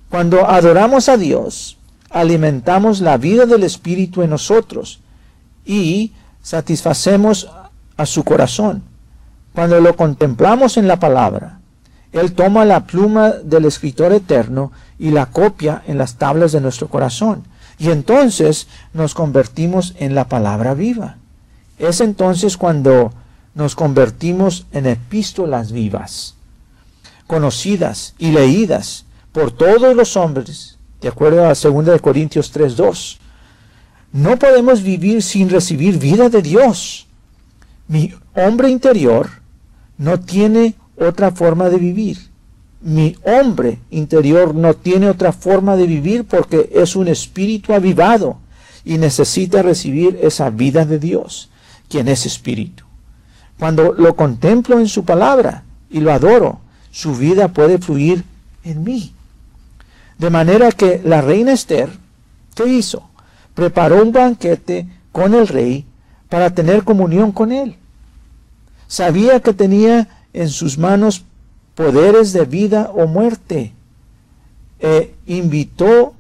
Cuando 0.09 0.49
adoramos 0.49 1.09
a 1.09 1.17
Dios, 1.17 1.79
alimentamos 2.09 3.01
la 3.01 3.17
vida 3.17 3.47
del 3.47 3.63
Espíritu 3.63 4.23
en 4.23 4.31
nosotros 4.31 5.01
y 5.65 6.13
satisfacemos 6.43 7.49
a 7.97 8.07
su 8.07 8.25
corazón. 8.25 8.83
Cuando 9.55 9.81
lo 9.81 9.97
contemplamos 9.97 10.77
en 10.77 10.89
la 10.89 10.99
palabra, 10.99 11.61
él 12.13 12.33
toma 12.33 12.65
la 12.65 12.87
pluma 12.87 13.31
del 13.31 13.67
escritor 13.67 14.13
eterno 14.13 14.73
y 14.99 15.11
la 15.11 15.27
copia 15.27 15.83
en 15.87 15.99
las 15.99 16.17
tablas 16.17 16.53
de 16.53 16.61
nuestro 16.61 16.89
corazón. 16.89 17.45
Y 17.79 17.91
entonces 17.91 18.67
nos 18.93 19.15
convertimos 19.15 19.95
en 19.99 20.15
la 20.15 20.29
palabra 20.29 20.75
viva. 20.75 21.20
Es 21.81 22.03
entonces 22.03 22.59
cuando 22.59 23.11
nos 23.55 23.75
convertimos 23.75 24.67
en 24.71 24.85
epístolas 24.85 25.73
vivas, 25.73 26.35
conocidas 27.27 28.15
y 28.19 28.33
leídas 28.33 29.07
por 29.33 29.51
todos 29.51 29.97
los 29.97 30.15
hombres, 30.17 30.79
de 31.01 31.09
acuerdo 31.09 31.47
a 31.47 31.55
2 31.55 32.01
Corintios 32.03 32.55
3.2. 32.55 33.17
No 34.13 34.39
podemos 34.39 34.83
vivir 34.83 35.23
sin 35.23 35.49
recibir 35.49 35.99
vida 35.99 36.29
de 36.29 36.43
Dios. 36.43 37.07
Mi 37.89 38.15
hombre 38.35 38.69
interior 38.69 39.31
no 39.97 40.21
tiene 40.21 40.75
otra 40.99 41.31
forma 41.31 41.71
de 41.71 41.79
vivir. 41.79 42.19
Mi 42.83 43.17
hombre 43.25 43.79
interior 43.91 44.55
no 44.55 44.75
tiene 44.75 45.09
otra 45.09 45.33
forma 45.33 45.77
de 45.77 45.87
vivir 45.87 46.25
porque 46.25 46.71
es 46.75 46.95
un 46.95 47.09
espíritu 47.09 47.73
avivado 47.73 48.39
y 48.85 48.99
necesita 48.99 49.63
recibir 49.63 50.19
esa 50.23 50.51
vida 50.51 50.85
de 50.85 50.99
Dios, 50.99 51.51
quien 51.91 52.09
es 52.09 52.25
espíritu. 52.25 52.85
Cuando 53.59 53.93
lo 53.93 54.17
contemplo 54.17 54.79
en 54.79 54.89
su 54.89 55.05
palabra 55.05 55.65
y 55.91 56.01
lo 56.01 56.13
adoro, 56.13 56.61
su 56.91 57.15
vida 57.15 57.49
puede 57.49 57.79
fluir 57.79 58.25
en 58.65 58.83
mí. 58.85 59.13
De 60.17 60.31
manera 60.31 60.73
que 60.73 61.03
la 61.05 61.21
reina 61.21 61.53
Esther, 61.53 61.91
¿qué 62.55 62.67
hizo? 62.67 63.03
Preparó 63.55 64.03
un 64.03 64.13
banquete 64.13 64.87
con 65.13 65.35
el 65.35 65.49
rey 65.49 65.85
para 66.29 66.55
tener 66.55 66.85
comunión 66.85 67.33
con 67.33 67.53
él. 67.53 67.77
Sabía 68.87 69.41
que 69.41 69.53
tenía 69.53 70.09
en 70.33 70.49
sus 70.49 70.79
manos 70.79 71.25
poderes 71.75 72.33
de 72.33 72.45
vida 72.45 72.91
o 72.95 73.07
muerte. 73.07 73.73
E 74.79 75.15
invitó 75.27 76.15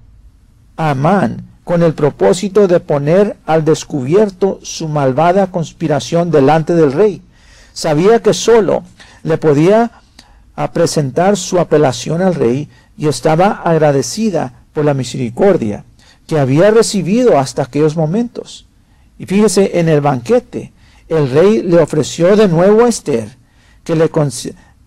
a 0.76 0.90
Amán 0.90 1.49
con 1.70 1.84
el 1.84 1.94
propósito 1.94 2.66
de 2.66 2.80
poner 2.80 3.36
al 3.46 3.64
descubierto 3.64 4.58
su 4.60 4.88
malvada 4.88 5.52
conspiración 5.52 6.32
delante 6.32 6.74
del 6.74 6.90
rey. 6.90 7.22
Sabía 7.72 8.20
que 8.20 8.34
sólo 8.34 8.82
le 9.22 9.38
podía 9.38 9.92
presentar 10.72 11.36
su 11.36 11.60
apelación 11.60 12.22
al 12.22 12.34
rey 12.34 12.68
y 12.98 13.06
estaba 13.06 13.62
agradecida 13.64 14.64
por 14.72 14.84
la 14.84 14.94
misericordia 14.94 15.84
que 16.26 16.40
había 16.40 16.72
recibido 16.72 17.38
hasta 17.38 17.62
aquellos 17.62 17.96
momentos. 17.96 18.66
Y 19.16 19.26
fíjese, 19.26 19.78
en 19.78 19.88
el 19.88 20.00
banquete, 20.00 20.72
el 21.08 21.30
rey 21.30 21.62
le 21.62 21.78
ofreció 21.78 22.34
de 22.34 22.48
nuevo 22.48 22.84
a 22.84 22.88
Esther 22.88 23.28
que 23.84 23.94
le 23.94 24.10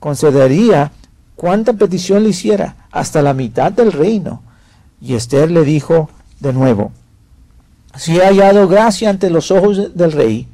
concedería 0.01 0.91
cuanta 1.37 1.71
petición 1.71 2.23
le 2.23 2.31
hiciera, 2.31 2.75
hasta 2.91 3.21
la 3.21 3.33
mitad 3.33 3.71
del 3.71 3.93
reino. 3.93 4.43
Y 4.99 5.13
Esther 5.13 5.49
le 5.49 5.63
dijo 5.63 6.09
de 6.43 6.53
nuevo, 6.53 6.91
si 7.95 8.17
he 8.17 8.25
hallado 8.25 8.67
gracia 8.67 9.09
ante 9.09 9.29
los 9.29 9.49
ojos 9.49 9.95
del 9.95 10.11
rey, 10.11 10.47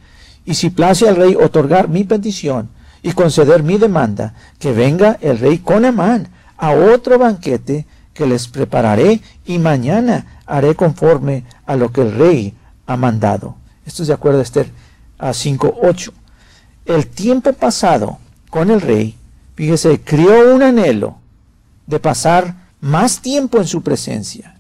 y 0.46 0.54
si 0.54 0.70
place 0.70 1.08
al 1.10 1.16
rey 1.16 1.36
otorgar 1.36 1.90
mi 1.90 2.04
petición 2.04 2.70
y 3.02 3.12
conceder 3.12 3.64
mi 3.64 3.78
demanda, 3.78 4.34
que 4.60 4.72
venga 4.72 5.18
el 5.22 5.40
rey 5.40 5.58
con 5.58 5.86
Amán 5.86 6.30
a 6.58 6.72
otro 6.72 7.18
banquete 7.18 7.86
que 8.14 8.28
les 8.28 8.48
prepararé 8.48 9.22
y 9.46 9.58
mañana 9.58 10.42
haré 10.46 10.76
conforme 10.76 11.44
a 11.66 11.76
lo 11.76 11.92
que 11.92 12.02
el 12.02 12.14
rey 12.14 12.54
ha 12.86 12.98
mandado. 12.98 13.56
Esto 13.86 14.04
es 14.04 14.08
de 14.08 14.14
acuerdo 14.14 14.40
a 14.40 14.44
Esther 14.44 14.70
a 15.18 15.30
5.8. 15.30 16.12
El 16.86 17.08
tiempo 17.08 17.54
pasado 17.54 18.20
con 18.50 18.70
el 18.72 18.82
rey, 18.82 19.16
fíjese, 19.56 20.02
crió 20.02 20.54
un 20.54 20.62
anhelo 20.62 21.18
de 21.88 22.00
pasar 22.00 22.56
más 22.82 23.22
tiempo 23.22 23.58
en 23.58 23.68
su 23.68 23.82
presencia. 23.82 24.56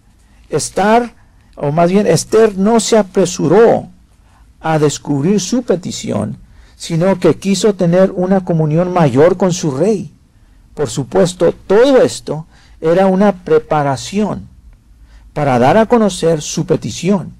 Estar, 0.49 1.13
o 1.61 1.73
más 1.73 1.91
bien 1.91 2.07
Esther 2.07 2.57
no 2.57 2.79
se 2.79 2.97
apresuró 2.97 3.89
a 4.61 4.79
descubrir 4.79 5.41
su 5.41 5.63
petición, 5.63 6.37
sino 6.77 7.19
que 7.19 7.35
quiso 7.35 7.75
tener 7.75 8.11
una 8.15 8.45
comunión 8.45 8.93
mayor 8.93 9.35
con 9.35 9.51
su 9.51 9.71
rey. 9.71 10.13
Por 10.73 10.89
supuesto, 10.89 11.53
todo 11.67 12.01
esto 12.01 12.45
era 12.79 13.07
una 13.07 13.43
preparación 13.43 14.47
para 15.33 15.59
dar 15.59 15.75
a 15.75 15.85
conocer 15.85 16.41
su 16.41 16.65
petición 16.65 17.33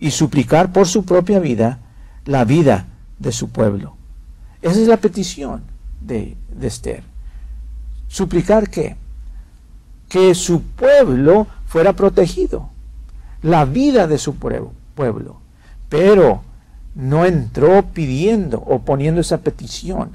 y 0.00 0.12
suplicar 0.12 0.72
por 0.72 0.88
su 0.88 1.04
propia 1.04 1.38
vida 1.38 1.78
la 2.24 2.46
vida 2.46 2.86
de 3.18 3.32
su 3.32 3.50
pueblo. 3.50 3.96
Esa 4.62 4.80
es 4.80 4.88
la 4.88 4.96
petición 4.96 5.62
de, 6.00 6.38
Esther. 6.62 7.02
Suplicar 8.08 8.70
que, 8.70 8.96
que 10.08 10.34
su 10.34 10.62
pueblo 10.62 11.46
fuera 11.66 11.92
protegido, 11.92 12.70
la 13.42 13.64
vida 13.64 14.06
de 14.06 14.18
su 14.18 14.36
pueblo, 14.36 15.36
pero 15.88 16.42
no 16.94 17.24
entró 17.24 17.82
pidiendo 17.92 18.58
o 18.58 18.80
poniendo 18.80 19.20
esa 19.20 19.38
petición 19.38 20.10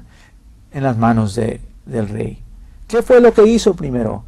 en 0.72 0.82
las 0.82 0.96
manos 0.96 1.34
de, 1.34 1.60
del 1.86 2.08
rey. 2.08 2.38
¿Qué 2.86 3.02
fue 3.02 3.20
lo 3.20 3.32
que 3.32 3.46
hizo 3.46 3.74
primero? 3.74 4.24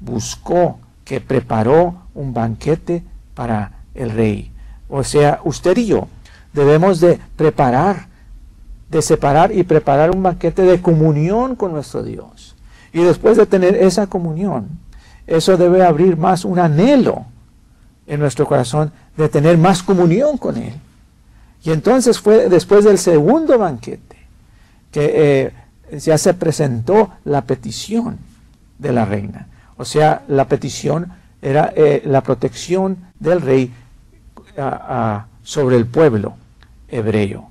Buscó 0.00 0.78
que 1.04 1.20
preparó 1.20 2.02
un 2.14 2.34
banquete 2.34 3.02
para 3.34 3.72
el 3.94 4.10
rey. 4.10 4.50
O 4.88 5.02
sea, 5.02 5.40
usted 5.44 5.76
y 5.78 5.86
yo 5.86 6.08
debemos 6.52 7.00
de 7.00 7.18
preparar 7.36 8.14
de 8.94 9.02
separar 9.02 9.50
y 9.52 9.64
preparar 9.64 10.14
un 10.14 10.22
banquete 10.22 10.62
de 10.62 10.80
comunión 10.80 11.56
con 11.56 11.72
nuestro 11.72 12.02
Dios. 12.02 12.54
Y 12.92 13.02
después 13.02 13.36
de 13.36 13.44
tener 13.44 13.74
esa 13.74 14.06
comunión, 14.06 14.68
eso 15.26 15.56
debe 15.56 15.84
abrir 15.84 16.16
más 16.16 16.44
un 16.44 16.60
anhelo 16.60 17.26
en 18.06 18.20
nuestro 18.20 18.46
corazón 18.46 18.92
de 19.16 19.28
tener 19.28 19.58
más 19.58 19.82
comunión 19.82 20.38
con 20.38 20.56
Él. 20.56 20.74
Y 21.64 21.70
entonces 21.70 22.18
fue 22.18 22.48
después 22.48 22.84
del 22.84 22.98
segundo 22.98 23.58
banquete 23.58 24.16
que 24.90 25.12
eh, 25.90 25.98
ya 25.98 26.18
se 26.18 26.34
presentó 26.34 27.10
la 27.24 27.42
petición 27.42 28.18
de 28.78 28.92
la 28.92 29.04
reina. 29.04 29.48
O 29.76 29.84
sea, 29.84 30.22
la 30.28 30.46
petición 30.46 31.12
era 31.40 31.72
eh, 31.74 32.02
la 32.04 32.22
protección 32.22 32.98
del 33.18 33.40
rey 33.40 33.72
sobre 35.42 35.76
el 35.76 35.86
pueblo 35.86 36.34
hebreo. 36.88 37.50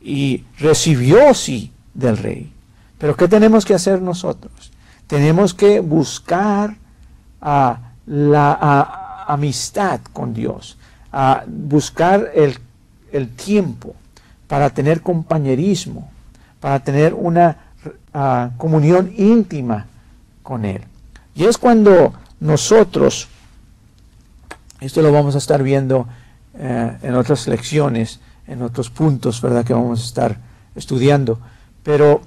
Y 0.00 0.44
recibió 0.58 1.34
sí 1.34 1.72
del 1.92 2.16
rey. 2.16 2.50
Pero 2.96 3.16
¿qué 3.16 3.28
tenemos 3.28 3.66
que 3.66 3.74
hacer 3.74 4.00
nosotros? 4.00 4.72
Tenemos 5.06 5.52
que 5.52 5.80
buscar 5.80 6.74
la 7.40 9.07
amistad 9.28 10.00
con 10.12 10.34
Dios, 10.34 10.78
a 11.12 11.44
buscar 11.46 12.32
el, 12.34 12.58
el, 13.12 13.28
tiempo 13.28 13.94
para 14.46 14.70
tener 14.70 15.02
compañerismo, 15.02 16.10
para 16.60 16.80
tener 16.80 17.14
una 17.14 17.56
comunión 18.56 19.12
íntima 19.16 19.86
con 20.42 20.64
Él. 20.64 20.82
Y 21.34 21.44
es 21.44 21.58
cuando 21.58 22.14
nosotros, 22.40 23.28
esto 24.80 25.02
lo 25.02 25.12
vamos 25.12 25.34
a 25.34 25.38
estar 25.38 25.62
viendo 25.62 26.08
eh, 26.54 26.98
en 27.02 27.14
otras 27.14 27.46
lecciones, 27.46 28.20
en 28.46 28.62
otros 28.62 28.90
puntos, 28.90 29.40
¿verdad? 29.40 29.64
Que 29.64 29.74
vamos 29.74 30.00
a 30.00 30.04
estar 30.04 30.38
estudiando. 30.74 31.38
Pero 31.82 32.22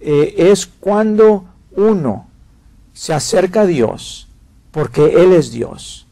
eh, 0.00 0.34
es 0.38 0.66
cuando 0.66 1.44
uno 1.76 2.26
se 2.92 3.12
acerca 3.12 3.62
a 3.62 3.66
Dios 3.66 4.28
porque 4.70 5.22
Él 5.22 5.32
es 5.32 5.50
Dios, 5.50 6.03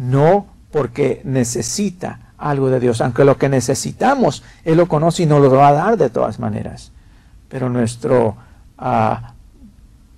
no 0.00 0.46
porque 0.72 1.20
necesita 1.24 2.32
algo 2.38 2.70
de 2.70 2.80
Dios, 2.80 3.00
aunque 3.00 3.24
lo 3.24 3.36
que 3.36 3.48
necesitamos 3.48 4.42
Él 4.64 4.78
lo 4.78 4.88
conoce 4.88 5.24
y 5.24 5.26
nos 5.26 5.42
lo 5.42 5.50
va 5.50 5.68
a 5.68 5.72
dar 5.72 5.98
de 5.98 6.08
todas 6.08 6.38
maneras. 6.38 6.90
Pero 7.48 7.68
nuestro 7.68 8.36
ah, 8.78 9.34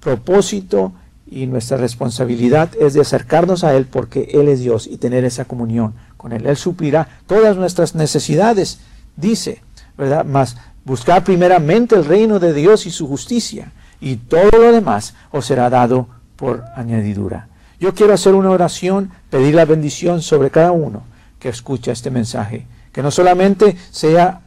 propósito 0.01 0.93
y 1.27 1.47
nuestra 1.47 1.79
responsabilidad 1.79 2.71
es 2.79 2.95
de 2.95 3.01
acercarnos 3.01 3.65
a 3.65 3.75
Él 3.75 3.87
porque 3.87 4.31
Él 4.35 4.49
es 4.49 4.61
Dios 4.61 4.87
y 4.87 4.99
tener 4.99 5.25
esa 5.25 5.47
comunión 5.47 5.95
con 6.17 6.33
Él. 6.33 6.47
Él 6.47 6.57
suplirá 6.57 7.09
todas 7.27 7.57
nuestras 7.57 7.95
necesidades, 7.95 8.81
dice, 9.17 9.63
¿verdad? 9.99 10.25
Mas 10.25 10.57
buscar 10.85 11.25
primeramente 11.25 11.97
el 11.97 12.05
reino 12.05 12.39
de 12.39 12.53
Dios 12.53 12.87
y 12.87 12.91
su 12.91 13.09
justicia 13.09 13.73
y 14.01 14.17
todo 14.17 14.51
lo 14.53 14.73
demás 14.73 15.15
os 15.31 15.47
será 15.47 15.71
dado 15.71 16.07
por 16.37 16.65
añadidura. 16.77 17.49
Yo 17.81 17.95
quiero 17.95 18.15
hacer 18.15 18.35
una 18.35 18.51
oración, 18.51 19.11
pedir 19.33 19.55
la 19.55 19.65
bendición 19.65 20.21
sobre 20.21 20.51
cada 20.51 20.73
uno 20.73 21.05
que 21.39 21.49
escucha 21.49 21.91
este 21.91 22.11
mensaje, 22.11 22.67
que 22.93 23.03
no 23.03 23.11
solamente 23.11 23.79
sea 23.91 24.43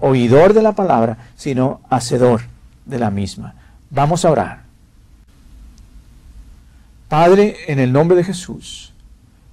oidor 0.00 0.54
de 0.54 0.62
la 0.62 0.72
palabra, 0.72 1.18
sino 1.36 1.80
hacedor 1.88 2.40
de 2.84 2.98
la 2.98 3.12
misma. 3.12 3.54
Vamos 3.90 4.24
a 4.24 4.32
orar. 4.32 4.64
Padre, 7.08 7.58
en 7.68 7.78
el 7.78 7.92
nombre 7.92 8.16
de 8.16 8.24
Jesús, 8.24 8.92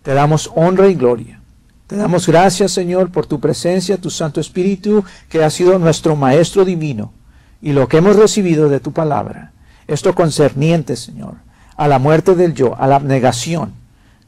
te 0.01 0.15
damos 0.15 0.49
honra 0.55 0.88
y 0.88 0.95
gloria. 0.95 1.39
Te 1.86 1.95
damos 1.95 2.25
gracias, 2.25 2.71
Señor, 2.71 3.11
por 3.11 3.27
tu 3.27 3.39
presencia, 3.39 4.01
tu 4.01 4.09
Santo 4.09 4.41
Espíritu, 4.41 5.05
que 5.29 5.43
ha 5.43 5.51
sido 5.51 5.77
nuestro 5.77 6.15
Maestro 6.15 6.65
Divino, 6.65 7.13
y 7.61 7.73
lo 7.73 7.88
que 7.88 7.97
hemos 7.97 8.15
recibido 8.15 8.67
de 8.67 8.79
tu 8.79 8.93
palabra. 8.93 9.51
Esto 9.86 10.15
concerniente, 10.15 10.95
Señor, 10.95 11.36
a 11.77 11.88
la 11.88 11.99
muerte 11.99 12.34
del 12.34 12.55
yo, 12.55 12.75
a 12.79 12.88
la 12.88 12.95
abnegación, 12.95 13.82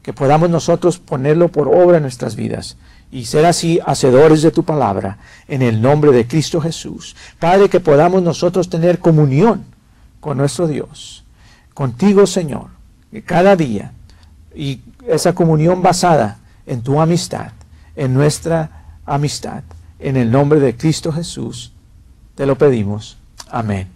que 0.06 0.12
podamos 0.12 0.48
nosotros 0.48 1.00
ponerlo 1.00 1.48
por 1.48 1.66
obra 1.66 1.96
en 1.96 2.04
nuestras 2.04 2.36
vidas 2.36 2.76
y 3.10 3.24
ser 3.24 3.44
así 3.44 3.80
hacedores 3.84 4.40
de 4.40 4.52
tu 4.52 4.62
palabra, 4.62 5.18
en 5.48 5.62
el 5.62 5.82
nombre 5.82 6.12
de 6.12 6.28
Cristo 6.28 6.60
Jesús. 6.60 7.16
Padre, 7.40 7.68
que 7.68 7.80
podamos 7.80 8.22
nosotros 8.22 8.70
tener 8.70 9.00
comunión 9.00 9.64
con 10.20 10.38
nuestro 10.38 10.68
Dios, 10.68 11.24
contigo, 11.74 12.24
Señor, 12.24 12.68
cada 13.24 13.56
día 13.56 13.90
y 14.54 14.80
esa 15.08 15.34
comunión 15.34 15.82
basada 15.82 16.38
en 16.66 16.82
tu 16.82 17.00
amistad, 17.00 17.50
en 17.96 18.14
nuestra 18.14 18.98
amistad. 19.04 19.64
En 19.98 20.16
el 20.16 20.30
nombre 20.30 20.60
de 20.60 20.76
Cristo 20.76 21.10
Jesús, 21.10 21.72
te 22.36 22.46
lo 22.46 22.56
pedimos. 22.56 23.18
Amén. 23.50 23.95